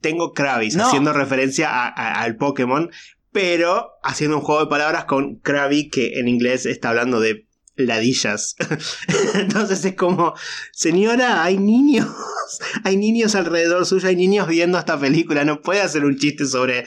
tengo 0.01 0.33
Kravis, 0.33 0.77
haciendo 0.77 1.13
referencia 1.13 1.87
al 1.87 2.37
Pokémon, 2.37 2.91
pero 3.33 3.93
haciendo 4.03 4.37
un 4.37 4.43
juego 4.43 4.61
de 4.63 4.71
palabras 4.71 5.07
con 5.07 5.37
Krabby, 5.37 5.89
que 5.89 6.21
en 6.21 6.29
inglés 6.29 6.67
está 6.67 6.91
hablando 6.91 7.19
de 7.19 7.47
ladillas. 7.77 8.55
Entonces 9.35 9.85
es 9.85 9.95
como, 9.95 10.35
señora, 10.73 11.43
hay 11.43 11.59
niños, 11.59 12.09
hay 12.85 12.97
niños 12.97 13.35
alrededor 13.35 13.87
suyo, 13.87 14.09
hay 14.09 14.17
niños 14.17 14.47
viendo 14.47 14.79
esta 14.79 15.01
película, 15.01 15.45
no 15.45 15.63
puede 15.63 15.81
hacer 15.81 16.05
un 16.05 16.19
chiste 16.19 16.47
sobre 16.47 16.85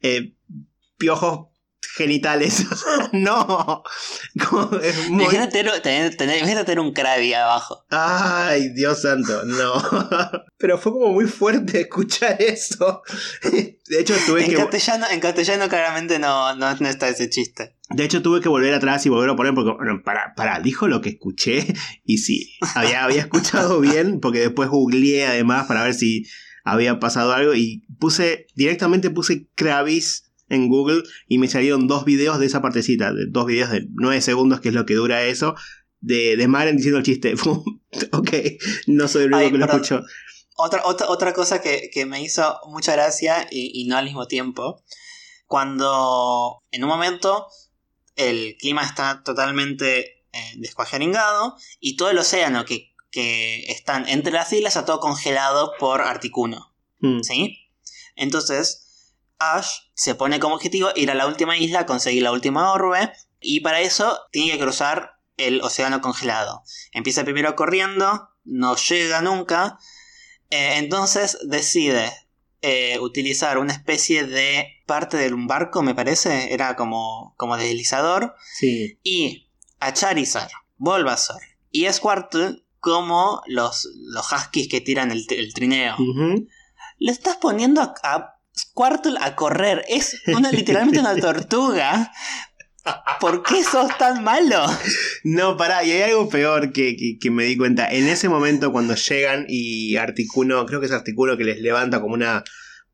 eh, 0.00 0.34
piojos 0.96 1.48
genitales. 1.98 2.64
no. 3.12 3.82
imagínate, 5.08 5.64
tener, 5.82 6.80
un 6.80 6.92
Krabby 6.92 7.34
abajo. 7.34 7.84
Ay, 7.90 8.70
Dios 8.70 9.02
santo, 9.02 9.44
no. 9.44 9.74
Pero 10.58 10.78
fue 10.78 10.92
como 10.92 11.12
muy 11.12 11.26
fuerte 11.26 11.82
escuchar 11.82 12.40
eso. 12.40 13.02
De 13.42 14.00
hecho, 14.00 14.14
tuve 14.26 14.44
en 14.44 14.50
que. 14.50 14.56
Castellano, 14.56 15.06
en 15.10 15.20
castellano 15.20 15.68
claramente 15.68 16.18
no, 16.18 16.54
no, 16.54 16.70
está 16.70 17.08
ese 17.08 17.28
chiste. 17.28 17.74
De 17.90 18.04
hecho, 18.04 18.22
tuve 18.22 18.40
que 18.40 18.48
volver 18.48 18.72
atrás 18.74 19.04
y 19.06 19.08
volver 19.08 19.30
a 19.30 19.36
poner 19.36 19.54
porque, 19.54 19.72
bueno, 19.72 20.02
para, 20.04 20.34
para, 20.36 20.60
dijo 20.60 20.88
lo 20.88 21.00
que 21.00 21.10
escuché. 21.10 21.74
Y 22.04 22.18
sí, 22.18 22.54
había, 22.74 23.04
había 23.04 23.22
escuchado 23.22 23.80
bien, 23.80 24.20
porque 24.20 24.40
después 24.40 24.68
googleé 24.68 25.26
además 25.26 25.66
para 25.66 25.82
ver 25.82 25.94
si 25.94 26.26
había 26.64 27.00
pasado 27.00 27.32
algo. 27.32 27.54
Y 27.54 27.84
puse, 27.98 28.46
directamente 28.54 29.10
puse 29.10 29.48
Kravis 29.54 30.27
en 30.48 30.68
Google 30.68 31.02
y 31.26 31.38
me 31.38 31.48
salieron 31.48 31.86
dos 31.86 32.04
videos 32.04 32.38
de 32.38 32.46
esa 32.46 32.62
partecita, 32.62 33.12
de 33.12 33.26
dos 33.26 33.46
videos 33.46 33.70
de 33.70 33.86
9 33.90 34.20
segundos, 34.20 34.60
que 34.60 34.68
es 34.68 34.74
lo 34.74 34.86
que 34.86 34.94
dura 34.94 35.24
eso, 35.24 35.54
de, 36.00 36.36
de 36.36 36.48
Maren 36.48 36.76
diciendo 36.76 36.98
el 36.98 37.04
chiste. 37.04 37.34
ok, 38.12 38.30
no 38.86 39.08
soy 39.08 39.24
el 39.24 39.34
único 39.34 39.52
que 39.52 39.58
lo 39.58 39.64
escuchó. 39.66 40.02
Otra, 40.56 40.82
otra, 40.84 41.08
otra 41.08 41.32
cosa 41.32 41.60
que, 41.60 42.06
me 42.06 42.20
hizo 42.20 42.58
mucha 42.66 42.92
gracia 42.92 43.46
y, 43.50 43.86
no 43.86 43.96
al 43.96 44.06
mismo 44.06 44.26
tiempo, 44.26 44.82
cuando 45.46 46.64
en 46.72 46.82
un 46.82 46.90
momento 46.90 47.46
el 48.16 48.56
clima 48.58 48.82
está 48.82 49.22
totalmente 49.22 50.24
eh, 50.32 50.52
descuajeringado 50.56 51.56
y 51.78 51.96
todo 51.96 52.10
el 52.10 52.18
océano 52.18 52.64
que, 52.64 52.92
que 53.12 53.70
están 53.70 54.08
entre 54.08 54.32
las 54.32 54.52
islas 54.52 54.74
está 54.74 54.84
todo 54.84 54.98
congelado 54.98 55.74
por 55.78 56.00
Articuno. 56.00 56.74
Mm. 57.00 57.20
¿Sí? 57.22 57.70
Entonces, 58.16 58.87
Ash 59.38 59.68
se 59.94 60.14
pone 60.14 60.40
como 60.40 60.56
objetivo 60.56 60.90
ir 60.94 61.10
a 61.10 61.14
la 61.14 61.26
última 61.26 61.56
isla, 61.56 61.86
conseguir 61.86 62.22
la 62.22 62.32
última 62.32 62.72
orbe, 62.72 63.12
y 63.40 63.60
para 63.60 63.80
eso 63.80 64.18
tiene 64.32 64.52
que 64.52 64.58
cruzar 64.64 65.18
el 65.36 65.60
océano 65.62 66.00
congelado. 66.00 66.62
Empieza 66.92 67.24
primero 67.24 67.54
corriendo, 67.56 68.30
no 68.44 68.76
llega 68.76 69.20
nunca, 69.20 69.78
eh, 70.50 70.74
entonces 70.76 71.38
decide 71.46 72.12
eh, 72.62 72.98
utilizar 72.98 73.58
una 73.58 73.72
especie 73.72 74.24
de 74.24 74.82
parte 74.86 75.16
de 75.16 75.32
un 75.32 75.46
barco, 75.46 75.82
me 75.82 75.94
parece, 75.94 76.52
era 76.52 76.74
como, 76.76 77.34
como 77.36 77.56
deslizador, 77.56 78.34
sí. 78.54 78.98
y 79.02 79.48
a 79.78 79.92
Charizard, 79.92 80.50
Bulbasaur 80.76 81.40
y 81.70 81.86
Squirtle 81.92 82.64
como 82.80 83.42
los, 83.46 83.88
los 83.94 84.32
huskies 84.32 84.68
que 84.68 84.80
tiran 84.80 85.10
el, 85.10 85.26
trineo. 85.54 85.96
Le 86.98 87.12
estás 87.12 87.36
poniendo 87.36 87.94
a 88.02 88.37
Squirtle 88.58 89.18
a 89.20 89.36
correr. 89.36 89.84
Es 89.88 90.20
una, 90.26 90.50
literalmente 90.50 91.00
una 91.00 91.16
tortuga. 91.16 92.10
¿Por 93.20 93.42
qué 93.42 93.62
sos 93.62 93.96
tan 93.98 94.24
malo? 94.24 94.64
No, 95.24 95.56
pará, 95.56 95.84
y 95.84 95.92
hay 95.92 96.10
algo 96.10 96.28
peor 96.28 96.72
que, 96.72 97.18
me 97.30 97.44
di 97.44 97.56
cuenta. 97.56 97.88
En 97.90 98.08
ese 98.08 98.28
momento, 98.28 98.72
cuando 98.72 98.94
llegan 98.94 99.46
y 99.48 99.96
Articuno, 99.96 100.64
creo 100.66 100.80
que 100.80 100.86
es 100.86 100.92
Articuno 100.92 101.36
que 101.36 101.44
les 101.44 101.60
levanta 101.60 102.00
como 102.00 102.14
una 102.14 102.44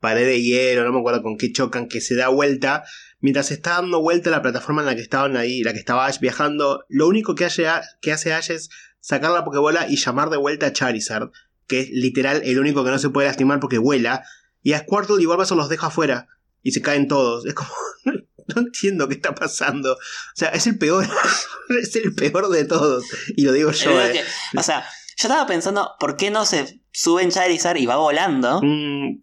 pared 0.00 0.26
de 0.26 0.42
hielo, 0.42 0.84
no 0.84 0.92
me 0.92 0.98
acuerdo 0.98 1.22
con 1.22 1.38
qué 1.38 1.52
chocan, 1.52 1.88
que 1.88 2.00
se 2.00 2.14
da 2.14 2.28
vuelta. 2.28 2.84
Mientras 3.20 3.50
está 3.50 3.76
dando 3.76 4.02
vuelta 4.02 4.30
la 4.30 4.42
plataforma 4.42 4.82
en 4.82 4.86
la 4.86 4.94
que 4.94 5.00
estaban 5.00 5.36
ahí, 5.36 5.62
la 5.62 5.72
que 5.72 5.78
estaba 5.78 6.06
Ash 6.06 6.18
viajando, 6.20 6.84
lo 6.88 7.08
único 7.08 7.34
que 7.34 7.46
hace, 7.46 7.66
que 8.02 8.12
hace 8.12 8.34
Ash 8.34 8.50
es 8.50 8.68
sacar 9.00 9.30
la 9.30 9.44
Pokébola 9.44 9.88
y 9.88 9.96
llamar 9.96 10.28
de 10.30 10.36
vuelta 10.36 10.66
a 10.66 10.72
Charizard, 10.72 11.30
que 11.66 11.80
es 11.80 11.90
literal 11.90 12.42
el 12.44 12.58
único 12.58 12.84
que 12.84 12.90
no 12.90 12.98
se 12.98 13.10
puede 13.10 13.28
lastimar 13.28 13.60
porque 13.60 13.78
vuela. 13.78 14.24
Y 14.64 14.72
a 14.72 14.80
Squirtle 14.80 15.22
y 15.22 15.26
Bulbasaur 15.26 15.56
los 15.58 15.68
deja 15.68 15.86
afuera. 15.86 16.26
Y 16.62 16.72
se 16.72 16.82
caen 16.82 17.06
todos. 17.06 17.46
Es 17.46 17.54
como. 17.54 17.70
no 18.04 18.62
entiendo 18.62 19.06
qué 19.06 19.14
está 19.14 19.34
pasando. 19.34 19.92
O 19.92 19.98
sea, 20.34 20.48
es 20.48 20.66
el 20.66 20.78
peor. 20.78 21.06
es 21.80 21.94
el 21.94 22.14
peor 22.14 22.48
de 22.48 22.64
todos. 22.64 23.04
Y 23.36 23.42
lo 23.44 23.52
digo 23.52 23.70
yo. 23.70 24.00
Eh. 24.00 24.24
o 24.56 24.62
sea, 24.62 24.84
yo 25.16 25.28
estaba 25.28 25.46
pensando, 25.46 25.92
¿por 26.00 26.16
qué 26.16 26.30
no 26.30 26.44
se 26.44 26.80
sube 26.92 27.22
en 27.22 27.30
Charizard 27.30 27.76
y 27.76 27.86
va 27.86 27.96
volando? 27.96 28.60
Mm, 28.62 29.20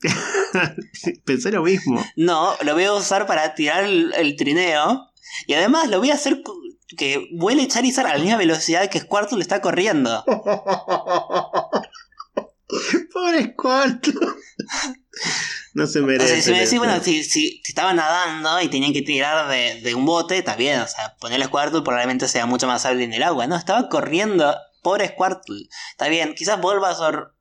pensé 1.25 1.51
lo 1.51 1.63
mismo. 1.63 2.03
No, 2.15 2.53
lo 2.63 2.73
voy 2.73 2.85
a 2.85 2.93
usar 2.93 3.27
para 3.27 3.55
tirar 3.55 3.83
el, 3.83 4.35
trineo. 4.37 5.09
Y 5.47 5.53
además 5.53 5.89
lo 5.89 5.99
voy 5.99 6.11
a 6.11 6.15
hacer 6.15 6.41
que 6.97 7.27
vuele 7.33 7.67
Charizard 7.67 8.07
a 8.07 8.17
la 8.17 8.23
misma 8.23 8.37
velocidad 8.37 8.89
que 8.89 8.99
Squirtle 8.99 9.41
está 9.41 9.59
corriendo. 9.59 10.23
Pobre 13.13 13.53
Squirtle. 13.53 14.27
no 15.73 15.87
se 15.87 16.01
merece. 16.01 16.41
si 16.41 16.51
me 16.51 16.59
decís, 16.61 16.79
bueno, 16.79 17.01
si, 17.01 17.23
si, 17.23 17.61
estaban 17.65 17.95
nadando 17.95 18.61
y 18.61 18.67
tenían 18.69 18.93
que 18.93 19.01
tirar 19.01 19.49
de, 19.49 19.95
un 19.95 20.05
bote, 20.05 20.37
está 20.37 20.55
bien. 20.55 20.79
O 20.81 20.87
sea, 20.87 21.15
ponerle 21.19 21.45
Squirtle 21.45 21.81
probablemente 21.81 22.27
sea 22.27 22.45
mucho 22.45 22.67
más 22.67 22.85
hábil 22.85 23.01
en 23.01 23.13
el 23.13 23.23
agua. 23.23 23.47
No, 23.47 23.55
estaba 23.55 23.89
corriendo. 23.89 24.55
Pobre 24.81 25.09
Squirtle. 25.09 25.67
Está 25.91 26.07
bien, 26.07 26.33
quizás 26.35 26.59
Bulbasaur 26.59 27.35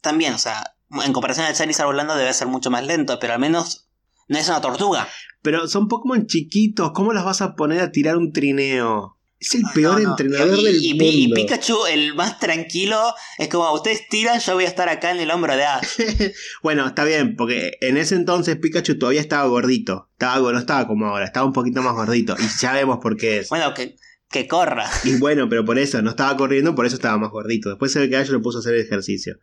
también, 0.00 0.34
o 0.34 0.38
sea, 0.38 0.74
en 1.04 1.12
comparación 1.12 1.46
a 1.46 1.52
Charizard 1.52 1.86
volando 1.86 2.14
debe 2.16 2.32
ser 2.32 2.48
mucho 2.48 2.70
más 2.70 2.84
lento, 2.84 3.18
pero 3.18 3.34
al 3.34 3.38
menos 3.38 3.88
no 4.28 4.38
es 4.38 4.48
una 4.48 4.60
tortuga. 4.60 5.08
Pero 5.42 5.66
son 5.68 5.88
Pokémon 5.88 6.26
chiquitos, 6.26 6.92
¿cómo 6.92 7.12
las 7.12 7.24
vas 7.24 7.42
a 7.42 7.54
poner 7.54 7.80
a 7.80 7.92
tirar 7.92 8.16
un 8.16 8.32
trineo? 8.32 9.18
Es 9.42 9.54
el 9.56 9.62
peor 9.74 9.94
No, 10.00 10.04
no. 10.04 10.10
entrenador 10.10 10.58
Y- 10.58 10.64
del 10.64 10.84
y, 10.84 10.88
mundo. 10.90 11.04
y 11.06 11.32
Pikachu, 11.34 11.86
el 11.86 12.14
más 12.14 12.38
tranquilo, 12.38 13.14
es 13.38 13.48
como 13.48 13.72
ustedes 13.72 14.08
tiran, 14.08 14.38
yo 14.40 14.54
voy 14.54 14.64
a 14.64 14.68
estar 14.68 14.88
acá 14.88 15.10
en 15.10 15.18
el 15.20 15.30
hombro 15.30 15.56
de 15.56 15.64
Ash. 15.64 15.86
bueno, 16.62 16.86
está 16.86 17.04
bien, 17.04 17.34
porque 17.36 17.76
en 17.80 17.96
ese 17.96 18.14
entonces 18.14 18.56
Pikachu 18.56 18.98
todavía 18.98 19.20
estaba 19.20 19.46
gordito. 19.48 20.08
Estaba, 20.12 20.52
no 20.52 20.58
estaba 20.58 20.86
como 20.86 21.06
ahora, 21.06 21.24
estaba 21.24 21.44
un 21.46 21.52
poquito 21.52 21.82
más 21.82 21.94
gordito. 21.94 22.36
Y 22.38 22.44
ya 22.60 22.72
vemos 22.72 22.98
por 23.02 23.16
qué 23.16 23.38
es. 23.40 23.48
Bueno, 23.48 23.74
que, 23.74 23.96
que 24.30 24.46
corra. 24.46 24.88
Y 25.04 25.16
bueno, 25.16 25.48
pero 25.48 25.64
por 25.64 25.78
eso, 25.78 26.00
no 26.02 26.10
estaba 26.10 26.36
corriendo, 26.36 26.74
por 26.74 26.86
eso 26.86 26.94
estaba 26.96 27.18
más 27.18 27.30
gordito. 27.30 27.68
Después 27.68 27.90
se 27.92 27.98
ve 27.98 28.08
que 28.08 28.16
Ash 28.16 28.28
lo 28.28 28.40
puso 28.40 28.58
a 28.58 28.60
hacer 28.60 28.74
ejercicio. 28.76 29.38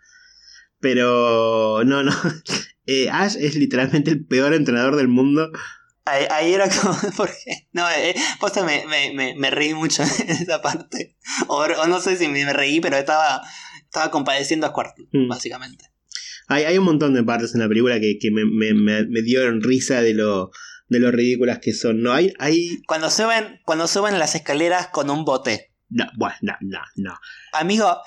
Pero 0.80 1.84
no, 1.86 2.04
no. 2.04 2.12
Eh, 2.92 3.08
Ash 3.12 3.36
es 3.40 3.54
literalmente 3.54 4.10
el 4.10 4.26
peor 4.26 4.52
entrenador 4.56 4.96
del 4.96 5.08
mundo. 5.10 5.52
Ahí, 6.10 6.26
ahí 6.30 6.54
era 6.54 6.70
como. 6.70 6.98
Porque, 7.18 7.68
no, 7.74 7.90
eh, 7.90 8.16
posta 8.40 8.64
me, 8.64 8.86
me, 8.88 9.14
me, 9.14 9.36
me 9.36 9.50
reí 9.52 9.74
mucho 9.74 10.04
en 10.20 10.30
esa 10.30 10.62
parte. 10.62 11.18
O, 11.48 11.58
o 11.64 11.88
no 11.88 12.00
sé 12.02 12.18
si 12.18 12.28
me, 12.28 12.52
reí, 12.54 12.80
pero 12.80 12.98
estaba, 12.98 13.42
estaba 13.84 14.12
compadeciendo 14.12 14.68
a 14.68 14.72
Squirtle, 14.72 15.08
Mm. 15.14 15.28
básicamente. 15.28 15.86
Hay, 16.48 16.64
hay 16.64 16.78
un 16.80 16.86
montón 16.86 17.14
de 17.14 17.24
partes 17.24 17.54
en 17.54 17.62
la 17.62 17.68
película 17.68 18.00
que, 18.00 18.18
que 18.20 18.32
me, 18.32 18.44
me, 18.46 18.74
me- 18.74 19.22
dieron 19.22 19.62
risa 19.62 20.02
de 20.02 20.16
lo, 20.16 20.50
de 20.88 21.00
lo 21.00 21.12
ridículas 21.12 21.60
que 21.60 21.74
son. 21.74 22.02
No, 22.02 22.12
hay, 22.12 22.34
hay. 22.40 22.82
Cuando 22.88 23.12
suben, 23.12 23.60
cuando 23.66 23.88
suben 23.88 24.18
las 24.18 24.34
escaleras 24.36 24.88
con 24.88 25.10
un 25.12 25.26
bote. 25.26 25.74
No, 25.90 26.06
bueno, 26.18 26.36
no, 26.42 26.54
no, 26.62 26.80
no. 26.96 27.20
Amigo, 27.54 28.00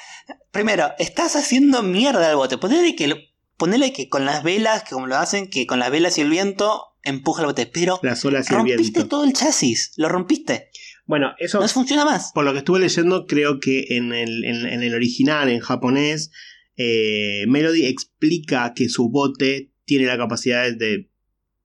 primero, 0.51 0.93
estás 0.99 1.37
haciendo 1.37 1.83
mierda 1.83 2.29
al 2.31 2.37
bote. 2.37 2.59
Ponele 2.59 2.95
que, 2.97 3.07
lo- 3.09 3.17
ponele 3.63 3.93
que 3.93 4.09
con 4.09 4.25
las 4.25 4.43
velas, 4.43 4.83
que 4.83 4.91
como 4.91 5.07
lo 5.07 5.17
hacen, 5.17 5.49
que 5.49 5.69
con 5.69 5.79
las 5.79 5.93
velas 5.93 6.19
y 6.19 6.23
el 6.23 6.31
viento 6.31 6.83
empuja 7.05 7.43
el 7.43 7.47
bote. 7.47 7.67
Pero 7.67 8.01
Las 8.03 8.25
olas 8.25 8.51
y 8.51 8.55
el 8.55 8.59
rompiste 8.59 8.83
viento. 8.99 9.09
todo 9.09 9.23
el 9.25 9.33
chasis. 9.35 9.93
Lo 9.97 10.09
rompiste. 10.09 10.71
Bueno, 11.07 11.29
eso. 11.39 11.61
No 11.61 11.69
funciona 11.69 12.05
más. 12.05 12.33
Por 12.35 12.45
lo 12.45 12.51
que 12.53 12.59
estuve 12.59 12.81
leyendo, 12.81 13.27
creo 13.27 13.61
que 13.61 13.85
en 13.91 14.13
el, 14.13 14.45
en, 14.45 14.67
en 14.67 14.83
el 14.83 14.95
original, 14.97 15.49
en 15.49 15.61
japonés, 15.61 16.33
eh, 16.77 17.45
Melody 17.47 17.87
explica 17.87 18.73
que 18.75 18.89
su 18.89 19.11
bote 19.11 19.71
tiene 19.85 20.07
la 20.07 20.17
capacidad 20.19 20.73
de 20.73 21.09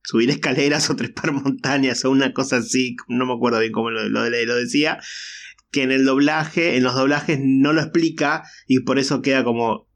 subir 0.03 0.29
escaleras 0.37 0.89
o 0.91 0.95
trepar 0.95 1.31
montañas 1.31 2.05
o 2.05 2.11
una 2.11 2.31
cosa 2.31 2.57
así, 2.57 2.95
no 3.07 3.25
me 3.25 3.33
acuerdo 3.33 3.59
bien 3.59 3.71
cómo 3.71 3.89
lo, 3.89 4.07
lo- 4.07 4.29
lo 4.29 4.55
decía, 4.55 4.99
que 5.71 5.81
en 5.81 5.91
el 5.91 6.05
doblaje, 6.05 6.77
en 6.77 6.83
los 6.83 6.93
doblajes 6.95 7.39
no 7.41 7.73
lo 7.73 7.81
explica 7.81 8.43
y 8.67 8.81
por 8.81 8.99
eso 8.99 9.21
queda 9.23 9.43
como... 9.43 9.86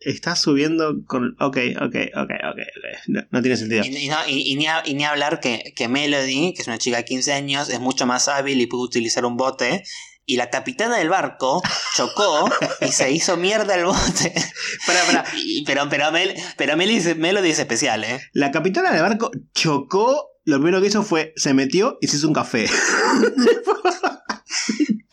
Estás 0.00 0.40
subiendo 0.40 0.94
con... 1.06 1.36
Ok, 1.40 1.56
ok, 1.80 1.94
ok, 2.14 2.30
ok. 2.50 2.58
No, 3.06 3.22
no 3.30 3.42
tiene 3.42 3.56
sentido. 3.56 3.84
Y, 3.84 3.96
y 3.96 4.08
no- 4.08 4.28
y- 4.28 4.52
y 4.52 4.56
ni, 4.56 4.66
a- 4.66 4.82
ni 4.82 5.04
hablar 5.04 5.40
que, 5.40 5.72
que 5.74 5.88
Melody, 5.88 6.52
que 6.54 6.62
es 6.62 6.68
una 6.68 6.78
chica 6.78 6.98
de 6.98 7.04
15 7.04 7.32
años, 7.32 7.68
es 7.70 7.80
mucho 7.80 8.06
más 8.06 8.28
hábil 8.28 8.60
y 8.60 8.66
puede 8.66 8.84
utilizar 8.84 9.24
un 9.24 9.36
bote. 9.36 9.82
Y 10.28 10.36
la 10.36 10.50
capitana 10.50 10.98
del 10.98 11.08
barco 11.08 11.62
chocó 11.94 12.50
y 12.80 12.88
se 12.88 13.10
hizo 13.12 13.36
mierda 13.36 13.74
el 13.76 13.84
bote. 13.86 14.34
Pará, 14.86 15.24
pero 15.66 15.88
pero, 15.88 16.10
Mel, 16.12 16.34
pero 16.56 16.76
Melody, 16.76 16.96
es- 16.98 17.16
Melody 17.16 17.50
es 17.50 17.58
especial, 17.60 18.04
¿eh? 18.04 18.20
La 18.32 18.50
capitana 18.50 18.92
del 18.92 19.02
barco 19.02 19.30
chocó, 19.54 20.30
lo 20.44 20.56
primero 20.58 20.80
que 20.80 20.88
hizo 20.88 21.02
fue, 21.04 21.32
se 21.36 21.54
metió 21.54 21.96
y 22.00 22.08
se 22.08 22.16
hizo 22.16 22.28
un 22.28 22.34
café. 22.34 22.66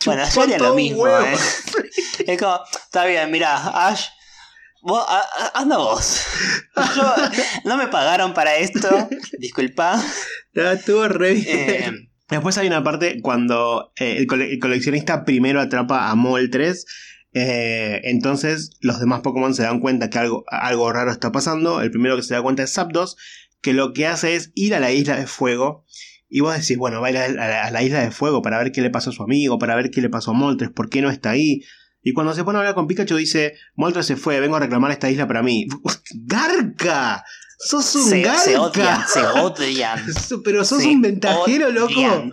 Bueno, 0.04 0.22
yo 0.34 0.42
haría 0.42 0.58
lo 0.58 0.74
mismo. 0.74 1.06
¿eh? 1.08 1.34
Es 2.26 2.38
como, 2.38 2.60
está 2.74 3.04
bien, 3.06 3.30
mira, 3.30 3.86
Ash, 3.88 4.06
vos, 4.84 5.04
anda 5.54 5.78
vos. 5.78 6.20
Yo, 6.96 7.02
no 7.64 7.76
me 7.76 7.88
pagaron 7.88 8.34
para 8.34 8.56
esto, 8.56 9.08
disculpa. 9.38 10.02
No, 10.52 10.70
estuvo 10.70 11.08
re 11.08 11.34
bien. 11.34 11.46
Eh, 11.48 11.92
Después 12.30 12.56
hay 12.56 12.66
una 12.68 12.82
parte 12.82 13.20
cuando 13.20 13.92
eh, 13.96 14.16
el, 14.18 14.26
cole- 14.26 14.50
el 14.52 14.58
coleccionista 14.58 15.24
primero 15.24 15.60
atrapa 15.60 16.10
a 16.10 16.14
Moltres. 16.14 16.86
eh, 17.34 18.00
entonces 18.04 18.70
los 18.80 18.98
demás 18.98 19.20
Pokémon 19.20 19.54
se 19.54 19.62
dan 19.64 19.78
cuenta 19.80 20.08
que 20.08 20.18
algo, 20.18 20.44
algo 20.48 20.90
raro 20.92 21.10
está 21.12 21.32
pasando. 21.32 21.80
El 21.82 21.90
primero 21.90 22.16
que 22.16 22.22
se 22.22 22.34
da 22.34 22.42
cuenta 22.42 22.62
es 22.62 22.72
Zapdos, 22.72 23.16
que 23.60 23.72
lo 23.74 23.92
que 23.92 24.06
hace 24.06 24.36
es 24.36 24.52
ir 24.54 24.74
a 24.74 24.80
la 24.80 24.90
isla 24.92 25.16
de 25.16 25.26
fuego. 25.26 25.84
Y 26.28 26.40
vos 26.40 26.54
decís, 26.58 26.78
bueno, 26.78 27.00
va 27.00 27.08
a 27.08 27.10
ir 27.10 27.18
a 27.18 27.28
la, 27.28 27.64
a 27.66 27.70
la 27.70 27.82
isla 27.82 28.00
de 28.00 28.10
fuego 28.10 28.40
para 28.42 28.58
ver 28.58 28.72
qué 28.72 28.80
le 28.80 28.90
pasó 28.90 29.10
a 29.10 29.12
su 29.12 29.22
amigo, 29.22 29.58
para 29.58 29.76
ver 29.76 29.90
qué 29.90 30.00
le 30.00 30.08
pasó 30.08 30.30
a 30.30 30.34
Moltres, 30.34 30.70
por 30.70 30.88
qué 30.88 31.02
no 31.02 31.10
está 31.10 31.30
ahí. 31.30 31.60
Y 32.04 32.12
cuando 32.12 32.34
se 32.34 32.44
pone 32.44 32.58
a 32.58 32.60
hablar 32.60 32.74
con 32.74 32.86
Pikachu 32.86 33.16
dice, 33.16 33.54
Moltres 33.74 34.06
se 34.06 34.16
fue, 34.16 34.38
vengo 34.38 34.56
a 34.56 34.60
reclamar 34.60 34.92
esta 34.92 35.10
isla 35.10 35.26
para 35.26 35.42
mí. 35.42 35.66
¡Garca! 36.14 37.24
¡Sos 37.58 37.94
un 37.94 38.04
se, 38.04 38.20
garca! 38.20 38.38
se 38.38 38.56
odian, 38.58 39.08
se 39.08 39.20
odian. 39.20 40.00
Pero 40.44 40.64
sos 40.64 40.82
Se 40.82 40.88
un 40.88 41.00
ventajero, 41.00 41.70
loco. 41.70 42.30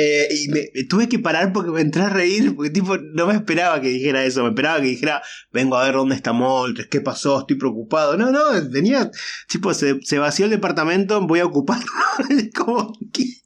Eh, 0.00 0.28
y 0.30 0.48
me, 0.50 0.70
me 0.72 0.84
tuve 0.84 1.08
que 1.08 1.18
parar 1.18 1.52
porque 1.52 1.72
me 1.72 1.80
entré 1.80 2.02
a 2.02 2.08
reír, 2.08 2.54
porque 2.54 2.70
tipo, 2.70 2.96
no 2.96 3.26
me 3.26 3.34
esperaba 3.34 3.80
que 3.80 3.88
dijera 3.88 4.24
eso, 4.24 4.44
me 4.44 4.50
esperaba 4.50 4.80
que 4.80 4.86
dijera, 4.86 5.20
vengo 5.50 5.76
a 5.76 5.84
ver 5.84 5.94
dónde 5.94 6.14
está 6.14 6.32
Moltres, 6.32 6.86
qué 6.86 7.00
pasó, 7.00 7.40
estoy 7.40 7.56
preocupado. 7.56 8.16
No, 8.16 8.30
no, 8.30 8.70
tenía, 8.70 9.10
tipo, 9.48 9.74
se, 9.74 9.98
se 10.02 10.20
vació 10.20 10.44
el 10.44 10.52
departamento, 10.52 11.20
voy 11.26 11.40
a 11.40 11.46
ocuparlo. 11.46 11.90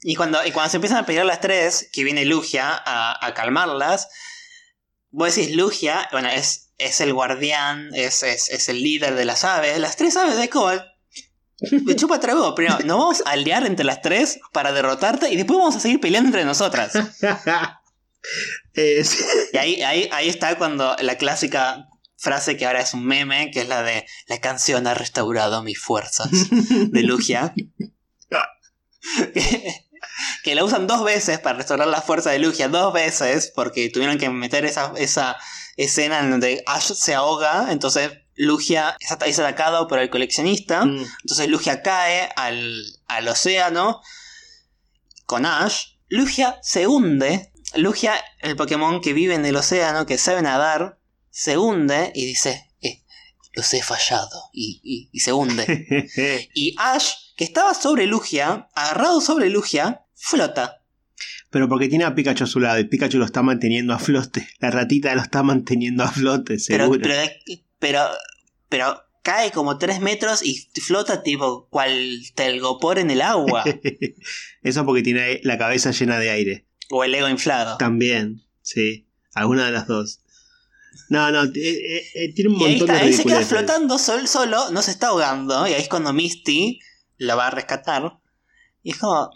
Y 0.05 0.17
cuando, 0.17 0.45
y 0.45 0.51
cuando 0.51 0.69
se 0.69 0.79
empiezan 0.79 0.99
a 0.99 1.07
pelear 1.07 1.25
las 1.25 1.41
tres, 1.41 1.89
que 1.93 2.03
viene 2.03 2.25
Lugia 2.25 2.71
a, 2.71 3.25
a 3.25 3.35
calmarlas, 3.35 4.09
vos 5.13 5.35
decís 5.35 5.55
Lugia, 5.55 6.09
bueno, 6.11 6.29
es, 6.29 6.71
es 6.79 7.01
el 7.01 7.13
guardián, 7.13 7.91
es, 7.95 8.23
es, 8.23 8.49
es 8.49 8.69
el 8.69 8.83
líder 8.83 9.15
de 9.15 9.25
las 9.25 9.45
aves. 9.45 9.79
Las 9.79 9.97
tres 9.97 10.17
aves 10.17 10.37
es 10.37 10.51
como. 10.51 10.71
Me 11.85 11.95
chupa 11.95 12.19
trago. 12.19 12.55
Primero, 12.57 12.81
nos 12.81 12.99
vamos 12.99 13.23
a 13.25 13.31
aliar 13.31 13.65
entre 13.65 13.85
las 13.85 14.03
tres 14.03 14.41
para 14.53 14.73
derrotarte 14.73 15.31
y 15.31 15.37
después 15.37 15.59
vamos 15.59 15.77
a 15.77 15.81
seguir 15.81 16.01
peleando 16.01 16.29
entre 16.29 16.45
nosotras. 16.45 16.93
Eh, 18.75 19.03
sí. 19.03 19.19
Y 19.53 19.57
ahí, 19.57 19.83
ahí, 19.83 20.09
ahí 20.13 20.29
está 20.29 20.57
cuando 20.57 20.97
la 21.01 21.19
clásica 21.19 21.89
frase 22.17 22.57
que 22.57 22.65
ahora 22.65 22.81
es 22.81 22.95
un 22.95 23.05
meme, 23.05 23.51
que 23.51 23.63
es 23.63 23.69
la 23.69 23.83
de 23.83 24.07
la 24.29 24.41
canción 24.41 24.87
ha 24.87 24.95
restaurado 24.95 25.65
mis 25.65 25.81
fuerzas 25.81 26.31
de 26.31 27.03
Lugia. 27.03 27.53
que, 30.45 30.55
la 30.55 30.65
usan 30.65 30.87
dos 30.87 31.05
veces 31.05 31.39
para 31.39 31.59
restaurar 31.59 31.89
la 31.89 32.01
fuerza 32.03 32.31
de 32.31 32.39
Lugia, 32.39 32.69
dos 32.69 32.93
veces, 32.93 33.53
porque 33.55 33.89
tuvieron 33.91 34.19
que 34.19 34.29
meter 34.31 34.65
esa, 34.65 34.93
esa 34.97 35.37
escena 35.77 36.21
en 36.21 36.31
donde 36.31 36.63
Ash 36.67 36.93
se 36.93 37.15
ahoga, 37.15 37.69
entonces 37.71 38.13
Lugia 38.35 38.97
es, 39.01 39.11
at- 39.13 39.23
es 39.27 39.39
atacado 39.39 39.89
por 39.89 39.99
el 39.99 40.11
coleccionista, 40.11 40.85
Mm. 40.85 41.05
entonces 41.23 41.49
Lugia 41.49 41.83
cae 41.83 42.31
al, 42.37 42.83
al 43.07 43.29
océano 43.29 44.01
con 45.27 45.47
Ash, 45.47 45.95
Lugia 46.09 46.59
se 46.63 46.87
hunde, 46.87 47.53
Lugia, 47.75 48.15
el 48.41 48.57
Pokémon 48.57 49.01
que 49.01 49.13
vive 49.15 49.35
en 49.35 49.47
el 49.47 49.57
océano, 49.57 50.05
que 50.05 50.19
sabe 50.19 50.43
nadar, 50.43 50.99
se 51.31 51.57
hunde 51.57 52.13
y 52.15 52.27
dice, 52.27 52.71
eh, 52.83 53.03
los 53.55 53.73
he 53.73 53.83
fallado, 53.83 54.51
y, 54.53 54.81
y- 54.85 55.09
y 55.13 55.21
se 55.21 55.33
hunde. 55.33 55.65
Y 56.55 56.75
Ash, 56.79 57.13
que 57.37 57.45
estaba 57.45 57.73
sobre 57.73 58.07
Lugia, 58.07 58.69
agarrado 58.75 59.21
sobre 59.23 59.49
Lugia, 59.49 60.02
flota. 60.23 60.79
Pero 61.51 61.69
porque 61.69 61.89
tiene 61.89 62.05
a 62.05 62.15
Pikachu 62.15 62.45
a 62.45 62.47
su 62.47 62.61
lado 62.61 62.79
y 62.81 62.85
Pikachu 62.85 63.19
lo 63.19 63.25
está 63.27 63.43
manteniendo 63.43 63.93
a 63.93 63.99
flote. 63.99 64.49
La 64.61 64.71
ratita 64.71 65.15
lo 65.15 65.21
está 65.21 65.43
manteniendo 65.43 66.03
a 66.05 66.11
flote, 66.11 66.57
Pero, 66.67 66.85
seguro. 66.85 67.01
pero, 67.03 67.31
pero, 67.79 68.01
pero 68.69 69.03
cae 69.23 69.51
como 69.53 69.77
3 69.79 70.01
metros 70.01 70.43
y 70.43 70.67
flota 70.81 71.23
tipo 71.23 71.69
cual 71.69 72.21
telgopor 72.35 72.99
en 72.99 73.11
el 73.11 73.21
agua. 73.21 73.65
Eso 74.63 74.87
porque 74.87 75.03
tiene 75.03 75.41
la 75.45 75.59
cabeza 75.59 75.91
llena 75.91 76.19
de 76.19 76.31
aire. 76.31 76.67
o 76.91 77.05
el 77.05 77.15
ego 77.15 77.29
inflado. 77.29 77.77
También, 77.77 78.43
sí. 78.63 79.07
Alguna 79.35 79.67
de 79.67 79.73
las 79.73 79.87
dos. 79.87 80.21
No, 81.09 81.31
no, 81.31 81.45
eh, 81.45 81.51
eh, 81.55 82.03
eh, 82.15 82.33
tiene 82.35 82.51
un 82.55 82.61
Y 82.61 82.65
ahí, 82.65 82.71
montón 82.79 82.91
está, 82.91 83.03
de 83.03 83.09
ahí 83.09 83.13
se 83.15 83.25
queda 83.25 83.43
flotando 83.43 83.99
sol, 83.99 84.27
solo, 84.29 84.71
no 84.71 84.81
se 84.83 84.91
está 84.91 85.09
ahogando. 85.09 85.67
Y 85.67 85.73
ahí 85.75 85.83
es 85.83 85.89
cuando 85.89 86.13
Misty 86.15 86.81
lo 87.19 87.37
va 87.37 87.49
a 87.49 87.51
rescatar. 87.51 88.19
Y 88.83 88.91
es 88.91 88.99
como, 88.99 89.31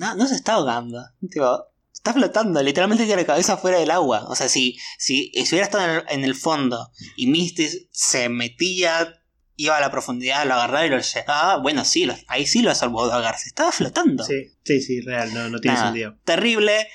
no, 0.00 0.14
no 0.16 0.26
se 0.26 0.34
está 0.34 0.54
ahogando. 0.54 1.02
Tipo, 1.30 1.66
está 1.92 2.12
flotando, 2.14 2.62
literalmente 2.62 3.04
tiene 3.04 3.22
la 3.22 3.26
cabeza 3.26 3.56
fuera 3.58 3.78
del 3.78 3.90
agua. 3.90 4.26
O 4.28 4.34
sea, 4.34 4.48
si, 4.48 4.78
si, 4.98 5.30
si 5.34 5.42
hubiera 5.54 5.64
estado 5.66 5.84
en 5.84 5.90
el, 5.90 6.02
en 6.08 6.24
el 6.24 6.34
fondo 6.34 6.90
y 7.16 7.26
Misty 7.26 7.68
se 7.92 8.28
metía, 8.30 9.22
iba 9.56 9.76
a 9.76 9.80
la 9.80 9.90
profundidad, 9.90 10.46
lo 10.46 10.54
agarraba 10.54 10.86
y 10.86 10.90
lo 10.90 10.98
llevaba, 11.00 11.56
bueno, 11.58 11.84
sí, 11.84 12.06
lo- 12.06 12.16
ahí 12.28 12.46
sí 12.46 12.62
lo 12.62 12.74
salvó 12.74 13.06
de 13.06 13.12
ahogarse. 13.12 13.48
Estaba 13.48 13.70
flotando. 13.72 14.24
Sí, 14.24 14.46
sí, 14.64 14.80
sí, 14.80 15.00
real, 15.02 15.34
no, 15.34 15.48
no 15.50 15.58
tiene 15.60 15.74
Nada, 15.76 15.88
sentido. 15.88 16.16
Terrible. 16.24 16.88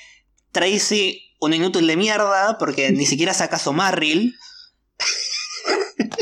Tracy, 0.52 1.22
un 1.40 1.54
inútil 1.54 1.86
de 1.86 1.96
mierda, 1.96 2.56
porque 2.58 2.90
ni 2.90 3.06
siquiera 3.12 3.32
saca 3.34 3.58
su 3.58 3.72
Marril. 3.72 4.34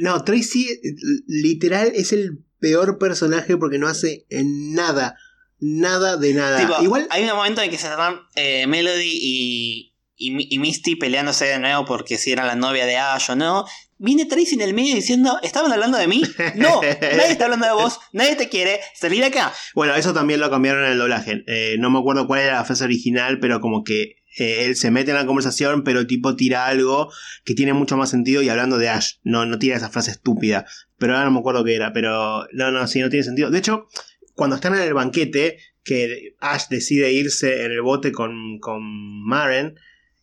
No, 0.00 0.22
Tracy 0.22 0.68
eh, 0.68 0.80
literal 1.26 1.92
es 1.94 2.12
el 2.12 2.44
peor 2.60 2.98
personaje 2.98 3.56
porque 3.56 3.78
no 3.78 3.88
hace 3.88 4.26
nada. 4.30 5.16
Nada 5.58 6.16
de 6.16 6.32
nada. 6.34 6.58
Tipo, 6.58 6.82
Igual, 6.82 7.06
hay 7.10 7.24
un 7.24 7.36
momento 7.36 7.60
en 7.60 7.70
que 7.70 7.76
se 7.78 7.86
están 7.88 8.20
eh, 8.34 8.66
Melody 8.66 9.10
y, 9.12 9.94
y, 10.16 10.30
Mi- 10.30 10.46
y 10.50 10.58
Misty 10.58 10.96
peleándose 10.96 11.44
de 11.46 11.58
nuevo 11.58 11.84
porque 11.84 12.16
si 12.16 12.32
era 12.32 12.46
la 12.46 12.54
novia 12.54 12.86
de 12.86 12.96
Ash 12.96 13.30
o 13.30 13.36
no. 13.36 13.66
viene 13.98 14.24
Tracy 14.24 14.54
en 14.54 14.62
el 14.62 14.72
medio 14.72 14.94
diciendo, 14.94 15.38
¿estaban 15.42 15.70
hablando 15.70 15.98
de 15.98 16.06
mí? 16.06 16.22
No, 16.54 16.80
nadie 16.80 17.30
está 17.32 17.44
hablando 17.44 17.66
de 17.66 17.72
vos, 17.74 17.98
nadie 18.14 18.36
te 18.36 18.48
quiere, 18.48 18.80
salir 18.94 19.20
de 19.20 19.26
acá. 19.26 19.52
Bueno, 19.74 19.94
eso 19.94 20.14
también 20.14 20.40
lo 20.40 20.48
cambiaron 20.48 20.84
en 20.86 20.92
el 20.92 20.98
doblaje. 20.98 21.44
Eh, 21.46 21.76
no 21.78 21.90
me 21.90 21.98
acuerdo 21.98 22.26
cuál 22.26 22.40
era 22.40 22.54
la 22.54 22.64
frase 22.64 22.84
original, 22.84 23.38
pero 23.40 23.60
como 23.60 23.84
que 23.84 24.16
eh, 24.38 24.64
él 24.64 24.76
se 24.76 24.90
mete 24.90 25.10
en 25.10 25.16
la 25.16 25.26
conversación, 25.26 25.82
pero 25.82 26.06
tipo 26.06 26.36
tira 26.36 26.66
algo 26.66 27.12
que 27.44 27.54
tiene 27.54 27.72
mucho 27.72 27.96
más 27.96 28.10
sentido 28.10 28.42
y 28.42 28.48
hablando 28.48 28.78
de 28.78 28.88
Ash. 28.88 29.14
No, 29.22 29.46
no 29.46 29.58
tira 29.58 29.76
esa 29.76 29.90
frase 29.90 30.12
estúpida. 30.12 30.66
Pero 30.98 31.14
ahora 31.14 31.24
no 31.24 31.32
me 31.32 31.40
acuerdo 31.40 31.64
qué 31.64 31.74
era, 31.74 31.92
pero 31.92 32.46
no, 32.52 32.70
no, 32.70 32.86
sí, 32.86 33.00
no 33.00 33.10
tiene 33.10 33.24
sentido. 33.24 33.50
De 33.50 33.58
hecho, 33.58 33.88
cuando 34.34 34.56
están 34.56 34.74
en 34.74 34.82
el 34.82 34.94
banquete, 34.94 35.58
que 35.82 36.34
Ash 36.40 36.68
decide 36.68 37.12
irse 37.12 37.64
en 37.64 37.72
el 37.72 37.82
bote 37.82 38.12
con, 38.12 38.58
con 38.60 38.82
Maren, 39.26 39.74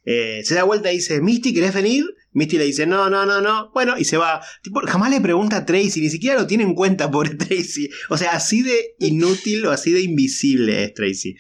eh, 0.06 0.42
se 0.46 0.56
da 0.56 0.64
vuelta 0.64 0.92
y 0.92 0.98
dice, 0.98 1.20
Misty, 1.20 1.54
¿querés 1.54 1.74
venir? 1.74 2.06
Misty 2.32 2.58
le 2.58 2.64
dice, 2.64 2.86
no, 2.86 3.10
no, 3.10 3.26
no, 3.26 3.42
no. 3.42 3.72
Bueno, 3.74 3.98
y 3.98 4.06
se 4.06 4.16
va. 4.16 4.42
Tipo, 4.62 4.80
jamás 4.82 5.10
le 5.10 5.20
pregunta 5.20 5.58
a 5.58 5.66
Tracy, 5.66 6.00
ni 6.00 6.10
siquiera 6.10 6.40
lo 6.40 6.48
tiene 6.48 6.64
en 6.64 6.76
cuenta, 6.76 7.12
pobre 7.12 7.36
Tracy. 7.36 7.90
O 8.10 8.18
sea, 8.18 8.32
así 8.32 8.62
de 8.62 8.96
inútil 9.00 9.66
o 9.66 9.72
así 9.72 9.92
de 9.92 10.02
invisible 10.02 10.86
es 10.86 10.94
Tracy. 10.94 11.36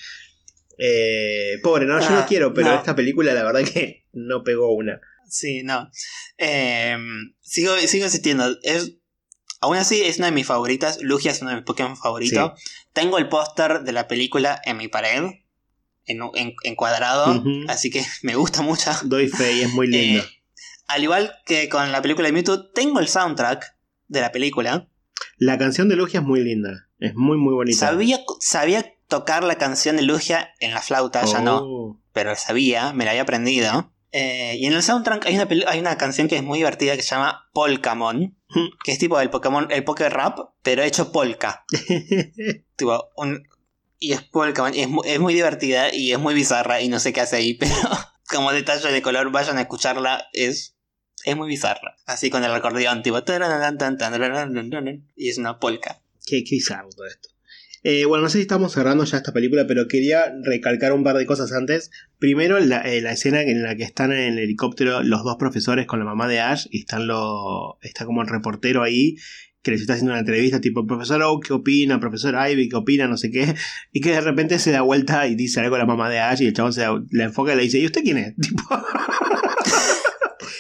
Eh, 0.78 1.57
pobre, 1.63 1.86
no, 1.86 1.99
yo 1.99 2.09
no 2.09 2.19
Ah, 2.19 2.25
quiero, 2.28 2.53
pero 2.53 2.67
no. 2.69 2.75
esta 2.75 2.95
película 2.95 3.34
la 3.34 3.43
verdad 3.43 3.63
que 3.63 4.05
no 4.13 4.43
pegó 4.43 4.73
una. 4.73 4.99
Sí, 5.30 5.63
no. 5.63 5.89
Eh, 6.38 6.97
sigo, 7.41 7.75
sigo 7.80 8.05
insistiendo. 8.05 8.55
Es, 8.63 8.93
aún 9.59 9.75
así, 9.78 10.01
es 10.03 10.17
una 10.17 10.28
de 10.28 10.32
mis 10.34 10.45
favoritas. 10.47 10.99
Lugia 11.01 11.32
es 11.32 11.41
uno 11.41 11.49
de 11.51 11.57
mis 11.57 11.65
Pokémon 11.65 11.97
favoritos. 11.97 12.51
Tengo 12.93 13.17
el 13.17 13.28
póster 13.28 13.82
de 13.82 13.91
la 13.91 14.07
película 14.07 14.61
en 14.65 14.78
mi 14.78 14.88
pared. 14.88 15.23
En, 16.05 16.21
en- 16.36 16.53
encuadrado. 16.63 17.32
Ujú. 17.39 17.65
Así 17.67 17.89
que 17.89 18.03
me 18.21 18.36
gusta 18.36 18.61
mucho. 18.61 18.91
Doy 19.03 19.28
fe 19.28 19.51
y 19.53 19.61
es 19.63 19.73
muy 19.73 19.88
lindo. 19.88 20.23
Eh, 20.23 20.28
al 20.88 21.03
igual 21.03 21.34
que 21.45 21.67
con 21.67 21.91
la 21.91 22.01
película 22.01 22.28
de 22.28 22.32
Mewtwo, 22.32 22.69
tengo 22.71 22.99
el 23.01 23.09
soundtrack 23.09 23.75
de 24.07 24.21
la 24.21 24.32
película. 24.32 24.88
La 25.38 25.57
canción 25.57 25.89
de 25.89 25.97
Lugia 25.97 26.21
es 26.21 26.25
muy 26.25 26.41
linda. 26.41 26.88
Es 26.99 27.13
muy, 27.15 27.38
muy 27.38 27.53
bonita. 27.53 27.78
Sabía, 27.78 28.19
sabía 28.39 28.93
tocar 29.08 29.43
la 29.43 29.55
canción 29.55 29.95
de 29.95 30.03
Lugia 30.03 30.53
en 30.60 30.74
la 30.74 30.82
flauta, 30.82 31.24
ya 31.26 31.39
no. 31.41 31.58
Oh. 31.64 31.99
pero 32.14 32.36
sabía, 32.36 32.93
me 32.93 33.05
la 33.05 33.12
había 33.12 33.24
aprendido. 33.24 33.93
Eh, 34.12 34.55
y 34.58 34.66
en 34.66 34.74
el 34.74 34.82
soundtrack 34.84 35.26
hay 35.26 35.36
una, 35.36 35.47
hay 35.68 35.80
una 35.80 35.97
canción 35.97 36.28
que 36.28 36.38
es 36.38 36.43
muy 36.43 36.60
divertida 36.60 36.95
que 36.95 37.03
se 37.03 37.10
llama 37.10 37.49
Polkamon, 37.53 38.38
que 38.84 38.91
es 38.91 38.99
tipo 38.99 39.20
el 39.20 39.30
Pokémon, 39.30 39.68
el 39.70 39.84
Poké 39.84 40.10
Rap, 40.10 40.39
pero 40.64 40.82
hecho 40.84 41.12
polka. 41.12 41.66
tipo, 42.76 43.10
un- 43.16 43.43
y 43.99 44.14
es 44.14 44.22
Polkamon, 44.24 44.76
y 44.76 44.82
es, 44.82 44.89
es 45.05 45.20
muy 45.20 45.34
divertida 45.34 45.93
y 45.93 46.12
es 46.12 46.20
muy 46.20 46.34
bizarra 46.34 46.82
y 46.82 46.88
no 46.88 46.99
sé 46.99 47.14
qué 47.14 47.22
hace 47.22 47.38
ahí, 47.38 47.53
pero 47.60 47.74
como 48.30 48.51
detalle 48.51 48.91
de 48.91 49.01
color, 49.01 49.32
vayan 49.32 49.58
a 49.58 49.62
escucharla, 49.62 50.28
es, 50.34 50.76
es 51.24 51.36
muy 51.36 51.47
bizarra. 51.47 51.95
Así 52.05 52.30
con 52.30 52.43
el 52.43 52.51
acordeón, 52.51 53.01
tipo, 53.03 53.20
y 55.16 55.30
es 55.30 55.38
una 55.38 55.60
polka. 55.60 56.01
Qué, 56.26 56.43
qué 56.43 56.55
bizarro 56.55 56.89
todo 56.89 57.08
esto. 57.08 57.30
Eh, 57.89 58.03
bueno, 58.05 58.23
no 58.23 58.29
sé 58.29 58.39
si 58.39 58.41
estamos 58.41 58.73
cerrando 58.73 59.05
ya 59.05 59.15
esta 59.15 59.31
película, 59.31 59.65
pero 59.65 59.88
quería 59.88 60.33
recalcar 60.43 60.91
un 60.91 61.05
par 61.05 61.15
de 61.15 61.25
cosas 61.25 61.53
antes. 61.53 61.89
Primero, 62.19 62.59
la, 62.59 62.81
eh, 62.81 62.99
la 63.01 63.13
escena 63.13 63.41
en 63.41 63.63
la 63.63 63.77
que 63.77 63.83
están 63.83 64.11
en 64.11 64.33
el 64.33 64.39
helicóptero 64.39 65.03
los 65.03 65.23
dos 65.23 65.38
profesores 65.39 65.85
con 65.88 65.99
la 65.99 66.03
mamá 66.03 66.27
de 66.27 66.41
Ash 66.41 66.65
y 66.69 66.79
están 66.79 67.07
lo, 67.07 67.77
está 67.81 68.03
como 68.05 68.21
el 68.23 68.27
reportero 68.27 68.83
ahí 68.83 69.15
que 69.61 69.71
les 69.71 69.79
está 69.79 69.93
haciendo 69.93 70.11
una 70.11 70.19
entrevista 70.19 70.59
tipo, 70.59 70.85
profesor 70.85 71.21
Oak, 71.23 71.47
¿qué 71.47 71.53
opina? 71.53 71.97
Profesor 72.01 72.35
Ivy, 72.49 72.67
¿qué 72.67 72.75
opina? 72.75 73.07
No 73.07 73.15
sé 73.15 73.31
qué. 73.31 73.55
Y 73.93 74.01
que 74.01 74.11
de 74.11 74.19
repente 74.21 74.59
se 74.59 74.71
da 74.71 74.81
vuelta 74.81 75.25
y 75.27 75.35
dice 75.35 75.61
algo 75.61 75.75
a 75.75 75.79
la 75.79 75.85
mamá 75.85 76.09
de 76.09 76.19
Ash 76.19 76.41
y 76.41 76.47
el 76.47 76.53
chabón 76.53 76.73
se 76.73 76.81
da- 76.81 77.01
la 77.11 77.23
enfoca 77.23 77.53
y 77.53 77.55
le 77.55 77.63
dice, 77.63 77.79
¿y 77.79 77.85
usted 77.85 78.01
quién 78.03 78.17
es? 78.17 78.35
Tipo... 78.41 78.63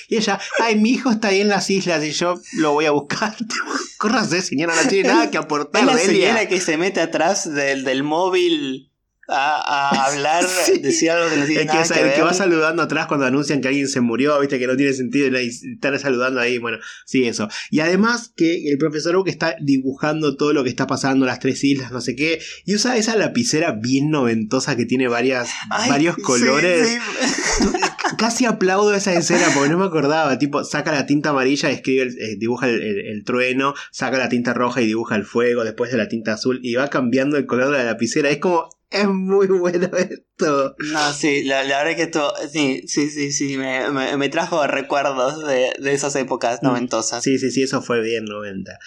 y 0.07 0.17
ella, 0.17 0.39
ay, 0.59 0.75
mi 0.77 0.91
hijo 0.91 1.11
está 1.11 1.29
ahí 1.29 1.41
en 1.41 1.49
las 1.49 1.69
islas 1.69 2.03
y 2.03 2.11
yo 2.11 2.39
lo 2.53 2.73
voy 2.73 2.85
a 2.85 2.91
buscar. 2.91 3.35
Córrase, 3.97 4.41
señora, 4.41 4.73
no 4.81 4.87
tiene 4.89 5.09
nada 5.09 5.31
que 5.31 5.37
aportar. 5.37 5.81
Es 5.81 5.87
la 5.87 5.95
Delia". 5.95 6.27
señora 6.27 6.47
que 6.47 6.61
se 6.61 6.77
mete 6.77 7.01
atrás 7.01 7.51
del, 7.53 7.83
del 7.83 8.03
móvil 8.03 8.91
a, 9.29 9.89
a 9.89 10.05
hablar, 10.05 10.45
Sí. 10.65 10.77
decir 10.79 11.11
algo 11.11 11.29
que 11.29 11.35
no 11.35 11.45
tiene 11.45 11.61
El 11.63 11.67
que, 11.67 11.73
nada 11.73 11.85
sa- 11.85 11.93
que 11.95 11.99
el 11.99 12.05
ver. 12.05 12.15
que 12.15 12.21
va 12.21 12.33
saludando 12.33 12.81
atrás 12.83 13.07
cuando 13.07 13.25
anuncian 13.25 13.59
que 13.59 13.67
alguien 13.67 13.89
se 13.89 13.99
murió, 13.99 14.39
viste 14.39 14.57
que 14.59 14.67
no 14.67 14.77
tiene 14.77 14.93
sentido 14.93 15.27
y 15.41 15.47
están 15.47 15.99
saludando 15.99 16.39
ahí, 16.39 16.59
bueno, 16.59 16.77
sí, 17.05 17.25
eso. 17.25 17.49
Y 17.69 17.81
además 17.81 18.31
que 18.37 18.69
el 18.71 18.77
profesor 18.77 19.17
Oak 19.17 19.27
está 19.27 19.57
dibujando 19.59 20.37
todo 20.37 20.53
lo 20.53 20.63
que 20.63 20.69
está 20.69 20.87
pasando, 20.87 21.25
las 21.25 21.39
tres 21.39 21.61
islas, 21.65 21.91
no 21.91 21.99
sé 21.99 22.15
qué, 22.15 22.39
y 22.65 22.75
usa 22.75 22.95
esa 22.95 23.17
lapicera 23.17 23.73
bien 23.73 24.11
noventosa 24.11 24.77
que 24.77 24.85
tiene 24.85 25.09
varias, 25.09 25.49
Ay, 25.71 25.89
varios 25.89 26.15
sí, 26.15 26.21
colores. 26.21 26.87
sí. 26.87 27.65
Casi 28.17 28.45
aplaudo 28.45 28.93
esa 28.93 29.13
escena 29.13 29.47
porque 29.53 29.69
no 29.69 29.77
me 29.77 29.85
acordaba. 29.85 30.37
Tipo, 30.39 30.63
saca 30.63 30.91
la 30.91 31.05
tinta 31.05 31.29
amarilla 31.29 31.69
y 31.69 31.75
escribe, 31.75 32.03
el- 32.03 32.17
eh, 32.19 32.35
dibuja 32.37 32.67
el, 32.67 32.81
el- 32.81 33.05
el 33.07 33.23
trueno, 33.23 33.73
saca 33.91 34.17
la 34.17 34.29
tinta 34.29 34.53
roja 34.53 34.81
y 34.81 34.87
dibuja 34.87 35.15
el 35.15 35.23
fuego, 35.23 35.63
después 35.63 35.91
de 35.91 35.97
la 35.97 36.07
tinta 36.07 36.33
azul 36.33 36.59
y 36.63 36.75
va 36.75 36.89
cambiando 36.89 37.37
el 37.37 37.45
color 37.45 37.71
de 37.71 37.77
la 37.79 37.83
lapicera. 37.83 38.29
Es 38.29 38.39
como, 38.39 38.69
es 38.89 39.07
muy 39.07 39.47
bueno 39.47 39.89
esto. 39.97 40.75
No, 40.79 41.13
sí, 41.13 41.43
la, 41.43 41.63
la 41.63 41.83
verdad 41.83 41.95
que 41.95 42.03
esto, 42.03 42.33
sí, 42.51 42.83
sí, 42.87 43.09
sí, 43.09 43.31
sí, 43.31 43.57
me, 43.57 43.89
me, 43.91 44.17
me 44.17 44.29
trajo 44.29 44.65
recuerdos 44.65 45.45
de, 45.47 45.71
de 45.79 45.93
esas 45.93 46.15
épocas 46.15 46.59
Mm, 46.63 46.67
noventosas. 46.67 47.23
Sí, 47.23 47.37
sí, 47.37 47.51
sí, 47.51 47.63
eso 47.63 47.81
fue 47.81 48.01
bien 48.01 48.25
90. 48.25 48.77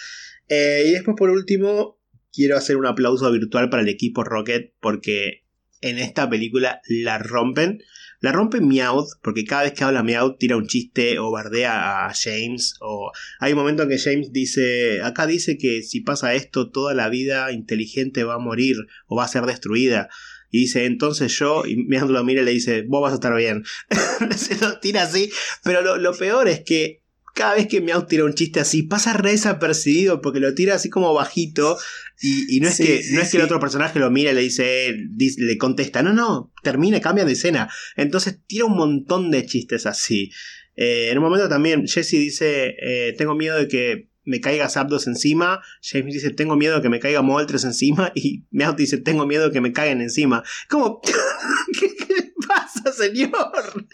Eh, 0.49 0.85
y 0.89 0.91
después, 0.93 1.17
por 1.17 1.31
último, 1.31 2.01
quiero 2.33 2.57
hacer 2.57 2.77
un 2.77 2.87
aplauso 2.87 3.31
virtual 3.31 3.71
para 3.71 3.83
el 3.83 3.89
equipo 3.89 4.25
Rocket 4.25 4.75
porque 4.81 5.45
en 5.81 5.99
esta 5.99 6.29
película 6.29 6.81
la 6.89 7.19
rompen. 7.19 7.79
La 8.21 8.33
rompe 8.33 8.61
Meowth, 8.61 9.19
porque 9.23 9.45
cada 9.45 9.63
vez 9.63 9.73
que 9.73 9.83
habla 9.83 10.03
Meowth 10.03 10.39
tira 10.39 10.57
un 10.57 10.67
chiste 10.67 11.19
o 11.19 11.31
bardea 11.31 12.07
a 12.07 12.13
James. 12.15 12.75
O 12.81 13.11
hay 13.39 13.53
un 13.53 13.59
momento 13.59 13.83
en 13.83 13.89
que 13.89 13.99
James 13.99 14.31
dice, 14.31 15.01
acá 15.03 15.27
dice 15.27 15.57
que 15.57 15.83
si 15.83 16.03
pasa 16.03 16.35
esto, 16.35 16.71
toda 16.71 16.93
la 16.93 17.09
vida 17.09 17.51
inteligente 17.51 18.25
va 18.25 18.35
a 18.35 18.39
morir 18.39 18.77
o 19.07 19.17
va 19.17 19.25
a 19.25 19.29
ser 19.29 19.47
destruida. 19.47 20.11
Y 20.51 20.61
dice, 20.61 20.85
entonces 20.85 21.33
yo, 21.39 21.65
y 21.65 21.77
Meowth 21.77 22.11
lo 22.11 22.23
mira 22.25 22.43
y 22.43 22.45
le 22.45 22.51
dice, 22.51 22.83
vos 22.87 23.01
vas 23.01 23.13
a 23.13 23.15
estar 23.15 23.35
bien. 23.35 23.65
Se 24.37 24.57
lo 24.57 24.79
tira 24.81 25.03
así. 25.03 25.31
Pero 25.63 25.81
lo, 25.81 25.97
lo 25.97 26.13
peor 26.13 26.49
es 26.49 26.61
que 26.61 27.00
cada 27.41 27.55
vez 27.55 27.69
que 27.69 27.81
Meowth 27.81 28.07
tira 28.07 28.25
un 28.27 28.35
chiste 28.35 28.61
así, 28.61 28.83
pasa 28.83 29.15
re 29.15 29.31
desapercibido 29.31 30.21
porque 30.21 30.41
lo 30.41 30.55
tira 30.55 30.75
así 30.75 30.91
como 30.91 31.15
bajito. 31.15 31.79
Y, 32.21 32.55
y 32.55 32.61
no 32.61 32.69
es, 32.69 32.77
Sí, 32.77 32.85
que, 32.85 33.03
sí, 33.03 33.15
no 33.15 33.23
es 33.23 33.31
que 33.31 33.39
el 33.39 33.45
otro 33.45 33.59
personaje 33.59 33.99
lo 33.99 34.11
mira 34.11 34.31
y 34.33 34.35
le 34.35 34.43
dice, 34.43 34.95
dice- 35.09 35.41
le 35.41 35.57
contesta, 35.57 36.03
no, 36.03 36.13
no, 36.13 36.53
termina, 36.63 37.01
cambia 37.01 37.25
de 37.25 37.33
escena. 37.33 37.71
Entonces 37.97 38.41
tira 38.47 38.67
un 38.67 38.77
montón 38.77 39.31
de 39.31 39.47
chistes 39.47 39.87
así. 39.87 40.31
Eh, 40.77 41.09
en 41.11 41.17
un 41.17 41.25
momento 41.25 41.49
también 41.49 41.87
Jesse 41.89 42.11
dice, 42.19 42.75
eh, 42.79 43.15
tengo 43.17 43.35
miedo 43.35 43.57
de 43.57 43.69
que 43.69 44.11
me 44.25 44.43
caiga 44.43 44.69
Zapdos 44.69 45.07
encima. 45.07 45.63
James 45.81 46.13
dice, 46.13 46.29
tengo 46.29 46.57
miedo 46.57 46.77
de 46.77 46.83
que 46.83 46.91
me 46.91 47.01
caiga 47.01 47.23
Moltres 47.23 47.65
encima. 47.65 48.13
Y 48.15 48.45
Meowth 48.51 48.77
dice, 48.77 48.99
tengo 48.99 49.27
miedo 49.27 49.47
de 49.47 49.53
que 49.53 49.63
me 49.63 49.73
caigan 49.73 50.03
encima. 50.03 50.43
Como, 50.69 51.01
¿qué, 51.81 51.89
qué 51.97 52.15
le 52.15 52.33
pasa, 52.47 52.93
señor? 52.93 53.87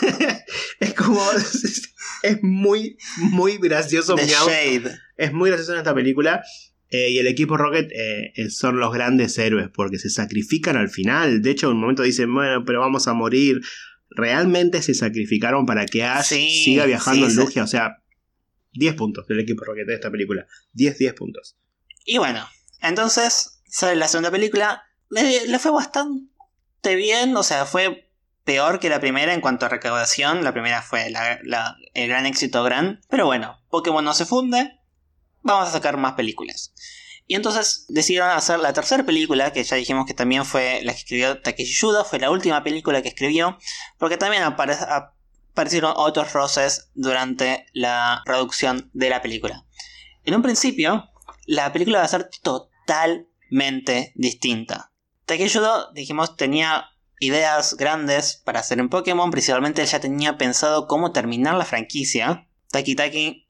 es 0.80 0.94
como, 0.94 1.20
es 2.22 2.38
muy, 2.42 2.96
muy 3.18 3.58
gracioso 3.58 4.14
The 4.14 4.26
Meowth. 4.26 4.48
Shade. 4.48 4.98
Es 5.16 5.32
muy 5.32 5.50
gracioso 5.50 5.72
en 5.72 5.78
esta 5.78 5.94
película. 5.94 6.42
eh, 6.90 7.10
y 7.10 7.18
el 7.18 7.26
equipo 7.26 7.56
Rocket 7.56 7.90
eh, 7.92 8.32
eh, 8.36 8.50
son 8.50 8.78
los 8.78 8.92
grandes 8.92 9.36
héroes 9.38 9.68
porque 9.72 9.98
se 9.98 10.10
sacrifican 10.10 10.76
al 10.76 10.88
final. 10.88 11.42
De 11.42 11.50
hecho, 11.50 11.66
en 11.68 11.74
un 11.74 11.80
momento 11.80 12.02
dicen, 12.02 12.32
bueno, 12.32 12.64
pero 12.64 12.80
vamos 12.80 13.08
a 13.08 13.12
morir. 13.14 13.60
Realmente 14.10 14.82
se 14.82 14.94
sacrificaron 14.94 15.66
para 15.66 15.84
que 15.86 16.04
Ash 16.04 16.26
Sí, 16.26 16.48
siga 16.64 16.86
viajando 16.86 17.26
sí, 17.26 17.32
en. 17.32 17.38
Lugia. 17.38 17.64
O 17.64 17.66
sea, 17.66 18.02
10 18.72 18.94
puntos 18.94 19.26
del 19.26 19.40
equipo 19.40 19.64
Rocket 19.64 19.86
de 19.86 19.94
esta 19.94 20.10
película. 20.10 20.46
10, 20.72 20.98
10 20.98 21.14
puntos. 21.14 21.56
Y 22.04 22.18
bueno, 22.18 22.46
entonces 22.82 23.62
sale 23.68 23.96
la 23.96 24.06
segunda 24.08 24.30
película. 24.30 24.82
Le, 25.10 25.46
le 25.48 25.58
fue 25.58 25.72
bastante 25.72 26.94
bien, 26.94 27.36
o 27.36 27.42
sea, 27.42 27.66
fue 27.66 28.05
peor 28.46 28.80
que 28.80 28.88
la 28.88 29.00
primera 29.00 29.34
en 29.34 29.42
cuanto 29.42 29.66
a 29.66 29.68
recaudación. 29.68 30.42
La 30.42 30.52
primera 30.52 30.80
fue 30.80 31.06
el 31.06 32.08
gran 32.08 32.24
éxito 32.24 32.62
gran. 32.62 33.02
Pero 33.10 33.26
bueno, 33.26 33.60
Pokémon 33.68 34.02
no 34.02 34.14
se 34.14 34.24
funde. 34.24 34.80
Vamos 35.42 35.68
a 35.68 35.72
sacar 35.72 35.98
más 35.98 36.14
películas. 36.14 36.72
Y 37.26 37.34
entonces 37.34 37.86
decidieron 37.88 38.30
hacer 38.30 38.60
la 38.60 38.72
tercera 38.72 39.02
película, 39.04 39.52
que 39.52 39.64
ya 39.64 39.76
dijimos 39.76 40.06
que 40.06 40.14
también 40.14 40.44
fue 40.44 40.80
la 40.84 40.92
que 40.92 40.98
escribió 41.00 41.42
Takeshi 41.42 41.74
Yuda, 41.74 42.04
fue 42.04 42.20
la 42.20 42.30
última 42.30 42.62
película 42.62 43.02
que 43.02 43.08
escribió, 43.08 43.58
porque 43.98 44.16
también 44.16 44.44
apare- 44.44 44.78
aparecieron 45.52 45.92
otros 45.96 46.32
roces 46.32 46.90
durante 46.94 47.66
la 47.72 48.22
producción 48.24 48.90
de 48.92 49.10
la 49.10 49.22
película. 49.22 49.64
En 50.24 50.36
un 50.36 50.42
principio, 50.42 51.10
la 51.46 51.72
película 51.72 51.98
va 51.98 52.04
a 52.04 52.08
ser 52.08 52.30
totalmente 52.42 54.12
distinta. 54.14 54.92
Takeshi 55.24 55.54
Yudo, 55.54 55.92
dijimos, 55.92 56.36
tenía 56.36 56.90
ideas 57.20 57.76
grandes 57.76 58.40
para 58.44 58.60
hacer 58.60 58.78
en 58.78 58.88
Pokémon, 58.88 59.30
principalmente 59.30 59.82
él 59.82 59.88
ya 59.88 60.00
tenía 60.00 60.36
pensado 60.38 60.86
cómo 60.86 61.12
terminar 61.12 61.54
la 61.54 61.64
franquicia. 61.64 62.46
Taki 62.70 62.94
Taki, 62.96 63.48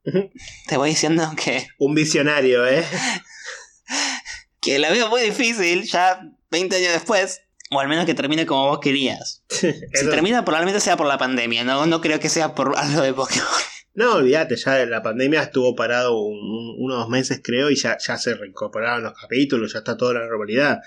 te 0.68 0.76
voy 0.76 0.90
diciendo 0.90 1.28
que, 1.42 1.66
Un 1.78 1.94
visionario, 1.94 2.66
¿eh? 2.66 2.84
que 4.60 4.78
la 4.78 4.90
veo 4.90 5.08
muy 5.08 5.22
difícil 5.22 5.84
ya 5.84 6.20
20 6.50 6.76
años 6.76 6.92
después, 6.92 7.40
o 7.70 7.80
al 7.80 7.88
menos 7.88 8.04
que 8.06 8.14
termine 8.14 8.46
como 8.46 8.68
vos 8.68 8.80
querías. 8.80 9.42
Si 9.50 9.66
Eso- 9.68 10.10
termina, 10.10 10.44
probablemente 10.44 10.80
sea 10.80 10.96
por 10.96 11.06
la 11.06 11.18
pandemia, 11.18 11.64
no, 11.64 11.86
no 11.86 12.00
creo 12.00 12.20
que 12.20 12.28
sea 12.28 12.54
por 12.54 12.76
algo 12.76 13.02
de 13.02 13.12
Pokémon. 13.14 13.46
No, 13.98 14.16
olvídate, 14.16 14.56
ya 14.56 14.84
la 14.84 15.02
pandemia 15.02 15.40
estuvo 15.40 15.74
parado 15.74 16.18
unos 16.18 17.08
meses, 17.08 17.40
creo, 17.42 17.70
y 17.70 17.76
ya, 17.76 17.96
ya 17.96 18.18
se 18.18 18.34
reincorporaron 18.34 19.02
los 19.02 19.18
capítulos, 19.18 19.72
ya 19.72 19.78
está 19.78 19.96
toda 19.96 20.12
la 20.12 20.20
normalidad. 20.20 20.80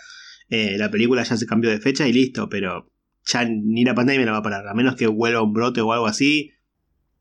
Eh, 0.49 0.77
la 0.77 0.89
película 0.89 1.23
ya 1.23 1.37
se 1.37 1.45
cambió 1.45 1.69
de 1.69 1.79
fecha 1.79 2.07
y 2.07 2.13
listo, 2.13 2.49
pero 2.49 2.91
ya 3.25 3.45
ni 3.45 3.83
la 3.83 3.95
pandemia 3.95 4.25
la 4.25 4.31
va 4.33 4.37
a 4.39 4.43
parar. 4.43 4.67
A 4.67 4.73
menos 4.73 4.95
que 4.95 5.07
vuelva 5.07 5.43
un 5.43 5.53
brote 5.53 5.81
o 5.81 5.93
algo 5.93 6.07
así, 6.07 6.51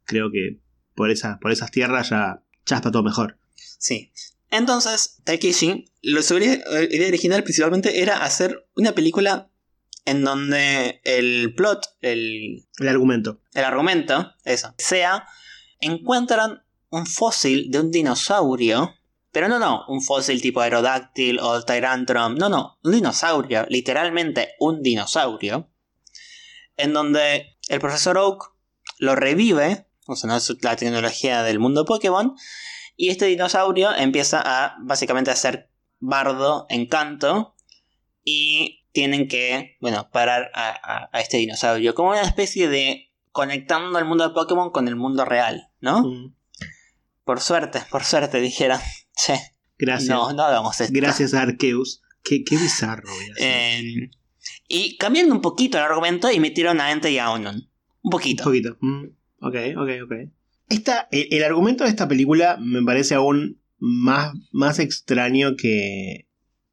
creo 0.04 0.30
que 0.30 0.60
por, 0.94 1.10
esa, 1.10 1.38
por 1.38 1.52
esas 1.52 1.70
tierras 1.70 2.10
ya, 2.10 2.42
ya 2.66 2.76
está 2.76 2.90
todo 2.90 3.02
mejor. 3.02 3.38
Sí. 3.54 4.12
Entonces, 4.50 5.20
Takeshi, 5.24 5.84
lo, 6.02 6.22
su 6.22 6.38
idea 6.38 6.58
original 7.08 7.42
principalmente 7.42 8.00
era 8.00 8.24
hacer 8.24 8.66
una 8.74 8.92
película 8.92 9.50
en 10.06 10.24
donde 10.24 11.00
el 11.04 11.54
plot, 11.54 11.86
el, 12.00 12.66
el 12.78 12.88
argumento, 12.88 13.42
el 13.52 13.64
argumento, 13.64 14.32
eso, 14.44 14.74
sea, 14.78 15.26
encuentran 15.80 16.62
un 16.88 17.06
fósil 17.06 17.70
de 17.70 17.80
un 17.80 17.90
dinosaurio, 17.90 18.94
pero 19.32 19.48
no, 19.48 19.58
no, 19.58 19.84
un 19.88 20.02
fósil 20.02 20.40
tipo 20.40 20.60
Aerodáctil 20.60 21.38
o 21.40 21.62
Tyrantrum, 21.62 22.36
no, 22.36 22.48
no, 22.48 22.78
un 22.82 22.92
dinosaurio, 22.92 23.66
literalmente 23.68 24.54
un 24.58 24.82
dinosaurio, 24.82 25.68
en 26.76 26.92
donde 26.92 27.58
el 27.68 27.80
profesor 27.80 28.18
Oak 28.18 28.52
lo 28.98 29.14
revive, 29.14 29.86
o 30.06 30.16
sea, 30.16 30.28
no 30.28 30.36
es 30.36 30.56
la 30.62 30.76
tecnología 30.76 31.42
del 31.42 31.58
mundo 31.58 31.84
Pokémon, 31.84 32.34
y 32.96 33.10
este 33.10 33.26
dinosaurio 33.26 33.94
empieza 33.94 34.42
a 34.44 34.76
básicamente 34.80 35.30
a 35.30 35.36
ser 35.36 35.70
bardo, 36.00 36.66
encanto, 36.68 37.54
y 38.24 38.84
tienen 38.92 39.28
que, 39.28 39.76
bueno, 39.80 40.10
parar 40.10 40.50
a, 40.54 41.08
este 41.20 41.36
dinosaurio. 41.36 41.94
Como 41.94 42.10
una 42.10 42.22
especie 42.22 42.68
de 42.68 43.12
conectando 43.32 43.98
el 43.98 44.04
mundo 44.04 44.26
de 44.26 44.34
Pokémon 44.34 44.70
con 44.70 44.88
el 44.88 44.96
mundo 44.96 45.24
real, 45.24 45.70
¿no? 45.80 46.02
Mm. 46.02 46.34
Por 47.24 47.40
suerte, 47.40 47.82
por 47.90 48.04
suerte, 48.04 48.40
dijera. 48.40 48.82
Che. 49.18 49.38
Gracias. 49.78 50.08
No, 50.08 50.32
no 50.32 50.42
hagamos 50.44 50.80
esto. 50.80 50.92
Gracias 50.94 51.34
a 51.34 51.42
Arceus. 51.42 52.02
Qué, 52.22 52.44
qué 52.44 52.56
bizarro. 52.56 53.08
Eh, 53.38 54.10
y 54.66 54.96
cambiando 54.96 55.34
un 55.34 55.40
poquito 55.40 55.78
el 55.78 55.84
argumento 55.84 56.30
y 56.30 56.40
metieron 56.40 56.80
a 56.80 56.92
Ente 56.92 57.10
y 57.10 57.18
a 57.18 57.30
Onon. 57.30 57.70
Un 58.02 58.10
poquito. 58.10 58.42
Un 58.42 58.48
poquito. 58.48 58.76
Mm, 58.80 59.04
ok, 59.40 59.56
ok, 59.76 59.90
ok. 60.04 60.12
Esta, 60.68 61.08
el, 61.10 61.42
argumento 61.42 61.84
de 61.84 61.90
esta 61.90 62.08
película 62.08 62.58
me 62.60 62.82
parece 62.82 63.14
aún 63.14 63.60
más, 63.78 64.34
más 64.52 64.78
extraño 64.78 65.56
que, 65.56 66.28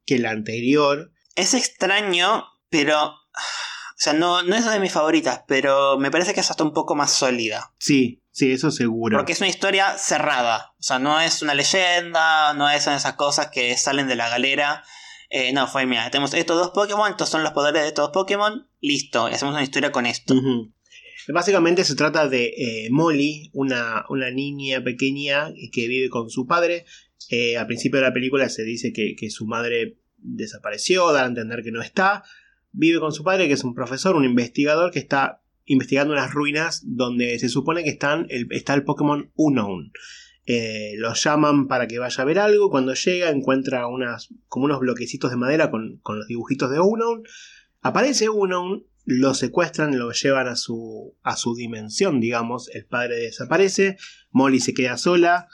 que 0.06 0.16
el 0.16 0.26
anterior. 0.26 1.12
Es 1.36 1.54
extraño, 1.54 2.44
pero. 2.70 3.10
O 3.10 3.98
sea, 3.98 4.12
no, 4.12 4.44
no 4.44 4.56
es 4.56 4.70
de 4.70 4.80
mis 4.82 4.92
favoritas, 4.92 5.44
pero 5.48 5.98
me 5.98 6.12
parece 6.12 6.34
que 6.34 6.42
es 6.42 6.52
hasta 6.52 6.66
un 6.66 6.74
poco 6.74 6.96
más 6.96 7.12
sólida. 7.12 7.74
Sí, 7.80 8.22
sí, 8.36 8.52
eso 8.52 8.70
seguro. 8.70 9.18
Porque 9.18 9.34
es 9.34 9.40
una 9.40 9.50
historia 9.50 9.98
cerrada. 9.98 10.74
O 10.80 10.84
sea, 10.84 11.00
no 11.00 11.20
es 11.20 11.42
una 11.42 11.54
leyenda, 11.54 12.54
no 12.54 12.70
es 12.70 12.88
esas 12.88 13.14
cosas 13.14 13.50
que 13.52 13.76
salen 13.78 14.08
de 14.08 14.16
la 14.16 14.30
galera. 14.30 14.84
Eh, 15.30 15.54
no, 15.54 15.68
fue, 15.68 15.86
mira, 15.86 16.10
tenemos 16.12 16.34
estos 16.34 16.58
dos 16.58 16.72
Pokémon, 16.72 17.10
estos 17.10 17.30
son 17.30 17.44
los 17.44 17.52
poderes 17.52 17.82
de 17.82 17.88
estos 17.90 18.12
Pokémon, 18.12 18.68
listo, 18.80 19.26
hacemos 19.26 19.54
una 19.54 19.64
historia 19.64 19.92
con 19.92 20.06
esto. 20.06 20.36
Básicamente 21.34 21.84
se 21.84 21.96
trata 21.96 22.28
de 22.30 22.54
eh, 22.58 22.90
Molly, 22.92 23.50
una, 23.54 24.06
una, 24.10 24.30
niña 24.30 24.84
pequeña 24.84 25.52
que 25.72 25.88
vive 25.88 26.10
con 26.10 26.30
su 26.30 26.46
padre. 26.46 26.86
Eh, 27.30 27.58
al 27.58 27.66
principio 27.66 28.00
de 28.00 28.06
la 28.06 28.14
película 28.14 28.48
se 28.50 28.64
dice 28.64 28.94
que, 28.94 29.30
su 29.32 29.48
madre 29.48 29.98
desapareció, 30.18 31.12
da 31.12 31.24
a 31.24 31.28
entender 31.28 31.64
que 31.64 31.72
no 31.72 31.82
está. 31.82 32.24
Vive 32.72 33.00
con 33.00 33.12
su 33.12 33.24
padre, 33.24 33.48
que 33.48 33.54
es 33.54 33.64
un 33.64 33.74
profesor, 33.74 34.16
un 34.16 34.26
investigador 34.26 34.92
que 34.92 35.00
está 35.00 35.42
investigando 35.66 36.14
unas 36.14 36.34
ruinas 36.34 36.84
donde 36.86 37.38
se 37.40 37.50
supone 37.50 37.84
que 37.84 37.90
están 37.90 38.28
está 38.30 38.74
el 38.74 38.84
Pokémon 38.84 39.32
Unknown. 39.36 39.92
Eh, 40.48 40.94
los 40.98 41.24
llaman 41.24 41.68
para 41.68 41.88
que 41.88 42.00
vaya 42.00 42.22
a 42.22 42.26
ver 42.26 42.40
algo. 42.40 42.70
Cuando 42.70 42.94
llega, 42.94 43.30
encuentra 43.30 43.88
unas, 43.88 44.30
como 44.48 44.66
unos 44.66 44.80
bloquecitos 44.80 45.32
de 45.32 45.38
madera 45.38 45.72
con, 45.72 45.98
con 46.04 46.20
los 46.20 46.28
dibujitos 46.28 46.70
de 46.70 46.80
Unknown. 46.80 47.24
Aparece 47.82 48.30
Unknown 48.30 48.86
lo 49.06 49.34
secuestran, 49.34 49.98
lo 49.98 50.12
llevan 50.12 50.48
a 50.48 50.56
su, 50.56 51.16
a 51.22 51.38
su 51.38 51.56
dimensión, 51.56 52.20
digamos, 52.20 52.70
el 52.74 52.86
padre 52.86 53.18
desaparece, 53.18 53.98
Molly 54.32 54.60
se 54.60 54.74
queda 54.74 54.98
sola 54.98 55.48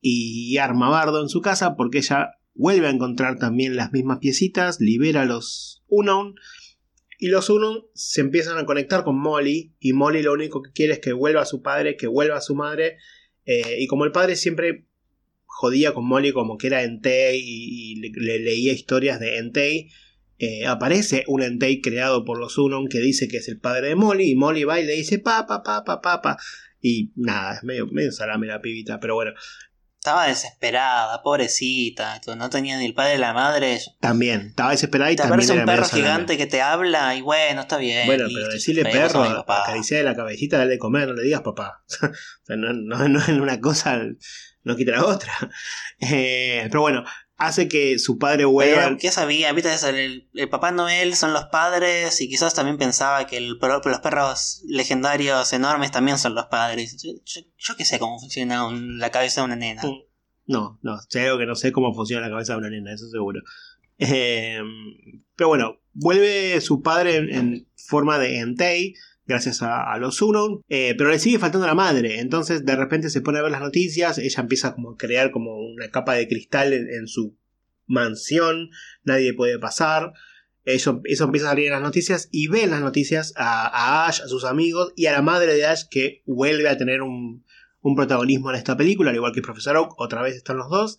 y 0.00 0.56
arma 0.56 0.88
bardo 0.88 1.22
en 1.22 1.28
su 1.28 1.40
casa 1.40 1.76
porque 1.76 1.98
ella 1.98 2.32
vuelve 2.54 2.86
a 2.86 2.90
encontrar 2.90 3.38
también 3.38 3.76
las 3.76 3.92
mismas 3.92 4.18
piecitas, 4.18 4.80
libera 4.80 5.22
a 5.22 5.26
los 5.26 5.82
Unknown 5.88 6.34
y 7.18 7.28
los 7.28 7.48
Unknown 7.50 7.86
se 7.94 8.20
empiezan 8.20 8.58
a 8.58 8.66
conectar 8.66 9.04
con 9.04 9.18
Molly 9.18 9.74
y 9.80 9.92
Molly 9.92 10.22
lo 10.22 10.32
único 10.32 10.62
que 10.62 10.72
quiere 10.72 10.94
es 10.94 11.00
que 11.00 11.12
vuelva 11.12 11.42
a 11.42 11.46
su 11.46 11.62
padre, 11.62 11.96
que 11.96 12.06
vuelva 12.06 12.36
a 12.36 12.40
su 12.40 12.54
madre 12.54 12.96
eh, 13.46 13.76
y 13.78 13.86
como 13.86 14.04
el 14.04 14.12
padre 14.12 14.36
siempre 14.36 14.86
jodía 15.44 15.92
con 15.94 16.06
Molly 16.06 16.32
como 16.32 16.58
que 16.58 16.66
era 16.66 16.82
Entei 16.82 17.40
y, 17.42 17.96
le, 17.96 18.38
leía 18.40 18.72
historias 18.72 19.20
de 19.20 19.38
Entei, 19.38 19.90
eh, 20.38 20.66
aparece 20.66 21.24
un 21.28 21.42
Entei 21.42 21.80
creado 21.80 22.24
por 22.24 22.38
los 22.38 22.58
Unon 22.58 22.88
que 22.88 23.00
dice 23.00 23.28
que 23.28 23.36
es 23.38 23.48
el 23.48 23.60
padre 23.60 23.88
de 23.88 23.94
Molly 23.94 24.30
y 24.30 24.34
Molly 24.34 24.64
va 24.64 24.80
y 24.80 24.86
le 24.86 24.94
dice 24.94 25.18
papá, 25.18 25.62
papá, 25.62 26.00
papá. 26.00 26.38
Y 26.80 27.12
nada, 27.16 27.54
es 27.54 27.64
medio, 27.64 27.86
medio 27.86 28.12
salame 28.12 28.46
la 28.46 28.60
pibita, 28.60 29.00
pero 29.00 29.14
bueno. 29.14 29.32
Estaba 30.04 30.26
desesperada, 30.26 31.22
pobrecita, 31.22 32.20
no 32.36 32.50
tenía 32.50 32.76
ni 32.76 32.84
el 32.84 32.92
padre 32.92 33.14
ni 33.14 33.20
la 33.20 33.32
madre. 33.32 33.80
También, 34.00 34.48
estaba 34.48 34.72
desesperada 34.72 35.10
y 35.10 35.16
te 35.16 35.22
también 35.22 35.60
un 35.60 35.64
perro 35.64 35.88
gigante 35.88 36.36
que 36.36 36.44
te 36.44 36.60
habla 36.60 37.14
y 37.14 37.22
bueno, 37.22 37.62
está 37.62 37.78
bien. 37.78 38.04
Bueno, 38.04 38.26
pero 38.28 38.50
decirle 38.50 38.84
perro, 38.84 39.22
acariciarle 39.22 40.04
la 40.04 40.14
cabecita, 40.14 40.58
darle 40.58 40.74
de 40.74 40.78
comer, 40.78 41.08
no 41.08 41.14
le 41.14 41.22
digas 41.22 41.40
papá. 41.40 41.84
o 42.02 42.44
sea, 42.44 42.54
no, 42.54 42.74
no, 42.74 43.08
no 43.08 43.18
es 43.18 43.28
una 43.28 43.58
cosa, 43.62 43.98
no 44.62 44.76
quita 44.76 44.92
la 44.92 45.06
otra. 45.06 45.32
Eh, 46.00 46.66
pero 46.68 46.82
bueno, 46.82 47.02
hace 47.36 47.68
que 47.68 47.98
su 47.98 48.18
padre 48.18 48.44
vuelva. 48.44 48.96
¿Qué 48.96 49.10
sabía? 49.10 49.52
¿Viste? 49.52 49.74
El, 49.88 50.28
el, 50.32 50.48
Papá 50.48 50.70
Noel 50.70 51.16
son 51.16 51.32
los 51.32 51.44
padres 51.46 52.20
y 52.20 52.28
quizás 52.28 52.54
también 52.54 52.78
pensaba 52.78 53.26
que 53.26 53.36
el, 53.36 53.58
los 53.58 54.00
perros 54.00 54.62
legendarios 54.66 55.52
enormes 55.52 55.90
también 55.90 56.18
son 56.18 56.34
los 56.34 56.46
padres. 56.46 57.02
Yo, 57.02 57.76
qué 57.76 57.84
sé 57.84 57.98
cómo 57.98 58.18
funciona 58.18 58.68
la 58.70 59.10
cabeza 59.10 59.40
de 59.40 59.46
una 59.46 59.56
nena. 59.56 59.82
No, 60.46 60.78
no, 60.82 60.92
algo 60.92 61.38
que 61.38 61.46
no 61.46 61.54
sé 61.54 61.72
cómo 61.72 61.94
funciona 61.94 62.26
la 62.26 62.32
cabeza 62.32 62.52
de 62.52 62.58
una 62.58 62.70
nena, 62.70 62.92
eso 62.92 63.08
seguro. 63.08 63.40
Em, 63.98 65.24
pero 65.36 65.48
bueno, 65.48 65.78
vuelve 65.92 66.60
su 66.60 66.82
padre 66.82 67.16
en, 67.16 67.68
forma 67.76 68.18
de 68.18 68.38
Entei 68.38 68.94
gracias 69.26 69.62
a, 69.62 69.96
los 69.98 70.20
Unknown, 70.20 70.62
eh, 70.68 70.94
pero 70.96 71.10
le 71.10 71.18
sigue 71.18 71.38
faltando 71.38 71.66
la 71.66 71.74
madre, 71.74 72.20
entonces 72.20 72.64
de 72.64 72.76
repente 72.76 73.10
se 73.10 73.22
pone 73.22 73.38
a 73.38 73.42
ver 73.42 73.50
las 73.50 73.60
noticias, 73.60 74.18
ella 74.18 74.42
empieza 74.42 74.74
como 74.74 74.92
a 74.92 74.96
crear 74.96 75.30
como 75.30 75.56
una 75.56 75.90
capa 75.90 76.14
de 76.14 76.28
cristal 76.28 76.72
en, 76.72 77.08
su 77.08 77.36
mansión, 77.86 78.70
nadie 79.02 79.34
puede 79.34 79.58
pasar, 79.58 80.12
eso, 80.64 81.00
eso, 81.04 81.24
empieza 81.24 81.48
a 81.48 81.50
salir 81.50 81.66
en 81.66 81.72
las 81.72 81.82
noticias 81.82 82.28
y 82.32 82.48
ve 82.48 82.64
en 82.64 82.70
las 82.70 82.80
noticias 82.80 83.34
a, 83.36 84.06
Ash, 84.06 84.20
a 84.22 84.28
sus 84.28 84.44
amigos 84.44 84.92
y 84.96 85.06
a 85.06 85.12
la 85.12 85.22
madre 85.22 85.54
de 85.54 85.66
Ash 85.66 85.84
que 85.90 86.22
vuelve 86.26 86.68
a 86.68 86.78
tener 86.78 87.02
un, 87.02 87.44
protagonismo 87.96 88.50
en 88.50 88.56
esta 88.56 88.76
película, 88.76 89.10
al 89.10 89.16
igual 89.16 89.32
que 89.32 89.40
el 89.40 89.44
profesor 89.44 89.76
Oak, 89.76 90.00
otra 90.00 90.22
vez 90.22 90.36
están 90.36 90.56
los 90.56 90.70
dos. 90.70 90.98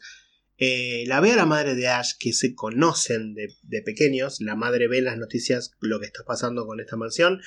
Eh, 0.57 1.03
la 1.07 1.19
ve 1.19 1.31
a 1.31 1.35
la 1.35 1.47
madre 1.47 1.73
de 1.73 1.87
Ash 1.87 2.11
que 2.17 2.31
se 2.31 2.53
conocen 2.53 3.33
de, 3.33 3.49
de, 3.63 3.81
pequeños, 3.81 4.39
la 4.39 4.55
madre 4.55 4.87
ve 4.87 4.99
en 4.99 5.05
las 5.05 5.17
noticias 5.17 5.71
lo 5.79 5.99
que 5.99 6.05
está 6.05 6.23
pasando 6.25 6.67
con 6.67 6.79
esta 6.79 6.95
mansión 6.95 7.41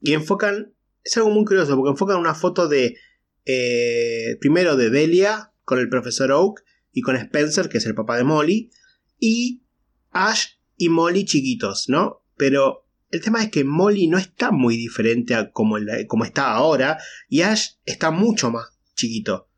y 0.00 0.14
enfocan, 0.14 0.74
es 1.04 1.16
algo 1.16 1.30
muy 1.30 1.44
curioso, 1.44 1.76
porque 1.76 1.90
enfocan 1.90 2.18
una 2.18 2.34
foto 2.34 2.68
de, 2.68 2.96
eh, 3.44 4.36
primero 4.40 4.76
de 4.76 4.90
Delia 4.90 5.52
con 5.64 5.78
el 5.78 5.88
profesor 5.88 6.32
Oak 6.32 6.62
y 6.92 7.02
con 7.02 7.16
Spencer, 7.16 7.68
que 7.68 7.78
es 7.78 7.86
el 7.86 7.94
papá 7.94 8.16
de 8.16 8.24
Molly, 8.24 8.70
y 9.18 9.62
Ash 10.10 10.46
y 10.76 10.88
Molly 10.88 11.24
chiquitos, 11.24 11.88
¿no? 11.88 12.24
Pero 12.36 12.86
el 13.10 13.20
tema 13.20 13.42
es 13.42 13.50
que 13.50 13.64
Molly 13.64 14.06
no 14.06 14.18
está 14.18 14.50
muy 14.50 14.76
diferente 14.76 15.34
a 15.34 15.50
como, 15.50 15.76
como 16.06 16.24
está 16.24 16.52
ahora, 16.52 16.98
y 17.28 17.42
Ash 17.42 17.72
está 17.84 18.10
mucho 18.10 18.50
más 18.50 18.78
chiquito. 18.94 19.48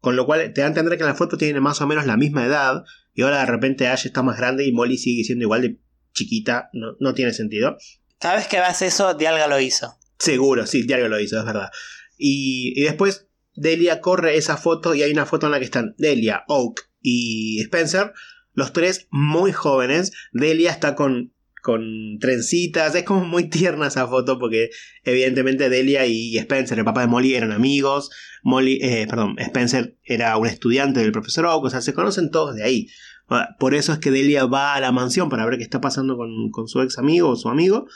Con 0.00 0.16
lo 0.16 0.24
cual 0.24 0.52
te 0.54 0.62
da 0.62 0.66
a 0.66 0.70
entender 0.70 0.96
que 0.96 1.04
la 1.04 1.14
foto 1.14 1.36
tiene 1.36 1.60
más 1.60 1.80
o 1.80 1.86
menos 1.86 2.06
la 2.06 2.16
misma 2.16 2.46
edad, 2.46 2.84
y 3.12 3.22
ahora 3.22 3.40
de 3.40 3.46
repente 3.46 3.86
Ash 3.86 4.06
está 4.06 4.22
más 4.22 4.38
grande 4.38 4.64
y 4.64 4.72
Molly 4.72 4.96
sigue 4.96 5.24
siendo 5.24 5.44
igual 5.44 5.62
de 5.62 5.80
chiquita, 6.12 6.70
no, 6.72 6.96
no 7.00 7.14
tiene 7.14 7.32
sentido. 7.32 7.76
Cada 8.20 8.36
vez 8.36 8.48
que 8.48 8.60
vas 8.60 8.82
eso, 8.82 9.14
Dialga 9.14 9.48
lo 9.48 9.58
hizo. 9.58 9.96
Seguro, 10.18 10.66
sí, 10.66 10.82
Dialga 10.82 11.08
lo 11.08 11.18
hizo, 11.18 11.38
es 11.38 11.44
verdad. 11.46 11.70
Y, 12.18 12.78
después 12.82 13.28
Delia 13.54 14.02
corre 14.02 14.36
esa 14.36 14.58
foto 14.58 14.94
y 14.94 15.02
hay 15.02 15.10
una 15.10 15.24
foto 15.24 15.46
en 15.46 15.52
la 15.52 15.58
que 15.58 15.64
están 15.64 15.94
Delia, 15.96 16.44
Oak 16.46 16.82
y 17.00 17.60
Spencer, 17.62 18.12
los 18.52 18.74
tres 18.74 19.08
muy 19.10 19.52
jóvenes. 19.52 20.12
Delia 20.32 20.70
está 20.70 20.94
con, 20.94 21.32
con 21.62 22.18
trencitas, 22.20 22.94
es 22.94 23.04
como 23.04 23.24
muy 23.24 23.48
tierna 23.48 23.86
esa 23.86 24.06
foto 24.06 24.38
porque 24.38 24.68
evidentemente 25.02 25.70
Delia 25.70 26.04
y 26.04 26.36
Spencer, 26.36 26.78
el 26.78 26.84
papá 26.84 27.00
de 27.00 27.06
Molly, 27.06 27.34
eran 27.34 27.52
amigos. 27.52 28.10
Molly, 28.42 28.80
eh, 28.82 29.06
perdón, 29.08 29.36
Spencer 29.38 29.96
era 30.04 30.36
un 30.36 30.46
estudiante 30.46 31.00
del 31.00 31.12
profesor 31.12 31.46
Oak, 31.46 31.64
o 31.64 31.70
sea, 31.70 31.80
se 31.80 31.94
conocen 31.94 32.30
todos 32.30 32.54
de 32.54 32.64
ahí. 32.64 32.88
Por 33.58 33.74
eso 33.74 33.92
es 33.92 33.98
que 33.98 34.10
Delia 34.10 34.44
va 34.44 34.74
a 34.74 34.80
la 34.80 34.92
mansión 34.92 35.30
para 35.30 35.46
ver 35.46 35.56
qué 35.56 35.62
está 35.62 35.80
pasando 35.80 36.16
con, 36.16 36.50
con 36.50 36.68
su 36.68 36.82
ex 36.82 36.98
amigo 36.98 37.30
o 37.30 37.36
su 37.36 37.48
amigo. 37.48 37.86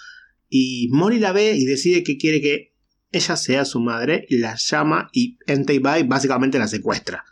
Y 0.49 0.88
Molly 0.92 1.18
la 1.18 1.32
ve 1.32 1.53
y 1.53 1.64
decide 1.64 2.03
que 2.03 2.16
quiere 2.16 2.40
que 2.40 2.74
ella 3.12 3.36
sea 3.36 3.64
su 3.64 3.80
madre, 3.80 4.26
la 4.28 4.57
llama 4.57 5.09
y 5.12 5.38
Entei 5.47 5.76
y 5.76 6.03
básicamente 6.03 6.59
la 6.59 6.68
secuestra. 6.68 7.24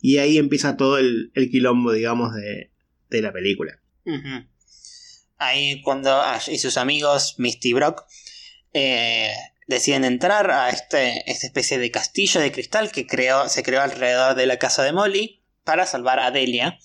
Y 0.00 0.18
ahí 0.18 0.38
empieza 0.38 0.76
todo 0.76 0.98
el, 0.98 1.30
quilombo, 1.50 1.92
digamos, 1.92 2.32
de, 2.34 2.70
la 3.20 3.32
película. 3.32 3.80
Ahí 5.38 5.82
cuando 5.82 6.20
Ash 6.20 6.48
y 6.50 6.58
sus 6.58 6.76
amigos 6.76 7.36
Misty 7.38 7.72
Brock 7.72 8.04
eh, 8.72 9.32
deciden 9.66 10.04
entrar 10.04 10.50
a 10.50 10.70
este, 10.70 11.30
esta 11.30 11.46
especie 11.46 11.78
de 11.78 11.90
castillo 11.90 12.40
de 12.40 12.52
cristal 12.52 12.90
que 12.90 13.06
creó, 13.06 13.48
se 13.48 13.62
creó 13.62 13.82
alrededor 13.82 14.34
de 14.34 14.46
la 14.46 14.58
casa 14.58 14.82
de 14.82 14.92
Molly 14.92 15.42
para 15.64 15.86
salvar 15.86 16.18
a 16.18 16.30
Delia. 16.30 16.78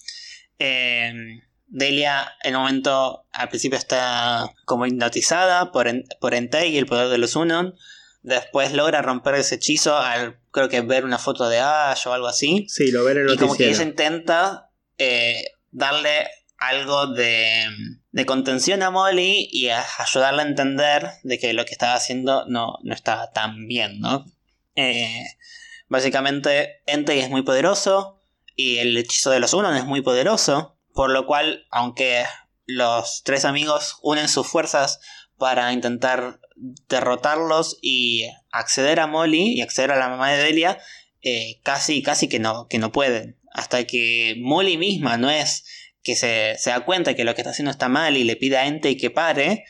Eh, 0.59 1.41
Delia 1.67 2.33
en 2.43 2.53
el 2.53 2.59
momento 2.59 3.25
al 3.31 3.49
principio 3.49 3.77
está 3.77 4.53
como 4.65 4.85
hipnotizada 4.85 5.71
por, 5.71 5.87
por 6.19 6.33
Entei 6.33 6.73
y 6.73 6.77
el 6.77 6.85
poder 6.85 7.09
de 7.09 7.17
los 7.17 7.35
Unon. 7.35 7.75
Después 8.21 8.73
logra 8.73 9.01
romper 9.01 9.35
ese 9.35 9.55
hechizo 9.55 9.97
al 9.97 10.37
creo 10.51 10.69
que 10.69 10.81
ver 10.81 11.05
una 11.05 11.19
foto 11.19 11.49
de 11.49 11.59
Ash 11.59 12.07
o 12.07 12.13
algo 12.13 12.27
así. 12.27 12.65
Sí, 12.69 12.89
lo 12.91 13.03
ver 13.03 13.17
en 13.17 13.29
Y 13.29 13.37
como 13.37 13.55
que 13.55 13.69
ella 13.69 13.83
intenta 13.83 14.71
eh, 14.97 15.43
darle 15.71 16.27
algo 16.57 17.07
de, 17.07 17.65
de, 18.11 18.25
contención 18.25 18.81
a 18.81 18.89
Molly 18.89 19.49
y 19.51 19.69
ayudarla 19.69 20.43
a 20.43 20.47
entender 20.47 21.09
de 21.23 21.37
que 21.37 21.53
lo 21.53 21.65
que 21.65 21.73
estaba 21.73 21.95
haciendo 21.95 22.45
no, 22.47 22.77
no 22.83 22.93
estaba 22.93 23.31
tan 23.31 23.67
bien, 23.67 23.99
¿no? 23.99 24.25
Eh, 24.75 25.25
básicamente, 25.89 26.81
Entei 26.85 27.19
es 27.19 27.29
muy 27.29 27.41
poderoso 27.41 28.21
y 28.55 28.77
el 28.77 28.97
hechizo 28.97 29.31
de 29.31 29.41
los 29.41 29.53
Unon 29.53 29.75
es 29.75 29.85
muy 29.85 30.01
poderoso. 30.01 30.74
Por 30.95 31.11
lo 31.11 31.27
cual, 31.27 31.67
aunque 31.71 32.23
los 32.65 33.21
tres 33.25 33.43
amigos 33.43 33.99
unen 34.01 34.29
sus 34.29 34.47
fuerzas 34.47 35.01
para 35.37 35.73
intentar 35.73 36.39
derrotarlos 36.87 37.77
y 37.81 38.29
acceder 38.49 39.01
a 39.01 39.05
Molly 39.05 39.57
y 39.57 39.61
acceder 39.61 39.91
a 39.91 39.97
la 39.97 40.07
mamá 40.07 40.31
de 40.31 40.41
Delia, 40.41 40.79
eh, 41.21 41.59
casi, 41.63 42.01
casi 42.01 42.29
que 42.29 42.39
no, 42.39 42.67
que 42.69 42.79
no 42.79 42.93
pueden. 42.93 43.37
Hasta 43.51 43.83
que 43.85 44.37
Molly 44.39 44.77
misma 44.77 45.17
no 45.17 45.29
es 45.29 45.65
que 46.01 46.15
se, 46.15 46.55
da 46.65 46.85
cuenta 46.85 47.13
que 47.13 47.25
lo 47.25 47.35
que 47.35 47.41
está 47.41 47.51
haciendo 47.51 47.71
está 47.71 47.89
mal 47.89 48.15
y 48.15 48.23
le 48.23 48.37
pide 48.37 48.55
a 48.55 48.65
Ente 48.65 48.95
que 48.95 49.09
pare, 49.09 49.65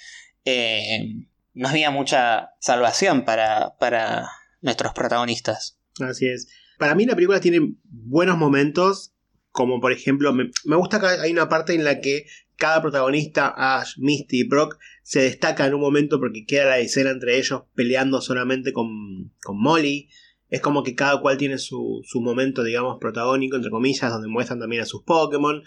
eh, 0.45 1.25
no 1.55 1.69
había 1.69 1.89
mucha 1.89 2.51
salvación 2.59 3.25
para, 3.25 3.77
para 3.79 4.29
nuestros 4.61 4.93
protagonistas. 4.93 5.79
Así 6.07 6.27
es. 6.27 6.49
Para 6.77 6.93
mí 6.93 7.05
la 7.05 7.15
película 7.15 7.39
tiene 7.39 7.73
buenos 7.83 8.37
momentos 8.37 9.14
como 9.55 9.79
por 9.79 9.93
ejemplo, 9.93 10.33
me, 10.33 10.75
gusta 10.75 10.99
que 10.99 11.05
hay 11.05 11.31
una 11.31 11.47
parte 11.47 11.73
en 11.73 11.85
la 11.85 12.01
que 12.01 12.25
cada 12.57 12.81
protagonista, 12.81 13.53
Ash, 13.55 13.97
Misty 13.97 14.41
y 14.41 14.43
Brock, 14.43 14.77
se 15.01 15.21
destaca 15.21 15.65
en 15.65 15.73
un 15.73 15.79
momento 15.79 16.19
porque 16.19 16.45
queda 16.45 16.65
la 16.65 16.79
escena 16.79 17.11
entre 17.11 17.37
ellos 17.37 17.63
peleando 17.73 18.19
solamente 18.19 18.73
con, 18.73 19.31
con 19.41 19.57
Molly. 19.57 20.09
Es 20.49 20.59
como 20.59 20.83
que 20.83 20.93
cada 20.93 21.21
cual 21.21 21.37
tiene 21.37 21.57
su, 21.57 22.01
su 22.03 22.19
momento, 22.19 22.65
digamos, 22.65 22.97
protagónico, 22.99 23.55
entre 23.55 23.71
comillas, 23.71 24.11
donde 24.11 24.27
muestran 24.27 24.59
también 24.59 24.81
a 24.81 24.85
sus 24.85 25.03
Pokémon. 25.03 25.63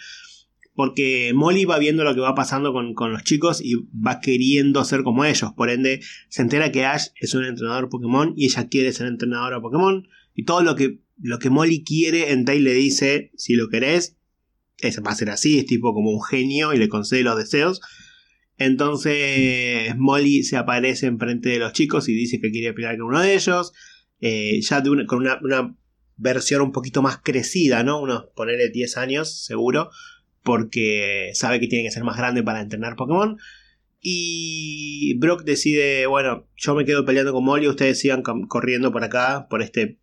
Porque 0.74 1.32
Molly 1.34 1.64
va 1.64 1.78
viendo 1.78 2.05
lo 2.05 2.14
que 2.14 2.20
va 2.20 2.34
pasando 2.34 2.74
con, 2.74 2.93
con, 2.93 3.11
los 3.11 3.24
chicos 3.24 3.62
y 3.62 3.72
va 3.95 4.20
queriendo 4.20 4.84
ser 4.84 5.03
como 5.03 5.24
ellos. 5.24 5.51
Por 5.57 5.70
ende, 5.70 6.03
se 6.28 6.43
entera 6.43 6.70
que 6.70 6.84
Ash 6.84 7.07
es 7.18 7.32
un 7.32 7.47
entrenador 7.47 7.89
Pokémon 7.89 8.34
y 8.36 8.45
ella 8.45 8.68
quiere 8.68 8.93
ser 8.93 9.07
entrenadora 9.07 9.62
Pokémon. 9.62 10.07
Y 10.34 10.45
todo 10.45 10.61
lo 10.61 10.76
que 10.76 11.07
lo 11.20 11.38
que 11.38 11.50
Molly 11.50 11.84
quiere, 11.84 12.32
Entei 12.32 12.60
le 12.60 12.74
dice, 12.74 13.32
si 13.36 13.54
lo 13.54 13.68
querés, 13.68 14.16
es, 14.78 15.00
va 15.00 15.10
a 15.10 15.16
ser 15.16 15.30
así, 15.30 15.58
es 15.58 15.66
tipo 15.66 15.92
como 15.92 16.10
un 16.10 16.22
genio 16.22 16.72
y 16.72 16.78
le 16.78 16.88
concede 16.88 17.22
los 17.22 17.36
deseos. 17.36 17.80
Entonces 18.56 19.96
Molly 19.96 20.42
se 20.42 20.56
aparece 20.56 21.06
enfrente 21.06 21.48
de 21.48 21.58
los 21.58 21.72
chicos 21.72 22.08
y 22.08 22.14
dice 22.14 22.40
que 22.40 22.50
quiere 22.50 22.72
pelear 22.72 22.96
con 22.96 23.08
uno 23.08 23.20
de 23.20 23.34
ellos. 23.34 23.72
Eh, 24.20 24.60
ya 24.62 24.82
con 25.06 25.20
una, 25.20 25.76
versión 26.16 26.62
un 26.62 26.72
poquito 26.72 27.00
más 27.00 27.18
crecida, 27.18 27.84
¿no? 27.84 28.00
Unos, 28.00 28.26
ponerle 28.34 28.70
10 28.70 28.96
años, 28.96 29.44
seguro. 29.44 29.90
Porque 30.42 31.30
sabe 31.34 31.60
que 31.60 31.68
tiene 31.68 31.84
que 31.84 31.92
ser 31.92 32.04
más 32.04 32.16
grande 32.16 32.42
para 32.42 32.60
entrenar 32.60 32.96
Pokémon. 32.96 33.38
Y 34.00 35.14
Brock 35.18 35.44
decide, 35.44 36.06
bueno, 36.06 36.48
yo 36.56 36.74
me 36.74 36.84
quedo 36.84 37.04
peleando 37.04 37.32
con 37.32 37.44
Molly, 37.44 37.68
ustedes 37.68 37.98
sigan 38.00 38.22
corriendo 38.22 38.92
por 38.92 39.04
acá, 39.04 39.46
por 39.50 39.62
este 39.62 39.98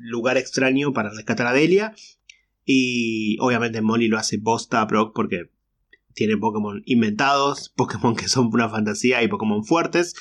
lugar 0.00 0.36
extraño 0.36 0.92
para 0.92 1.10
rescatar 1.10 1.46
a 1.46 1.52
Delia. 1.52 1.94
Y 2.64 3.36
obviamente 3.40 3.82
Molly 3.82 4.08
lo 4.08 4.18
hace 4.18 4.38
posta 4.38 4.80
a 4.80 4.86
Brock 4.86 5.12
porque 5.14 5.50
tiene 6.14 6.36
Pokémon 6.36 6.82
inventados, 6.86 7.68
Pokémon 7.76 8.16
que 8.16 8.28
son 8.28 8.50
una 8.52 8.68
fantasía 8.68 9.22
y 9.22 9.28
Pokémon 9.28 9.64
fuertes. 9.64 10.14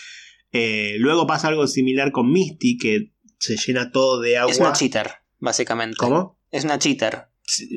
Eh, 0.52 0.96
luego 0.98 1.28
pasa 1.28 1.48
algo 1.48 1.68
similar 1.68 2.12
con 2.12 2.32
Misty, 2.32 2.78
que 2.78 3.14
se 3.38 3.56
llena 3.56 3.92
todo 3.92 4.20
de 4.20 4.38
agua. 4.38 4.52
Es 4.52 4.60
una 4.60 4.74
cheater, 4.74 5.12
básicamente. 5.40 5.98
¿Cómo? 5.98 6.40
Es 6.52 6.64
una 6.64 6.80
cheater. 6.80 7.28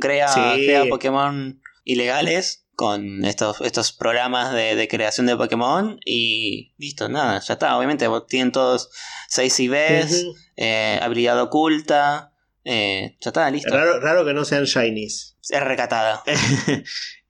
Crea, 0.00 0.26
crea 0.54 0.86
Pokémon 0.88 1.60
ilegales 1.84 2.61
con 2.74 3.24
estos, 3.24 3.60
estos 3.60 3.92
programas 3.92 4.52
de, 4.52 4.88
creación 4.88 5.26
de 5.26 5.36
Pokémon 5.36 5.98
y 6.04 6.72
listo, 6.78 7.08
nada, 7.08 7.40
ya 7.40 7.54
está. 7.54 7.76
Obviamente 7.76 8.08
tienen 8.28 8.52
todos 8.52 8.90
6 9.28 9.60
IVs, 9.60 10.26
eh, 10.56 10.98
habilidad 11.02 11.40
oculta, 11.40 12.32
eh, 12.64 13.16
ya 13.20 13.30
está, 13.30 13.50
listo. 13.50 13.70
Raro, 13.70 14.24
que 14.24 14.34
no 14.34 14.44
sean 14.44 14.64
shinies. 14.64 15.36
Es 15.48 15.62
recatada. 15.62 16.22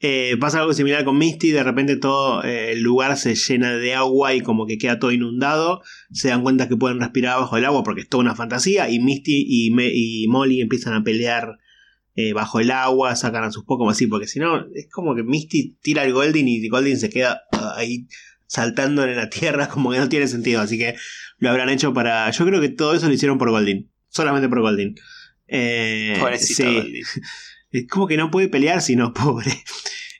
Eh, 0.04 0.36
pasa 0.40 0.58
algo 0.58 0.72
similar 0.72 1.04
con 1.04 1.16
Misty, 1.16 1.52
de 1.52 1.62
repente 1.62 1.96
todo 1.96 2.42
el 2.42 2.80
lugar 2.80 3.16
se 3.16 3.36
llena 3.36 3.76
de 3.76 3.94
agua 3.94 4.34
y 4.34 4.40
como 4.40 4.66
que 4.66 4.76
queda 4.76 4.98
todo 4.98 5.12
inundado. 5.12 5.80
Se 6.10 6.26
dan 6.26 6.42
cuenta 6.42 6.68
que 6.68 6.76
pueden 6.76 6.98
respirar 6.98 7.38
bajo 7.38 7.56
el 7.56 7.64
agua 7.64 7.84
porque 7.84 8.00
es 8.00 8.08
toda 8.08 8.22
una 8.22 8.34
fantasía. 8.34 8.90
Y 8.90 8.98
Misty 8.98 9.46
y, 9.46 9.72
y 10.24 10.26
Molly 10.26 10.60
empiezan 10.60 10.94
a 10.94 11.04
pelear 11.04 11.60
eh, 12.14 12.32
bajo 12.32 12.60
el 12.60 12.70
agua, 12.70 13.16
sacan 13.16 13.44
a 13.44 13.50
sus 13.50 13.64
Pokémon 13.64 13.92
así, 13.92 14.06
porque 14.06 14.26
si 14.26 14.38
no, 14.38 14.66
es 14.74 14.88
como 14.90 15.14
que 15.14 15.22
Misty 15.22 15.76
tira 15.80 16.04
el 16.04 16.12
Goldin 16.12 16.46
y 16.48 16.68
Goldin 16.68 16.98
se 16.98 17.10
queda 17.10 17.42
ah, 17.52 17.74
ahí 17.76 18.06
saltando 18.46 19.04
en 19.04 19.16
la 19.16 19.30
tierra, 19.30 19.68
como 19.70 19.90
que 19.90 19.98
no 19.98 20.08
tiene 20.08 20.28
sentido, 20.28 20.60
así 20.60 20.78
que 20.78 20.94
lo 21.38 21.50
habrán 21.50 21.70
hecho 21.70 21.94
para... 21.94 22.30
Yo 22.30 22.44
creo 22.44 22.60
que 22.60 22.68
todo 22.68 22.94
eso 22.94 23.08
lo 23.08 23.14
hicieron 23.14 23.38
por 23.38 23.50
Goldin, 23.50 23.90
solamente 24.08 24.48
por 24.48 24.60
Goldin. 24.60 24.94
Eh, 25.48 26.20
sí. 26.38 27.00
Es 27.72 27.88
como 27.88 28.06
que 28.06 28.18
no 28.18 28.30
puede 28.30 28.48
pelear 28.48 28.82
si 28.82 28.96
no, 28.96 29.12
pobre. 29.12 29.50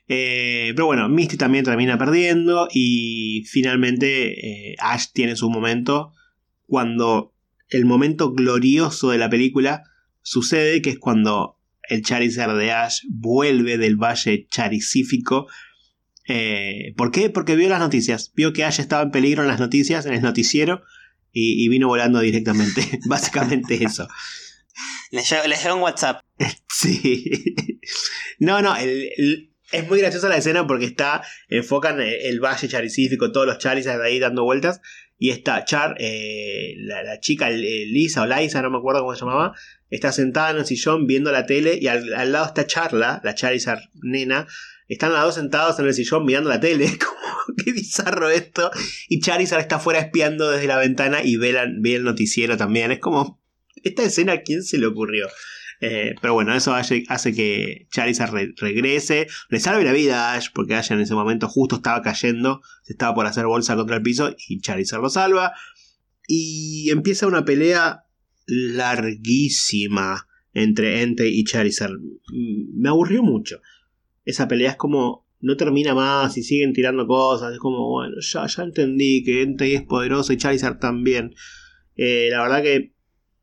Eh, 0.09 0.73
pero 0.75 0.87
bueno, 0.87 1.07
Misty 1.07 1.37
también 1.37 1.63
termina 1.63 1.97
perdiendo 1.97 2.67
y 2.71 3.45
finalmente 3.49 4.71
eh, 4.71 4.75
Ash 4.79 5.05
tiene 5.13 5.37
su 5.37 5.49
momento 5.49 6.11
cuando 6.67 7.33
el 7.69 7.85
momento 7.85 8.33
glorioso 8.33 9.11
de 9.11 9.17
la 9.17 9.29
película 9.29 9.85
sucede, 10.21 10.81
que 10.81 10.89
es 10.89 10.99
cuando 10.99 11.57
el 11.89 12.03
Charizard 12.03 12.57
de 12.57 12.71
Ash 12.71 13.01
vuelve 13.09 13.77
del 13.77 13.97
valle 13.97 14.47
charizífico. 14.49 15.47
Eh, 16.27 16.93
¿Por 16.95 17.11
qué? 17.11 17.29
Porque 17.29 17.55
vio 17.55 17.69
las 17.69 17.79
noticias. 17.79 18.31
Vio 18.35 18.53
que 18.53 18.63
Ash 18.63 18.79
estaba 18.79 19.03
en 19.03 19.11
peligro 19.11 19.41
en 19.41 19.49
las 19.49 19.59
noticias, 19.59 20.05
en 20.05 20.13
el 20.13 20.21
noticiero, 20.21 20.81
y, 21.31 21.67
vino 21.69 21.87
volando 21.87 22.19
directamente. 22.19 22.99
Básicamente 23.07 23.83
eso. 23.83 24.07
Le 25.11 25.21
llegó, 25.23 25.75
un 25.75 25.81
WhatsApp. 25.81 26.21
sí. 26.69 27.55
No, 28.39 28.61
no, 28.61 28.75
es 29.73 29.89
muy 29.89 29.99
graciosa 29.99 30.29
la 30.29 30.37
escena 30.37 30.65
porque 30.67 30.85
está, 30.85 31.23
enfocan 31.49 31.99
el, 31.99 32.39
valle 32.39 32.67
charizífico, 32.67 33.31
todos 33.31 33.47
los 33.47 33.57
Charizards 33.57 34.03
ahí 34.03 34.19
dando 34.19 34.43
vueltas, 34.43 34.81
y 35.17 35.29
está 35.29 35.63
Char, 35.63 35.95
eh, 35.99 36.75
la, 36.77 37.19
chica 37.19 37.49
Lisa 37.49 38.23
o 38.23 38.25
Liza, 38.25 38.61
no 38.61 38.69
me 38.69 38.77
acuerdo 38.77 39.01
cómo 39.01 39.15
se 39.15 39.21
llamaba, 39.21 39.53
está 39.89 40.11
sentada 40.11 40.51
en 40.51 40.57
el 40.57 40.65
sillón 40.65 41.07
viendo 41.07 41.31
la 41.31 41.45
tele 41.45 41.77
y 41.79 41.87
al, 41.87 42.31
lado 42.31 42.47
está 42.47 42.65
Charla, 42.65 43.21
la 43.23 43.35
Charizard 43.35 43.79
nena. 44.01 44.47
Están 44.89 45.13
las 45.13 45.23
dos 45.23 45.35
sentados 45.35 45.79
en 45.79 45.85
el 45.85 45.93
sillón 45.93 46.25
mirando 46.25 46.49
la 46.49 46.59
tele. 46.59 46.85
Como, 46.99 47.55
qué 47.63 47.71
bizarro 47.71 48.29
esto. 48.29 48.69
Y 49.07 49.21
Charizard 49.21 49.61
está 49.61 49.77
afuera 49.77 49.99
espiando 49.99 50.51
desde 50.51 50.67
la 50.67 50.77
ventana 50.77 51.23
y 51.23 51.37
ve, 51.37 51.51
el 51.51 52.03
noticiero 52.03 52.57
también. 52.57 52.91
Es 52.91 52.99
como, 52.99 53.41
esta 53.83 54.03
escena, 54.03 54.33
¿a 54.33 54.41
quién 54.41 54.63
se 54.63 54.77
le 54.77 54.87
ocurrió? 54.87 55.27
Eh, 55.85 56.15
pero 56.21 56.33
bueno, 56.33 56.55
eso 56.55 56.73
hace, 56.73 57.03
que 57.35 57.87
Charizard 57.91 58.33
regrese, 58.55 59.27
le 59.49 59.59
salve 59.59 59.83
la 59.83 59.91
vida 59.91 60.31
a 60.31 60.35
Ash, 60.35 60.47
porque 60.53 60.75
Ash 60.75 60.93
en 60.93 61.01
ese 61.01 61.13
momento 61.13 61.49
justo 61.49 61.75
estaba 61.75 62.01
cayendo, 62.01 62.61
se 62.83 62.93
estaba 62.93 63.13
por 63.13 63.25
hacer 63.25 63.47
bolsa 63.47 63.75
contra 63.75 63.97
el 63.97 64.01
piso 64.01 64.33
y 64.47 64.61
Charizard 64.61 65.01
lo 65.01 65.09
salva. 65.09 65.51
Y 66.25 66.89
empieza 66.89 67.27
una 67.27 67.43
pelea 67.43 68.05
larguísima 68.47 70.25
entre 70.53 71.01
Ente 71.01 71.27
y 71.27 71.43
Charizard. 71.43 71.99
Me 72.31 72.87
aburrió 72.87 73.21
mucho. 73.21 73.59
Esa 74.23 74.47
pelea 74.47 74.71
es 74.71 74.77
como. 74.77 75.27
No 75.41 75.57
termina 75.57 75.93
más 75.93 76.37
y 76.37 76.43
siguen 76.43 76.71
tirando 76.71 77.05
cosas. 77.05 77.51
Es 77.51 77.59
como, 77.59 77.89
bueno, 77.89 78.15
ya, 78.21 78.47
ya 78.47 78.63
entendí 78.63 79.21
que 79.25 79.41
Entei 79.41 79.75
es 79.75 79.83
poderoso 79.83 80.31
y 80.31 80.37
Charizard 80.37 80.79
también. 80.79 81.35
Eh, 81.97 82.29
la 82.31 82.41
verdad 82.41 82.63
que 82.63 82.93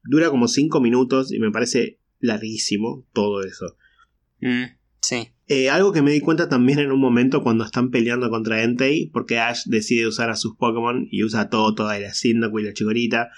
dura 0.05 0.31
como 0.31 0.49
5 0.49 0.81
minutos 0.81 1.31
y 1.31 1.39
me 1.39 1.51
parece 1.51 2.00
larguísimo 2.21 3.07
todo 3.13 3.43
eso. 3.43 3.77
Mm, 4.41 4.65
sí. 5.01 5.29
Eh, 5.47 5.69
algo 5.69 5.93
que 5.93 6.03
me 6.03 6.13
di 6.13 6.21
cuenta 6.21 6.49
también 6.49 6.79
en 6.79 6.93
un 6.93 7.01
momento 7.01 7.43
cuando 7.43 7.65
están 7.65 7.91
peleando 7.91 8.31
contra 8.31 8.63
Entei, 8.63 9.11
porque 9.13 9.39
Ash 9.39 9.65
decide 9.67 10.07
usar 10.07 10.31
a 10.31 10.37
sus 10.37 10.57
Pokémon 10.57 11.09
y 11.11 11.25
usa 11.25 11.43
a 11.43 11.49
Toto, 11.49 11.93
y 11.95 12.01
la 12.01 12.15
Cyndaquil 12.15 12.61
y 12.61 12.65
la 12.69 12.73
Chikorita. 12.73 13.31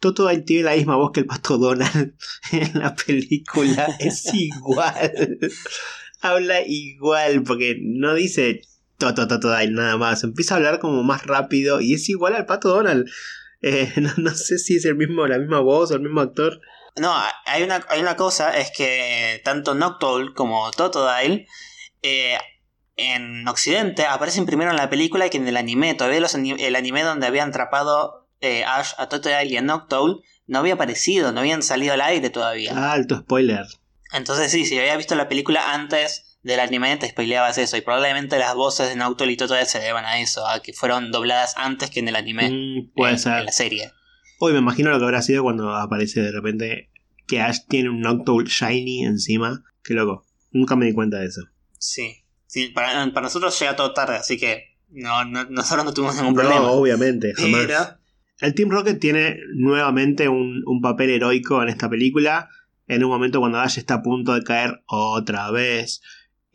Toto 0.00 0.28
tiene 0.44 0.64
la 0.64 0.74
misma 0.74 0.96
voz 0.96 1.12
que 1.12 1.20
el 1.20 1.26
pato 1.26 1.56
Donald 1.56 2.14
en 2.52 2.78
la 2.78 2.94
película. 2.94 3.86
es 4.00 4.28
igual. 4.34 5.38
Habla 6.20 6.62
igual, 6.66 7.42
porque 7.42 7.78
no 7.80 8.14
dice 8.14 8.62
Toto, 8.98 9.28
Toto, 9.28 9.48
nada 9.70 9.96
más. 9.96 10.24
Empieza 10.24 10.54
a 10.54 10.56
hablar 10.58 10.78
como 10.78 11.02
más 11.02 11.26
rápido 11.26 11.80
y 11.80 11.94
es 11.94 12.08
igual 12.08 12.34
al 12.34 12.46
pato 12.46 12.68
Donald. 12.68 13.08
Eh, 13.62 13.92
no, 14.18 14.34
sé 14.34 14.58
si 14.58 14.76
es 14.76 14.84
el 14.84 14.96
mismo, 14.96 15.26
la 15.26 15.38
misma 15.38 15.60
voz 15.60 15.90
o 15.90 15.94
el 15.94 16.02
mismo 16.02 16.20
actor. 16.20 16.60
No, 16.96 17.12
hay 17.46 17.62
una, 17.62 17.84
hay 17.88 18.00
una 18.00 18.16
cosa, 18.16 18.56
es 18.56 18.70
que 18.70 19.40
tanto 19.44 19.74
Noctowl 19.74 20.32
como 20.34 20.70
Totodile 20.70 21.46
eh, 22.02 22.38
en 22.96 23.46
Occidente 23.48 24.06
aparecen 24.06 24.46
primero 24.46 24.70
en 24.70 24.76
la 24.76 24.90
película 24.90 25.28
que 25.28 25.38
en 25.38 25.48
el 25.48 25.56
anime. 25.56 25.94
Todavía 25.94 26.20
los, 26.20 26.34
el 26.34 26.76
anime 26.76 27.02
donde 27.02 27.26
habían 27.26 27.48
atrapado 27.48 28.28
eh, 28.40 28.64
Ash 28.64 28.92
a 28.98 29.08
Totodile 29.08 29.46
y 29.46 29.56
a 29.56 29.62
Noctowl 29.62 30.22
no 30.46 30.58
había 30.58 30.74
aparecido, 30.74 31.32
no 31.32 31.40
habían 31.40 31.62
salido 31.62 31.94
al 31.94 32.00
aire 32.00 32.30
todavía. 32.30 32.72
Ah, 32.76 32.92
alto 32.92 33.18
spoiler. 33.18 33.66
Entonces 34.12 34.52
sí, 34.52 34.64
si 34.64 34.78
había 34.78 34.96
visto 34.96 35.16
la 35.16 35.28
película 35.28 35.72
antes 35.72 36.38
del 36.42 36.60
anime 36.60 36.96
te 36.98 37.08
spoileabas 37.08 37.56
eso 37.56 37.76
y 37.76 37.80
probablemente 37.80 38.38
las 38.38 38.54
voces 38.54 38.88
de 38.88 38.96
Noctowl 38.96 39.30
y 39.30 39.36
Totodile 39.36 39.66
se 39.66 39.80
deban 39.80 40.04
a 40.04 40.20
eso, 40.20 40.46
a 40.46 40.60
que 40.60 40.72
fueron 40.72 41.10
dobladas 41.10 41.54
antes 41.56 41.90
que 41.90 42.00
en 42.00 42.08
el 42.08 42.16
anime. 42.16 42.50
Mm, 42.50 42.92
puede 42.94 43.18
ser. 43.18 43.38
En 43.38 43.46
la 43.46 43.52
serie. 43.52 43.92
Hoy 44.38 44.52
me 44.52 44.58
imagino 44.58 44.90
lo 44.90 44.98
que 44.98 45.04
habrá 45.04 45.22
sido 45.22 45.42
cuando 45.42 45.74
aparece 45.74 46.20
de 46.20 46.32
repente 46.32 46.90
que 47.26 47.40
Ash 47.40 47.60
tiene 47.68 47.90
un 47.90 48.00
Noctowl 48.00 48.44
shiny 48.44 49.04
encima. 49.04 49.64
Qué 49.82 49.94
loco. 49.94 50.26
Nunca 50.50 50.76
me 50.76 50.86
di 50.86 50.92
cuenta 50.92 51.18
de 51.18 51.26
eso. 51.26 51.42
Sí. 51.78 52.24
sí 52.46 52.68
para, 52.68 53.06
nosotros 53.06 53.58
llega 53.58 53.76
todo 53.76 53.92
tarde, 53.92 54.16
así 54.16 54.38
que 54.38 54.76
no, 54.90 55.24
nosotros 55.24 55.84
no 55.84 55.92
tuvimos 55.94 56.16
ningún 56.16 56.34
problema. 56.34 56.60
No, 56.60 56.72
obviamente, 56.72 57.34
jamás. 57.34 57.96
El 58.40 58.54
Team 58.54 58.70
Rocket 58.70 58.98
tiene 58.98 59.38
nuevamente 59.54 60.28
un, 60.28 60.62
un 60.66 60.80
papel 60.80 61.10
heroico 61.10 61.62
en 61.62 61.68
esta 61.68 61.88
película. 61.88 62.48
En 62.86 63.02
un 63.02 63.10
momento 63.10 63.40
cuando 63.40 63.60
Ash 63.60 63.78
está 63.78 63.94
a 63.94 64.02
punto 64.02 64.34
de 64.34 64.42
caer 64.42 64.82
otra 64.86 65.50
vez. 65.50 66.02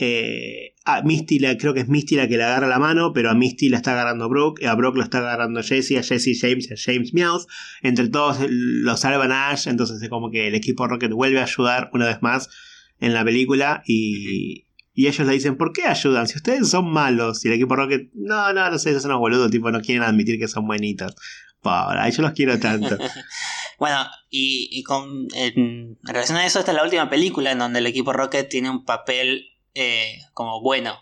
Eh, 0.02 0.76
a 0.86 1.02
Misty 1.02 1.40
creo 1.58 1.74
que 1.74 1.82
es 1.82 1.90
Misty 1.90 2.16
la 2.16 2.30
que 2.30 2.38
le 2.38 2.44
agarra 2.44 2.68
la 2.68 2.80
mano, 2.80 3.12
pero 3.14 3.30
a 3.30 3.36
Misty 3.36 3.68
la 3.68 3.78
está 3.78 3.92
agarrando 3.92 4.30
Brooke, 4.30 4.66
a 4.66 4.74
Brooke 4.74 4.98
lo 4.98 5.04
está 5.04 5.20
agarrando 5.20 5.62
Jesse, 5.62 5.98
a 5.98 6.04
Jesse 6.04 6.40
James 6.40 6.72
a 6.72 6.76
James 6.78 7.14
Meowth. 7.14 7.48
Entre 7.82 8.08
todos 8.08 8.38
lo 8.50 8.96
salvan 8.96 9.34
Ash, 9.34 9.68
entonces 9.68 10.02
es 10.02 10.10
como 10.10 10.32
que 10.32 10.48
el 10.48 10.56
equipo 10.56 10.88
Rocket 10.88 11.12
vuelve 11.12 11.42
a 11.42 11.44
ayudar 11.44 11.90
una 11.94 12.08
vez 12.08 12.22
más 12.22 12.50
en 13.02 13.14
la 13.14 13.26
película 13.26 13.84
y, 13.86 14.66
y 14.94 15.08
ellos 15.08 15.28
le 15.28 15.34
dicen, 15.34 15.58
¿por 15.58 15.74
qué 15.74 15.84
ayudan? 15.84 16.28
Si 16.28 16.38
ustedes 16.38 16.70
son 16.70 16.92
malos. 16.92 17.44
Y 17.44 17.50
el 17.50 17.56
equipo 17.56 17.76
Rocket, 17.76 18.10
no, 18.14 18.54
no, 18.54 18.70
no 18.70 18.80
sé, 18.80 18.98
son 19.00 19.12
unos 19.12 19.20
boludos, 19.20 19.52
tipo, 19.52 19.72
no 19.72 19.82
quieren 19.82 20.04
admitir 20.04 20.40
que 20.40 20.48
son 20.48 20.66
buenitos. 20.66 21.16
Pobre, 21.62 22.10
yo 22.12 22.22
los 22.22 22.32
quiero 22.32 22.58
tanto. 22.58 22.98
bueno, 23.80 24.06
y, 24.30 24.82
con, 24.84 25.28
en 25.34 25.98
relación 26.04 26.38
a 26.38 26.46
eso, 26.46 26.60
esta 26.60 26.72
es 26.72 26.76
la 26.76 26.84
última 26.84 27.10
película 27.10 27.52
en 27.52 27.60
donde 27.60 27.80
el 27.80 27.88
equipo 27.88 28.14
Rocket 28.14 28.50
tiene 28.50 28.70
un 28.70 28.86
papel 28.86 29.49
eh, 29.74 30.20
como 30.34 30.62
bueno. 30.62 31.00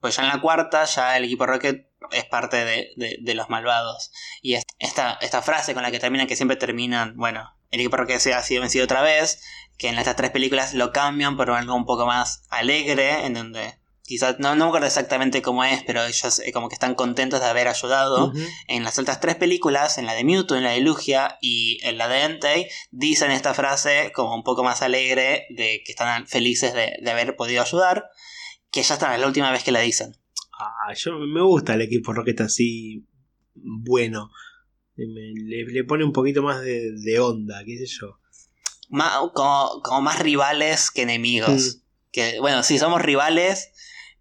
pues 0.00 0.16
ya 0.16 0.22
en 0.22 0.28
la 0.28 0.40
cuarta, 0.40 0.84
ya 0.84 1.16
el 1.16 1.24
equipo 1.24 1.46
Rocket 1.46 1.88
es 2.10 2.24
parte 2.24 2.64
de, 2.64 3.34
los 3.34 3.48
malvados. 3.48 4.12
Y 4.42 4.54
esta, 4.78 5.18
esta 5.20 5.42
frase 5.42 5.74
con 5.74 5.82
la 5.82 5.90
que 5.90 6.00
terminan, 6.00 6.26
que 6.26 6.36
siempre 6.36 6.56
terminan, 6.56 7.16
bueno, 7.16 7.54
el 7.70 7.80
equipo 7.80 7.96
Rocket 7.96 8.20
se 8.20 8.34
ha 8.34 8.42
sido 8.42 8.62
vencido 8.62 8.84
otra 8.84 9.02
vez, 9.02 9.42
que 9.78 9.88
en 9.88 9.98
estas 9.98 10.16
tres 10.16 10.30
películas 10.30 10.74
lo 10.74 10.92
cambian 10.92 11.36
por 11.36 11.50
algo 11.50 11.74
un 11.74 11.86
poco 11.86 12.06
más 12.06 12.44
alegre, 12.48 13.26
en 13.26 13.34
donde 13.34 13.78
quizás, 14.06 14.38
no, 14.38 14.54
no 14.54 14.64
me 14.64 14.68
acuerdo 14.68 14.86
exactamente 14.86 15.42
cómo 15.42 15.64
es, 15.64 15.82
pero 15.84 16.04
ellos 16.04 16.40
eh, 16.40 16.52
como 16.52 16.68
que 16.68 16.74
están 16.74 16.94
contentos 16.94 17.40
de 17.40 17.46
haber 17.46 17.68
ayudado. 17.68 18.32
En 18.68 18.84
las 18.84 18.98
otras 18.98 19.20
tres 19.20 19.36
películas, 19.36 19.98
en 19.98 20.06
la 20.06 20.14
de 20.14 20.24
Mewtwo, 20.24 20.56
en 20.56 20.64
la 20.64 20.70
de 20.70 20.80
Lugia 20.80 21.38
y 21.40 21.78
en 21.82 21.98
la 21.98 22.08
de 22.08 22.22
Entei, 22.22 22.68
dicen 22.90 23.30
esta 23.30 23.54
frase 23.54 24.12
como 24.14 24.34
un 24.34 24.42
poco 24.42 24.62
más 24.62 24.82
alegre 24.82 25.46
de 25.50 25.82
que 25.84 25.92
están 25.92 26.26
felices 26.26 26.72
de, 26.74 27.10
haber 27.10 27.36
podido 27.36 27.62
ayudar, 27.62 28.04
que 28.70 28.82
ya 28.82 28.94
está, 28.94 29.14
es 29.14 29.20
la 29.20 29.26
última 29.26 29.50
vez 29.50 29.64
que 29.64 29.72
la 29.72 29.80
dicen. 29.80 30.16
Ah, 30.58 30.94
yo 30.94 31.18
me 31.18 31.42
gusta 31.42 31.74
el 31.74 31.82
equipo 31.82 32.12
Rocket 32.12 32.40
así 32.40 33.04
bueno. 33.54 34.30
le, 34.96 35.84
pone 35.84 36.04
un 36.04 36.12
poquito 36.12 36.42
más 36.42 36.60
de, 36.62 37.18
onda, 37.20 37.62
qué 37.64 37.78
sé 37.78 37.86
yo. 37.86 38.18
como, 39.34 40.00
más 40.00 40.18
rivales 40.20 40.90
que 40.90 41.02
enemigos. 41.02 41.76
Mm. 41.76 41.80
Que, 42.12 42.40
bueno, 42.40 42.62
sí, 42.62 42.78
somos 42.78 43.02
rivales, 43.02 43.72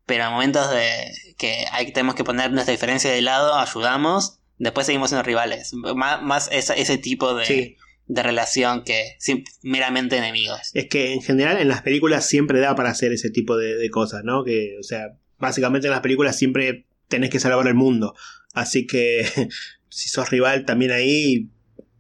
pero 0.06 0.26
en 0.26 0.32
momentos 0.32 0.70
de 0.72 1.12
que 1.38 1.66
hay, 1.72 1.92
tenemos 1.92 2.16
que 2.16 2.24
poner 2.24 2.52
nuestra 2.52 2.72
diferencia 2.72 3.12
de 3.12 3.22
lado, 3.22 3.56
ayudamos, 3.56 4.40
después 4.58 4.86
seguimos 4.86 5.10
siendo 5.10 5.24
rivales. 5.24 5.74
más 5.74 6.50
ese 6.52 6.98
tipo 6.98 7.34
de, 7.36 7.78
de 8.08 8.24
relación 8.24 8.84
que 8.84 9.18
meramente 9.64 10.18
enemigos. 10.18 10.72
Es 10.74 10.88
que 10.88 11.14
en 11.14 11.22
general 11.22 11.58
en 11.58 11.68
las 11.68 11.82
películas 11.82 12.26
siempre 12.28 12.60
da 12.60 12.76
para 12.76 12.92
hacer 12.92 13.12
ese 13.12 13.30
tipo 13.30 13.58
de, 13.58 13.90
cosas, 13.90 14.24
¿no? 14.24 14.44
Que, 14.44 14.78
o 14.80 14.84
sea, 14.84 15.18
básicamente 15.38 15.88
en 15.88 15.92
las 15.92 16.02
películas 16.02 16.38
siempre 16.38 16.86
tenés 17.08 17.30
que 17.30 17.40
salvar 17.40 17.68
el 17.68 17.76
mundo. 17.76 18.16
Así 18.54 18.86
que 18.86 19.26
si 19.90 20.10
sos 20.10 20.30
rival 20.30 20.66
también 20.66 20.92
ahí, 20.92 21.50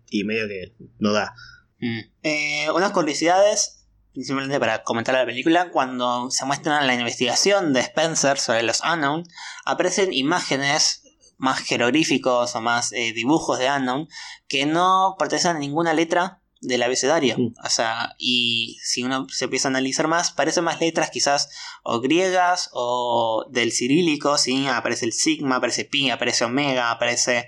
y 0.09 0.23
medio 0.23 0.47
que 0.47 0.73
no 0.99 1.11
da. 1.11 1.33
Mm. 1.79 1.99
Eh, 2.23 2.67
unas 2.73 2.91
curiosidades 2.91 3.74
simplemente 4.24 4.59
para 4.59 4.84
comentar 4.84 5.16
la 5.16 5.26
película, 5.26 5.72
cuando 5.72 6.30
se 6.32 6.45
muestra 6.45 6.82
la 6.84 6.93
investigación 6.93 7.74
de 7.74 7.82
Spencer 7.82 8.38
sobre 8.38 8.63
los 8.63 8.82
Unknown, 8.82 9.24
aparecen 9.66 10.13
imágenes 10.13 11.03
más 11.38 11.59
jeroglíficos 11.59 12.55
o 12.55 12.61
más 12.61 12.91
eh, 12.93 13.11
dibujos 13.13 13.59
de 13.59 13.70
Unknown 13.70 14.07
que 14.47 14.66
no 14.66 15.16
pertenecen 15.20 15.57
a 15.57 15.59
ninguna 15.59 15.93
letra 15.93 16.41
del 16.61 16.84
abecedario. 16.84 17.38
Mm. 17.38 17.53
O 17.63 17.70
sea, 17.70 18.16
y 18.18 18.78
si 18.84 19.03
uno 19.03 19.28
se 19.30 19.45
empieza 19.45 19.68
a 19.68 19.72
analizar 19.72 20.07
más, 20.07 20.32
parecen 20.32 20.63
más 20.63 20.80
letras 20.80 21.09
quizás 21.11 21.49
o 21.84 21.99
griegas 21.99 22.70
o 22.74 23.45
del 23.49 23.72
cirílico, 23.72 24.38
¿sí? 24.38 24.68
Aparece 24.68 25.05
el 25.05 25.13
sigma, 25.13 25.57
aparece 25.57 25.86
pi, 25.86 26.09
aparece 26.09 26.45
omega, 26.45 26.91
aparece 26.91 27.47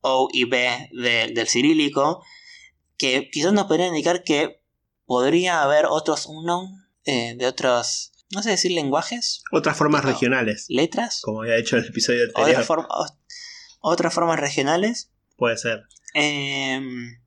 O 0.00 0.28
y 0.32 0.44
B 0.44 0.90
del 0.92 1.48
cirílico, 1.48 2.24
que 2.96 3.30
quizás 3.30 3.52
nos 3.52 3.66
podrían 3.66 3.90
indicar 3.90 4.22
que 4.24 4.59
podría 5.10 5.64
haber 5.64 5.86
otros 5.86 6.26
unknown 6.26 6.86
eh, 7.04 7.34
de 7.36 7.44
otros, 7.48 8.12
no 8.32 8.44
sé 8.44 8.50
decir 8.50 8.70
lenguajes. 8.70 9.42
Otras 9.50 9.76
formas 9.76 10.04
regionales. 10.04 10.66
Letras. 10.68 11.18
Como 11.20 11.42
había 11.42 11.56
hecho 11.56 11.76
en 11.76 11.82
el 11.82 11.88
episodio 11.88 12.26
anterior. 12.26 12.64
otras 13.80 14.14
formas 14.14 14.38
regionales. 14.38 15.10
Puede 15.36 15.58
ser. 15.58 15.82
Em, 16.14 17.20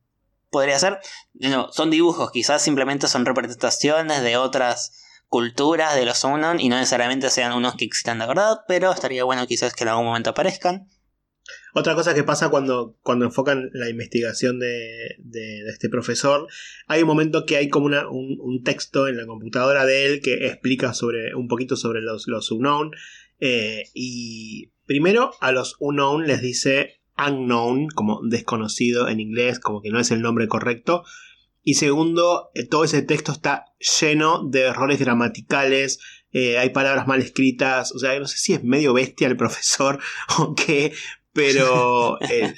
podría 0.48 0.78
ser. 0.78 0.98
No, 1.34 1.70
son 1.72 1.90
dibujos, 1.90 2.30
quizás 2.30 2.62
simplemente 2.62 3.06
son 3.06 3.26
representaciones 3.26 4.22
de 4.22 4.38
otras 4.38 4.92
culturas 5.28 5.94
de 5.94 6.06
los 6.06 6.24
unknown 6.24 6.60
y 6.60 6.70
no 6.70 6.76
necesariamente 6.76 7.28
sean 7.28 7.52
unos 7.52 7.74
que 7.74 7.84
existan 7.84 8.18
de 8.18 8.26
verdad, 8.26 8.60
pero 8.66 8.92
estaría 8.92 9.24
bueno 9.24 9.46
quizás 9.46 9.74
que 9.74 9.84
en 9.84 9.90
algún 9.90 10.06
momento 10.06 10.30
aparezcan. 10.30 10.88
Otra 11.74 11.94
cosa 11.94 12.14
que 12.14 12.22
pasa 12.22 12.48
cuando, 12.48 12.96
cuando 13.02 13.24
enfocan 13.24 13.70
la 13.72 13.88
investigación 13.88 14.58
de, 14.58 15.16
este 15.68 15.88
profesor, 15.88 16.46
hay 16.86 17.02
un 17.02 17.08
momento 17.08 17.44
que 17.46 17.56
hay 17.56 17.68
como 17.68 17.86
un, 17.86 18.62
texto 18.64 19.08
en 19.08 19.16
la 19.16 19.26
computadora 19.26 19.84
de 19.84 20.06
él 20.06 20.20
que 20.22 20.46
explica 20.46 20.94
sobre, 20.94 21.34
un 21.34 21.48
poquito 21.48 21.76
sobre 21.76 22.00
los, 22.00 22.28
los 22.28 22.50
unknown. 22.50 22.92
Eh, 23.40 23.84
y 23.92 24.70
primero 24.86 25.32
a 25.40 25.52
los 25.52 25.76
unknown 25.80 26.26
les 26.26 26.40
dice 26.40 27.00
unknown, 27.18 27.88
como 27.88 28.20
desconocido 28.22 29.08
en 29.08 29.20
inglés, 29.20 29.58
como 29.58 29.82
que 29.82 29.90
no 29.90 30.00
es 30.00 30.10
el 30.10 30.22
nombre 30.22 30.48
correcto. 30.48 31.04
Y 31.62 31.74
segundo, 31.74 32.50
eh, 32.54 32.66
todo 32.66 32.84
ese 32.84 33.02
texto 33.02 33.32
está 33.32 33.64
lleno 34.00 34.44
de 34.44 34.62
errores 34.62 35.00
gramaticales, 35.00 35.98
eh, 36.32 36.58
hay 36.58 36.70
palabras 36.70 37.06
mal 37.06 37.22
escritas, 37.22 37.92
o 37.92 37.98
sea, 37.98 38.18
no 38.18 38.26
sé 38.26 38.36
si 38.36 38.52
es 38.52 38.64
medio 38.64 38.92
bestia 38.92 39.28
el 39.28 39.36
profesor 39.38 39.98
o 40.38 40.54
qué, 40.54 40.92
pero 41.34 42.18
eh, 42.30 42.54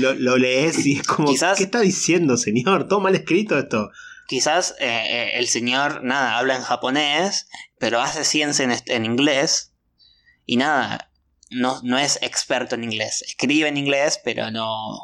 lo, 0.00 0.36
lees 0.36 0.84
y 0.84 0.98
es 0.98 1.06
como, 1.06 1.28
¿qué 1.28 1.62
está 1.62 1.80
diciendo, 1.80 2.36
señor? 2.36 2.88
Todo 2.88 3.00
mal 3.00 3.14
escrito 3.14 3.56
esto. 3.56 3.90
Quizás 4.26 4.74
eh, 4.80 4.86
eh, 4.88 5.30
el 5.38 5.46
señor, 5.46 6.02
nada, 6.02 6.38
habla 6.38 6.56
en 6.56 6.62
japonés, 6.62 7.48
pero 7.78 8.00
hace 8.00 8.24
ciencia 8.24 8.66
en, 8.86 9.04
inglés 9.04 9.74
y 10.44 10.56
nada, 10.56 11.10
no, 11.50 11.80
no 11.82 11.98
es 11.98 12.18
experto 12.22 12.74
en 12.74 12.84
inglés. 12.84 13.22
Escribe 13.26 13.68
en 13.68 13.76
inglés, 13.76 14.20
pero 14.24 14.50
no... 14.50 14.98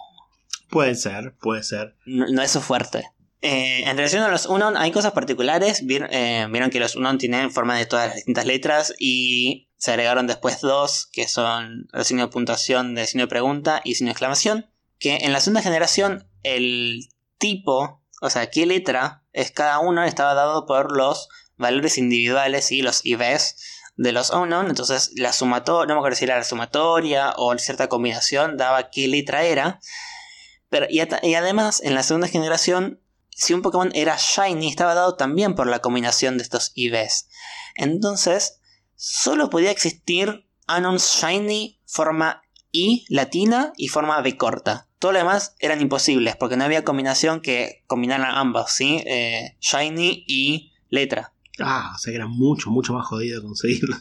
Puede 0.69 0.95
ser, 0.95 1.35
puede 1.41 1.63
ser. 1.63 1.97
No, 2.05 2.43
es 2.43 2.51
su 2.51 2.61
fuerte. 2.61 3.05
en 3.43 3.97
relación 3.97 4.23
a 4.23 4.29
los 4.29 4.47
Unon, 4.47 4.77
hay 4.77 4.91
cosas 4.91 5.13
particulares. 5.13 5.87
Vieron, 5.87 6.09
vieron 6.51 6.71
que 6.71 6.81
los 6.81 6.97
Unon 6.97 7.19
tienen 7.19 7.51
forma 7.51 7.79
de 7.79 7.87
todas 7.87 8.07
las 8.07 8.17
distintas 8.17 8.47
letras 8.47 8.95
y 8.99 9.64
se 9.77 9.91
agregaron 9.91 10.27
después 10.27 10.61
dos, 10.61 11.09
que 11.12 11.29
son 11.29 11.89
el 11.93 12.05
signo 12.05 12.27
de 12.27 12.33
puntuación 12.33 12.95
de 12.95 13.07
signo 13.07 13.25
de 13.25 13.29
pregunta 13.29 13.81
y 13.85 13.95
signo 13.95 14.09
de 14.09 14.12
exclamación. 14.12 14.70
Que 14.99 15.16
en 15.16 15.33
la 15.33 15.41
segunda 15.41 15.62
generación 15.62 16.29
el 16.43 17.09
tipo, 17.39 18.03
o 18.20 18.31
sea, 18.31 18.51
qué 18.51 18.66
letra 18.66 19.25
es 19.33 19.51
cada 19.51 19.81
uno, 19.81 20.05
estaba 20.05 20.35
dado 20.35 20.66
por 20.66 20.97
los 20.97 21.29
valores 21.57 21.99
individuales, 21.99 22.66
¿sí? 22.66 22.83
los 22.83 23.05
IVs 23.05 23.57
de 23.97 24.12
los 24.12 24.31
unknown. 24.31 24.68
Entonces, 24.68 25.11
la 25.16 25.33
sumatoria, 25.33 25.89
no 25.89 25.95
me 25.95 25.99
acuerdo 25.99 26.16
si 26.16 26.25
era 26.25 26.39
la 26.39 26.45
sumatoria 26.45 27.35
o 27.37 27.57
cierta 27.59 27.89
combinación, 27.89 28.57
daba 28.57 28.91
qué 28.91 29.09
letra 29.09 29.45
era. 29.45 29.81
Pero, 30.68 30.87
y, 30.89 31.01
y 31.22 31.35
además, 31.35 31.81
en 31.83 31.95
la 31.95 32.03
segunda 32.03 32.29
generación, 32.29 33.01
si 33.31 33.53
un 33.53 33.62
Pokémon 33.62 33.91
era 33.95 34.16
Shiny, 34.16 34.68
estaba 34.68 34.95
dado 34.95 35.16
también 35.16 35.55
por 35.55 35.66
la 35.66 35.81
combinación 35.81 36.37
de 36.37 36.45
estos 36.45 36.72
IVs. 36.75 37.29
Entonces, 37.77 38.61
solo 38.97 39.51
podía 39.51 39.70
existir 39.70 40.47
Unknown 40.68 40.97
Shiny 40.99 41.80
forma 41.86 42.42
I 42.74 43.05
latina 43.09 43.72
y 43.76 43.88
forma 43.88 44.20
B 44.20 44.36
corta. 44.36 44.88
Todo 44.99 45.12
lo 45.12 45.18
demás 45.18 45.55
eran 45.61 45.80
imposibles 45.80 46.34
porque 46.36 46.57
no 46.57 46.64
había 46.64 46.84
combinación 46.84 47.40
que 47.40 47.84
combinara 47.86 48.40
ambas, 48.40 48.74
¿sí? 48.74 49.03
Eh, 49.07 49.57
shiny 49.61 50.24
y 50.26 50.72
letra. 50.90 51.32
Ah, 51.61 51.92
o 51.95 51.99
sea 51.99 52.11
que 52.11 52.16
era 52.16 52.26
mucho, 52.26 52.70
mucho 52.70 52.92
más 52.95 53.07
jodido 53.07 53.42
conseguirlo. 53.42 53.97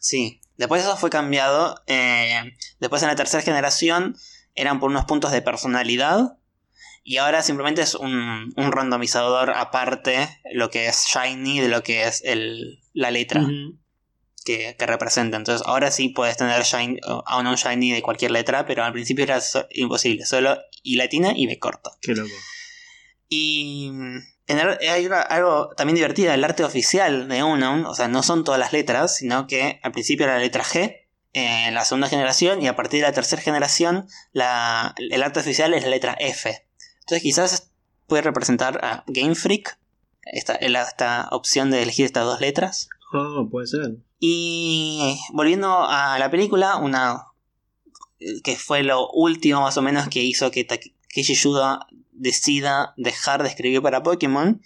Sí. 0.00 0.40
Después 0.56 0.82
eso 0.82 0.96
fue 0.96 1.08
cambiado. 1.08 1.82
Eh, 1.86 2.56
después 2.80 3.02
en 3.02 3.08
la 3.08 3.16
tercera 3.16 3.42
generación 3.42 4.16
eran 4.54 4.80
por 4.80 4.90
unos 4.90 5.04
puntos 5.04 5.30
de 5.30 5.42
personalidad. 5.42 6.36
Y 7.04 7.18
ahora 7.18 7.42
simplemente 7.42 7.82
es 7.82 7.94
un, 7.94 8.52
randomizador 8.56 9.50
aparte 9.50 10.28
lo 10.52 10.70
que 10.70 10.86
es 10.86 11.06
Shiny 11.06 11.60
de 11.60 11.68
lo 11.68 11.82
que 11.82 12.04
es 12.04 12.22
el, 12.24 12.80
la 12.92 13.10
letra 13.10 13.46
que, 14.44 14.74
representa. 14.78 15.36
Entonces 15.36 15.66
ahora 15.66 15.90
sí 15.90 16.10
puedes 16.10 16.36
tener 16.36 16.62
shiny, 16.62 16.98
a 17.04 17.38
un 17.38 17.54
shiny 17.54 17.92
de 17.92 18.02
cualquier 18.02 18.30
letra, 18.30 18.66
pero 18.66 18.84
al 18.84 18.92
principio 18.92 19.24
era 19.24 19.40
imposible. 19.70 20.24
Solo 20.24 20.58
I 20.82 20.96
latina 20.96 21.32
y 21.34 21.46
B 21.46 21.58
corta. 21.58 21.90
Qué 22.00 22.14
loco. 22.14 22.30
Y 23.28 23.92
hay 24.48 25.08
algo 25.28 25.70
también 25.76 25.94
divertido, 25.94 26.32
el 26.32 26.42
arte 26.42 26.64
oficial 26.64 27.28
de 27.28 27.42
Unknown, 27.42 27.86
o 27.86 27.94
sea, 27.94 28.08
no 28.08 28.22
son 28.22 28.42
todas 28.42 28.58
las 28.58 28.72
letras, 28.72 29.16
sino 29.16 29.46
que 29.46 29.78
al 29.82 29.92
principio 29.92 30.24
era 30.24 30.34
la 30.34 30.40
letra 30.40 30.64
G, 30.64 31.06
en 31.32 31.74
la 31.74 31.84
segunda 31.84 32.08
generación, 32.08 32.60
y 32.60 32.66
a 32.66 32.74
partir 32.74 33.00
de 33.00 33.06
la 33.06 33.12
tercera 33.12 33.40
generación, 33.40 34.08
la, 34.32 34.94
el 34.98 35.22
arte 35.22 35.38
oficial 35.38 35.72
es 35.74 35.84
la 35.84 35.90
letra 35.90 36.16
F. 36.18 36.66
Entonces 37.00 37.22
quizás 37.22 37.70
puede 38.08 38.22
representar 38.22 38.84
a 38.84 39.04
Game 39.06 39.36
Freak, 39.36 39.78
esta, 40.24 40.54
esta 40.54 41.28
opción 41.30 41.70
de 41.70 41.82
elegir 41.82 42.06
estas 42.06 42.24
dos 42.24 42.40
letras. 42.40 42.88
Oh, 43.12 43.48
puede 43.48 43.68
ser. 43.68 43.98
Y 44.20 45.18
volviendo 45.32 45.82
a 45.82 46.18
la 46.18 46.30
película, 46.30 46.76
una 46.76 47.24
que 48.44 48.56
fue 48.56 48.82
lo 48.82 49.10
último 49.10 49.62
más 49.62 49.76
o 49.76 49.82
menos 49.82 50.08
que 50.08 50.22
hizo 50.22 50.50
que 50.50 50.64
Takeshi 50.64 51.34
decida 52.12 52.92
dejar 52.98 53.42
de 53.42 53.48
escribir 53.48 53.80
para 53.82 54.02
Pokémon. 54.02 54.62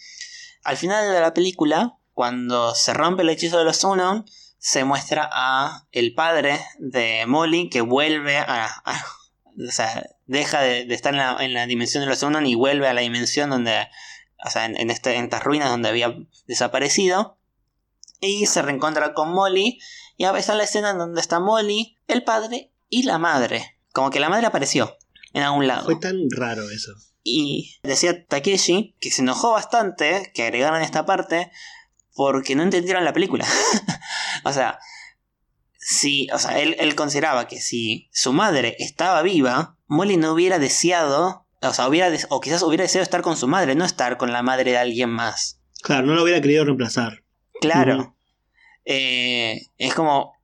Al 0.65 0.77
final 0.77 1.13
de 1.13 1.21
la 1.21 1.35
película, 1.35 1.97
cuando 2.13 2.75
se 2.75 2.95
rompe 2.95 3.23
el 3.23 3.31
hechizo 3.31 3.59
de 3.59 3.65
los 3.65 3.85
Unknown, 3.85 4.25
se 4.59 4.85
muestra 4.85 5.29
a 5.33 5.87
el 5.93 6.15
padre 6.15 6.59
de 6.79 7.25
Molly 7.27 7.69
que 7.71 7.81
vuelve 7.81 8.39
a... 8.39 8.71
o 9.57 9.71
sea, 9.71 10.05
deja 10.27 10.61
de, 10.63 10.93
estar 10.93 11.15
en 11.41 11.55
la, 11.55 11.67
dimensión 11.67 12.03
de 12.03 12.11
los 12.11 12.23
Unknown 12.23 12.47
y 12.47 12.57
vuelve 12.57 12.89
a 12.89 12.95
la 12.95 13.03
dimensión 13.03 13.51
donde... 13.51 13.89
O 14.45 14.51
sea, 14.51 14.67
en, 14.67 14.91
este, 14.91 15.15
en 15.15 15.25
estas 15.25 15.45
ruinas 15.45 15.71
donde 15.71 15.89
había 15.89 16.15
desaparecido 16.47 17.39
y 18.21 18.47
se 18.47 18.63
reencuentra 18.63 19.13
con 19.15 19.33
Molly 19.33 19.79
y 20.17 20.25
a 20.25 20.33
veces 20.33 20.55
la 20.55 20.65
escena 20.65 20.91
en 20.91 20.99
donde 20.99 21.21
está 21.21 21.41
Molly, 21.41 21.99
el 22.07 22.25
padre 22.25 22.73
y 22.89 23.03
la 23.03 23.19
madre. 23.19 23.79
Como 23.93 24.11
que 24.11 24.21
la 24.21 24.29
madre 24.29 24.47
apareció 24.47 24.97
en 25.33 25.43
algún 25.43 25.67
lado. 25.67 25.85
Fue 25.85 25.97
tan 25.97 26.29
raro 26.31 26.71
eso. 26.71 26.93
Y 27.23 27.79
decía 27.83 28.25
Takeshi 28.27 28.95
que 29.01 29.11
se 29.11 29.23
enojó 29.23 29.53
bastante 29.53 30.31
que 30.35 30.45
agregaran 30.45 30.83
esta 30.83 31.07
parte 31.07 31.51
porque 32.15 32.55
no 32.55 32.63
entendieron 32.63 33.05
la 33.05 33.13
película. 33.13 33.47
o 34.45 34.53
sea, 34.53 34.79
si, 35.79 36.29
o 36.33 36.39
sea, 36.39 36.61
él, 36.61 36.77
él, 36.79 36.95
consideraba 36.95 37.49
que 37.49 37.61
si 37.61 38.09
su 38.13 38.33
madre 38.33 38.77
estaba 38.79 39.23
viva, 39.23 39.77
Molly 39.87 40.17
no 40.17 40.33
hubiera 40.33 40.59
deseado, 40.59 41.47
o 41.61 41.73
sea, 41.73 41.89
hubiera, 41.89 42.15
o 42.29 42.41
quizás 42.41 42.63
hubiera 42.63 42.83
deseado 42.83 43.03
estar 43.03 43.23
con 43.23 43.37
su 43.37 43.49
madre, 43.49 43.75
no 43.75 43.85
estar 43.85 44.17
con 44.17 44.33
la 44.33 44.43
madre 44.43 44.71
de 44.71 44.79
alguien 44.79 45.11
más. 45.11 45.61
Claro, 45.83 46.07
no 46.07 46.15
lo 46.15 46.23
hubiera 46.23 46.41
querido 46.41 46.65
reemplazar. 46.65 47.24
Claro. 47.73 48.17
Eh, 48.85 49.69
es 49.79 49.95
como, 49.95 50.35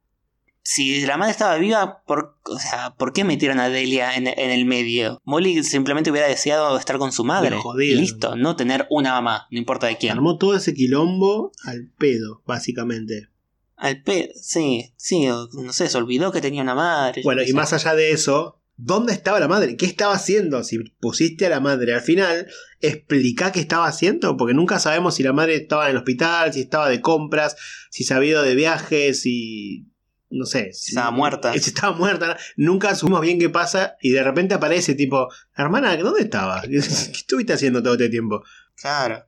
si 0.63 1.05
la 1.05 1.17
madre 1.17 1.33
estaba 1.33 1.57
viva, 1.57 2.03
¿por, 2.05 2.39
o 2.45 2.59
sea, 2.59 2.95
¿por 2.97 3.13
qué 3.13 3.25
metieron 3.25 3.59
a 3.61 3.69
Delia 3.69 4.15
en, 4.15 4.27
el 4.29 4.65
medio? 4.65 5.21
Molly 5.25 5.65
simplemente 5.65 6.11
hubiera 6.11 6.29
deseado 6.29 6.79
estar 6.79 6.99
con 6.99 7.13
su 7.13 7.25
madre. 7.25 7.57
listo, 7.77 8.37
no 8.37 8.57
tener 8.57 8.87
una 8.91 9.13
mamá, 9.13 9.47
no 9.51 9.59
importa 9.59 9.87
de 9.87 9.97
quién. 9.97 10.13
Armó 10.13 10.39
todo 10.39 10.55
ese 10.55 10.75
quilombo 10.75 11.53
al 11.65 11.91
pedo, 11.99 12.43
básicamente. 12.47 13.29
Al 13.77 14.03
pedo, 14.03 14.29
sí, 14.41 14.93
sí, 14.97 15.27
no 15.27 15.73
sé, 15.73 15.89
se 15.89 15.99
olvidó 15.99 16.31
que 16.33 16.41
tenía 16.41 16.63
una 16.63 16.75
madre. 16.75 17.23
Bueno, 17.25 17.43
y 17.43 17.53
más 17.53 17.73
allá 17.73 17.95
de 17.95 18.13
eso, 18.13 18.60
¿Dónde 18.83 19.13
estaba 19.13 19.39
la 19.39 19.47
madre? 19.47 19.77
¿Qué 19.77 19.85
estaba 19.85 20.15
haciendo? 20.15 20.65
Si 20.65 20.79
pusiste 20.79 21.45
a 21.45 21.51
la 21.51 21.61
madre 21.61 21.93
al 21.93 22.01
final, 22.01 22.47
explica 22.81 23.53
qué 23.53 23.61
estaba 23.61 23.87
haciendo, 23.87 24.39
porque 24.39 24.55
nunca 24.55 24.79
sabemos 24.79 25.17
si 25.17 25.23
la 25.23 25.35
madre 25.35 25.57
estaba 25.57 25.85
en 25.85 25.91
el 25.91 25.97
hospital, 25.99 26.55
si 26.55 26.63
estaba 26.63 26.89
de 26.89 27.03
compras, 27.03 27.57
si 27.91 28.05
se 28.05 28.15
había 28.15 28.31
ido 28.31 28.43
de 28.43 28.55
viajes, 28.55 29.21
si. 29.21 29.87
No 30.31 30.47
sé. 30.47 30.73
Si 30.73 30.93
estaba 30.93 31.11
muerta. 31.11 31.53
Si 31.53 31.59
estaba 31.71 31.95
muerta. 31.95 32.39
Nunca 32.57 32.95
supimos 32.95 33.21
bien 33.21 33.39
qué 33.39 33.51
pasa 33.51 33.97
y 34.01 34.13
de 34.13 34.23
repente 34.23 34.55
aparece 34.55 34.95
tipo, 34.95 35.29
hermana, 35.55 35.95
¿dónde 35.99 36.23
estaba? 36.23 36.63
¿Qué 36.63 36.79
estuviste 36.79 37.53
haciendo 37.53 37.83
todo 37.83 37.95
este 37.95 38.09
tiempo? 38.09 38.43
Claro. 38.77 39.27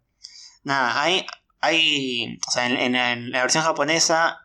Nada, 0.64 1.02
hay. 1.02 1.26
hay 1.60 2.38
o 2.48 2.50
sea, 2.50 2.68
en 2.68 3.30
la 3.30 3.42
versión 3.42 3.64
japonesa 3.64 4.41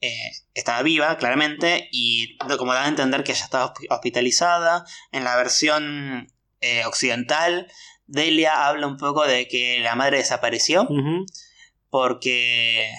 eh, 0.00 0.32
estaba 0.52 0.82
viva, 0.82 1.16
claramente, 1.16 1.88
y 1.90 2.36
como 2.58 2.74
da 2.74 2.84
a 2.84 2.88
entender 2.88 3.24
que 3.24 3.32
ella 3.32 3.44
estaba 3.44 3.72
hospitalizada. 3.90 4.84
En 5.12 5.24
la 5.24 5.36
versión 5.36 6.32
eh, 6.60 6.84
occidental, 6.84 7.70
Delia 8.06 8.66
habla 8.66 8.86
un 8.86 8.96
poco 8.96 9.26
de 9.26 9.48
que 9.48 9.80
la 9.80 9.94
madre 9.94 10.18
desapareció, 10.18 10.86
porque 11.88 12.92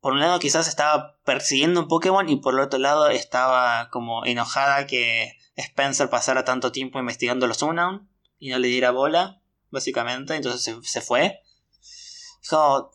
por 0.00 0.12
un 0.12 0.20
lado 0.20 0.38
quizás 0.38 0.68
estaba 0.68 1.18
persiguiendo 1.24 1.80
un 1.80 1.88
Pokémon 1.88 2.28
y 2.28 2.36
por 2.36 2.54
el 2.54 2.60
otro 2.60 2.78
lado 2.78 3.08
estaba 3.08 3.88
como 3.90 4.24
enojada 4.24 4.86
que 4.86 5.38
Spencer 5.56 6.10
pasara 6.10 6.44
tanto 6.44 6.72
tiempo 6.72 6.98
investigando 6.98 7.46
los 7.46 7.62
Unknown 7.62 8.08
y 8.38 8.50
no 8.50 8.58
le 8.58 8.68
diera 8.68 8.90
bola, 8.90 9.40
básicamente, 9.70 10.34
entonces 10.34 10.76
se, 10.82 11.00
fue. 11.00 11.40
son 12.40 12.90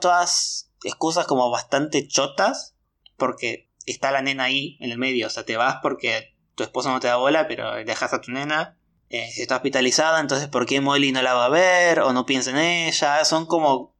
todas 0.00 0.70
excusas 0.84 1.26
como 1.26 1.50
bastante 1.50 2.06
chotas 2.06 2.74
porque 3.18 3.68
está 3.84 4.10
la 4.10 4.22
nena 4.22 4.44
ahí 4.44 4.78
en 4.80 4.90
el 4.90 4.98
medio. 4.98 5.26
O 5.26 5.30
sea, 5.30 5.44
te 5.44 5.56
vas 5.56 5.76
porque 5.82 6.34
tu 6.54 6.62
esposo 6.62 6.90
no 6.90 7.00
te 7.00 7.08
da 7.08 7.16
bola, 7.16 7.46
pero 7.48 7.74
dejas 7.84 8.14
a 8.14 8.20
tu 8.20 8.32
nena. 8.32 8.78
Eh, 9.10 9.28
está 9.38 9.56
hospitalizada, 9.56 10.20
entonces 10.20 10.48
¿por 10.48 10.66
qué 10.66 10.80
Molly 10.80 11.12
no 11.12 11.22
la 11.22 11.32
va 11.34 11.46
a 11.46 11.50
ver? 11.50 12.00
O 12.00 12.12
no 12.12 12.26
piensa 12.26 12.50
en 12.50 12.58
ella. 12.58 13.24
Son 13.24 13.46
como 13.46 13.94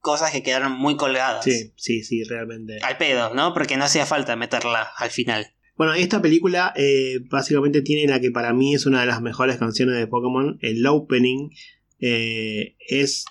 cosas 0.00 0.30
que 0.32 0.42
quedaron 0.42 0.72
muy 0.72 0.96
colgadas. 0.96 1.44
Sí, 1.44 1.72
sí, 1.76 2.02
sí, 2.02 2.24
realmente. 2.24 2.78
Al 2.82 2.96
pedo, 2.96 3.34
¿no? 3.34 3.54
Porque 3.54 3.76
no 3.76 3.84
hacía 3.84 4.06
falta 4.06 4.36
meterla 4.36 4.90
al 4.96 5.10
final. 5.10 5.54
Bueno, 5.76 5.94
esta 5.94 6.22
película 6.22 6.72
eh, 6.76 7.18
básicamente 7.30 7.82
tiene 7.82 8.10
la 8.10 8.20
que 8.20 8.30
para 8.30 8.52
mí 8.52 8.74
es 8.74 8.86
una 8.86 9.00
de 9.00 9.06
las 9.06 9.20
mejores 9.20 9.56
canciones 9.56 9.96
de 9.96 10.06
Pokémon. 10.06 10.58
El 10.62 10.86
opening 10.86 11.50
eh, 11.98 12.76
es 12.86 13.24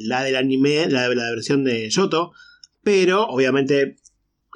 la 0.00 0.22
del 0.22 0.36
anime, 0.36 0.88
la 0.90 1.08
de 1.08 1.14
la 1.14 1.30
versión 1.30 1.64
de 1.64 1.88
Yoto. 1.88 2.32
Pero 2.82 3.26
obviamente 3.28 3.96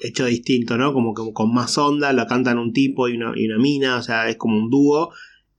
hecho 0.03 0.27
distinto, 0.27 0.77
¿no? 0.77 0.93
Como, 0.93 1.15
como 1.15 1.33
con 1.33 1.53
más 1.53 1.79
onda, 1.79 2.13
la 2.13 2.27
cantan 2.27 2.59
un 2.59 2.73
tipo 2.73 3.09
y 3.09 3.17
una, 3.17 3.33
y 3.35 3.47
una 3.47 3.59
mina, 3.59 3.97
o 3.97 4.03
sea, 4.03 4.29
es 4.29 4.37
como 4.37 4.59
un 4.59 4.71
dúo. 4.71 5.13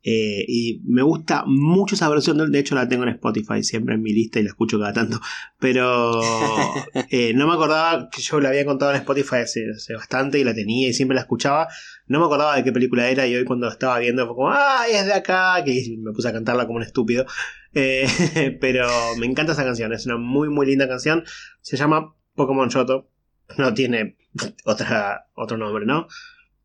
Eh, 0.06 0.44
y 0.50 0.82
me 0.86 1.02
gusta 1.02 1.46
mucho 1.48 1.96
esa 1.96 2.10
versión, 2.10 2.52
de 2.52 2.60
hecho 2.60 2.76
la 2.76 2.90
tengo 2.90 3.04
en 3.04 3.10
Spotify 3.10 3.64
siempre 3.64 3.96
en 3.96 4.02
mi 4.02 4.12
lista 4.12 4.38
y 4.40 4.44
la 4.44 4.50
escucho 4.50 4.78
cada 4.78 4.92
tanto. 4.92 5.20
Pero 5.60 6.20
eh, 7.10 7.34
no 7.34 7.48
me 7.48 7.54
acordaba 7.54 8.10
que 8.10 8.22
yo 8.22 8.42
la 8.42 8.50
había 8.50 8.66
contado 8.66 8.92
en 8.92 8.98
Spotify 8.98 9.38
hace, 9.38 9.66
bastante 9.96 10.40
y 10.40 10.44
la 10.44 10.54
tenía 10.54 10.90
y 10.90 10.94
siempre 10.94 11.16
la 11.16 11.22
escuchaba. 11.22 11.70
No 12.08 12.20
me 12.20 12.26
acordaba 12.26 12.56
de 12.58 12.66
qué 12.66 12.74
película 12.74 13.10
era 13.10 13.26
y 13.28 13.36
hoy 13.36 13.46
cuando 13.46 13.70
estaba 13.70 13.98
viendo 14.00 14.26
fue 14.26 14.36
como, 14.36 14.52
¡ay, 14.52 14.92
es 14.94 15.06
de 15.06 15.14
acá! 15.14 15.64
Que 15.64 15.96
me 15.98 16.12
puse 16.12 16.28
a 16.28 16.34
cantarla 16.34 16.66
como 16.66 16.78
un 16.78 16.84
estúpido. 16.84 17.26
Eh, 17.74 18.58
pero 18.62 18.88
me 19.18 19.26
encanta 19.26 19.54
esa 19.54 19.64
canción, 19.64 19.94
es 19.94 20.06
una 20.06 20.18
muy 20.18 20.50
muy 20.50 20.66
linda 20.66 20.88
canción. 20.88 21.24
Se 21.62 21.78
llama 21.78 22.14
Pokémon 22.36 22.68
Shoto. 22.68 23.13
No 23.58 23.74
tiene 23.74 24.18
otra, 24.66 25.28
otro 25.36 25.58
nombre, 25.58 25.86
¿no? 25.86 26.08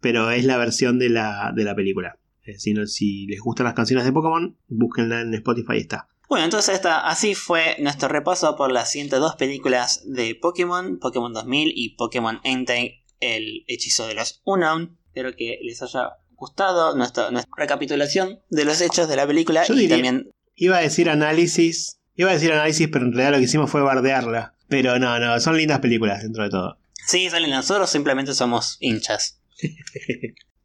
Pero 0.01 0.31
es 0.31 0.45
la 0.45 0.57
versión 0.57 0.99
de 0.99 1.09
la, 1.09 1.53
de 1.55 1.65
la 1.65 1.75
película. 1.75 2.19
Eh, 2.45 2.59
si, 2.59 2.75
si 2.87 3.27
les 3.27 3.41
gustan 3.41 3.65
las 3.65 3.75
canciones 3.75 4.05
de 4.05 4.13
Pokémon, 4.13 4.57
búsquenla 4.69 5.21
en 5.21 5.35
Spotify 5.35 5.75
y 5.75 5.81
está. 5.81 6.09
Bueno, 6.29 6.45
entonces 6.45 6.81
así 6.85 7.35
fue 7.35 7.77
nuestro 7.79 8.09
repaso 8.09 8.55
por 8.57 8.71
las 8.71 8.91
102 8.91 9.37
películas 9.37 10.03
de 10.05 10.35
Pokémon, 10.35 10.99
Pokémon 10.99 11.33
2000 11.33 11.73
y 11.75 11.97
Pokémon 11.97 12.41
Entei, 12.45 13.03
el 13.21 13.65
hechizo 13.67 14.07
de 14.07 14.15
los 14.15 14.43
Unknown. 14.45 14.99
Espero 15.07 15.35
que 15.35 15.59
les 15.63 15.83
haya 15.83 16.11
gustado 16.33 16.95
nuestra, 16.97 17.31
nuestra 17.31 17.53
recapitulación 17.57 18.41
de 18.51 18.65
los 18.67 18.81
hechos 18.83 19.09
de 19.09 19.17
la 19.17 19.27
película 19.27 19.65
y 19.69 19.89
también... 19.89 20.31
Iba 20.55 20.79
a 20.79 20.81
decir 20.81 21.09
análisis, 21.09 22.01
iba 22.15 22.31
a 22.31 22.35
decir 22.35 22.53
análisis, 22.53 22.89
pero 22.89 23.07
en 23.07 23.13
realidad 23.13 23.33
lo 23.33 23.39
que 23.39 23.45
hicimos 23.45 23.71
fue 23.71 23.81
bardearla. 23.81 24.55
Pero 24.69 24.99
no, 24.99 25.19
no, 25.19 25.41
son 25.41 25.57
lindas 25.57 25.81
películas 25.81 26.23
dentro 26.23 26.45
de 26.45 26.51
todo. 26.51 26.79
Sí, 27.07 27.29
salen 27.31 27.51
nosotros 27.51 27.91
simplemente 27.91 28.35
somos 28.35 28.77
hinchas. 28.81 29.41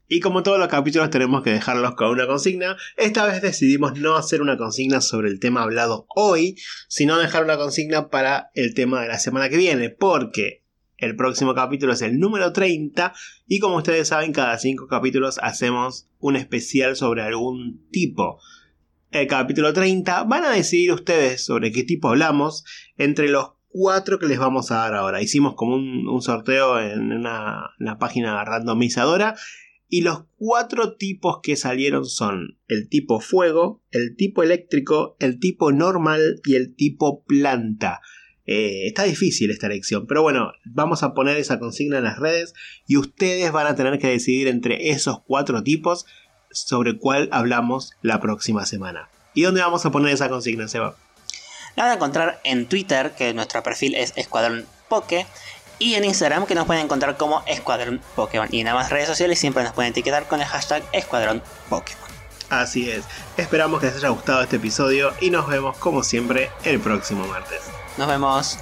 Y 0.09 0.19
como 0.19 0.43
todos 0.43 0.59
los 0.59 0.67
capítulos 0.67 1.09
tenemos 1.09 1.41
que 1.41 1.49
dejarlos 1.49 1.95
con 1.95 2.09
una 2.09 2.27
consigna, 2.27 2.77
esta 2.97 3.25
vez 3.25 3.41
decidimos 3.41 3.97
no 3.97 4.15
hacer 4.15 4.43
una 4.43 4.57
consigna 4.57 5.01
sobre 5.01 5.29
el 5.29 5.39
tema 5.39 5.63
hablado 5.63 6.05
hoy, 6.13 6.55
sino 6.87 7.17
dejar 7.17 7.45
una 7.45 7.57
consigna 7.57 8.09
para 8.09 8.51
el 8.53 8.75
tema 8.75 9.01
de 9.01 9.07
la 9.07 9.17
semana 9.17 9.49
que 9.49 9.57
viene, 9.57 9.89
porque 9.89 10.63
el 10.97 11.15
próximo 11.15 11.55
capítulo 11.55 11.93
es 11.93 12.01
el 12.03 12.19
número 12.19 12.53
30 12.53 13.11
y 13.47 13.59
como 13.59 13.77
ustedes 13.77 14.09
saben, 14.09 14.33
cada 14.33 14.57
5 14.59 14.87
capítulos 14.87 15.39
hacemos 15.41 16.07
un 16.19 16.35
especial 16.35 16.95
sobre 16.95 17.23
algún 17.23 17.87
tipo. 17.89 18.39
El 19.09 19.27
capítulo 19.27 19.73
30 19.73 20.25
van 20.25 20.43
a 20.43 20.51
decidir 20.51 20.91
ustedes 20.91 21.43
sobre 21.43 21.71
qué 21.71 21.83
tipo 21.83 22.09
hablamos 22.09 22.65
entre 22.97 23.29
los 23.29 23.53
cuatro 23.73 24.19
que 24.19 24.27
les 24.27 24.39
vamos 24.39 24.71
a 24.71 24.75
dar 24.75 24.93
ahora. 24.93 25.21
Hicimos 25.21 25.55
como 25.55 25.75
un, 25.75 26.21
sorteo 26.21 26.79
en 26.79 27.11
una, 27.11 27.71
página 27.99 28.45
randomizadora 28.45 29.35
y 29.89 30.01
los 30.01 30.23
cuatro 30.37 30.95
tipos 30.95 31.39
que 31.41 31.55
salieron 31.55 32.05
son 32.05 32.57
el 32.67 32.87
tipo 32.87 33.19
fuego, 33.19 33.81
el 33.91 34.15
tipo 34.15 34.43
eléctrico, 34.43 35.17
el 35.19 35.39
tipo 35.39 35.71
normal 35.71 36.39
y 36.45 36.55
el 36.55 36.75
tipo 36.75 37.23
planta. 37.25 38.01
Eh, 38.45 38.87
está 38.87 39.03
difícil 39.03 39.51
esta 39.51 39.67
elección, 39.67 40.05
pero 40.05 40.21
bueno, 40.21 40.51
vamos 40.65 41.01
a 41.01 41.13
poner 41.13 41.37
esa 41.37 41.59
consigna 41.59 41.97
en 41.97 42.03
las 42.03 42.19
redes 42.19 42.53
y 42.87 42.97
ustedes 42.97 43.51
van 43.51 43.67
a 43.67 43.75
tener 43.75 43.99
que 43.99 44.07
decidir 44.07 44.47
entre 44.47 44.89
esos 44.89 45.21
cuatro 45.25 45.63
tipos 45.63 46.05
sobre 46.51 46.97
cuál 46.97 47.29
hablamos 47.31 47.93
la 48.01 48.19
próxima 48.19 48.65
semana. 48.65 49.09
¿Y 49.33 49.43
dónde 49.43 49.61
vamos 49.61 49.85
a 49.85 49.91
poner 49.91 50.13
esa 50.13 50.29
consigna, 50.29 50.67
Seba? 50.67 50.95
La 51.75 51.83
van 51.83 51.91
a 51.91 51.95
encontrar 51.95 52.39
en 52.43 52.67
Twitter, 52.67 53.11
que 53.11 53.33
nuestro 53.33 53.63
perfil 53.63 53.95
es 53.95 54.13
Escuadrón 54.15 54.67
Poke, 54.89 55.25
y 55.79 55.95
en 55.95 56.05
Instagram 56.05 56.45
que 56.45 56.55
nos 56.55 56.65
pueden 56.65 56.85
encontrar 56.85 57.17
como 57.17 57.43
Escuadrón 57.45 58.01
Pokémon. 58.15 58.47
Y 58.51 58.61
en 58.61 58.67
ambas 58.67 58.89
redes 58.89 59.07
sociales 59.07 59.39
siempre 59.39 59.63
nos 59.63 59.73
pueden 59.73 59.91
etiquetar 59.91 60.27
con 60.27 60.39
el 60.39 60.47
hashtag 60.47 60.83
Escuadrón 60.91 61.41
Pokémon. 61.69 62.03
Así 62.49 62.89
es, 62.89 63.03
esperamos 63.37 63.79
que 63.79 63.87
les 63.87 63.95
haya 63.95 64.09
gustado 64.09 64.43
este 64.43 64.57
episodio 64.57 65.13
y 65.19 65.31
nos 65.31 65.47
vemos 65.47 65.75
como 65.77 66.03
siempre 66.03 66.51
el 66.63 66.79
próximo 66.79 67.25
martes. 67.25 67.61
Nos 67.97 68.07
vemos. 68.07 68.59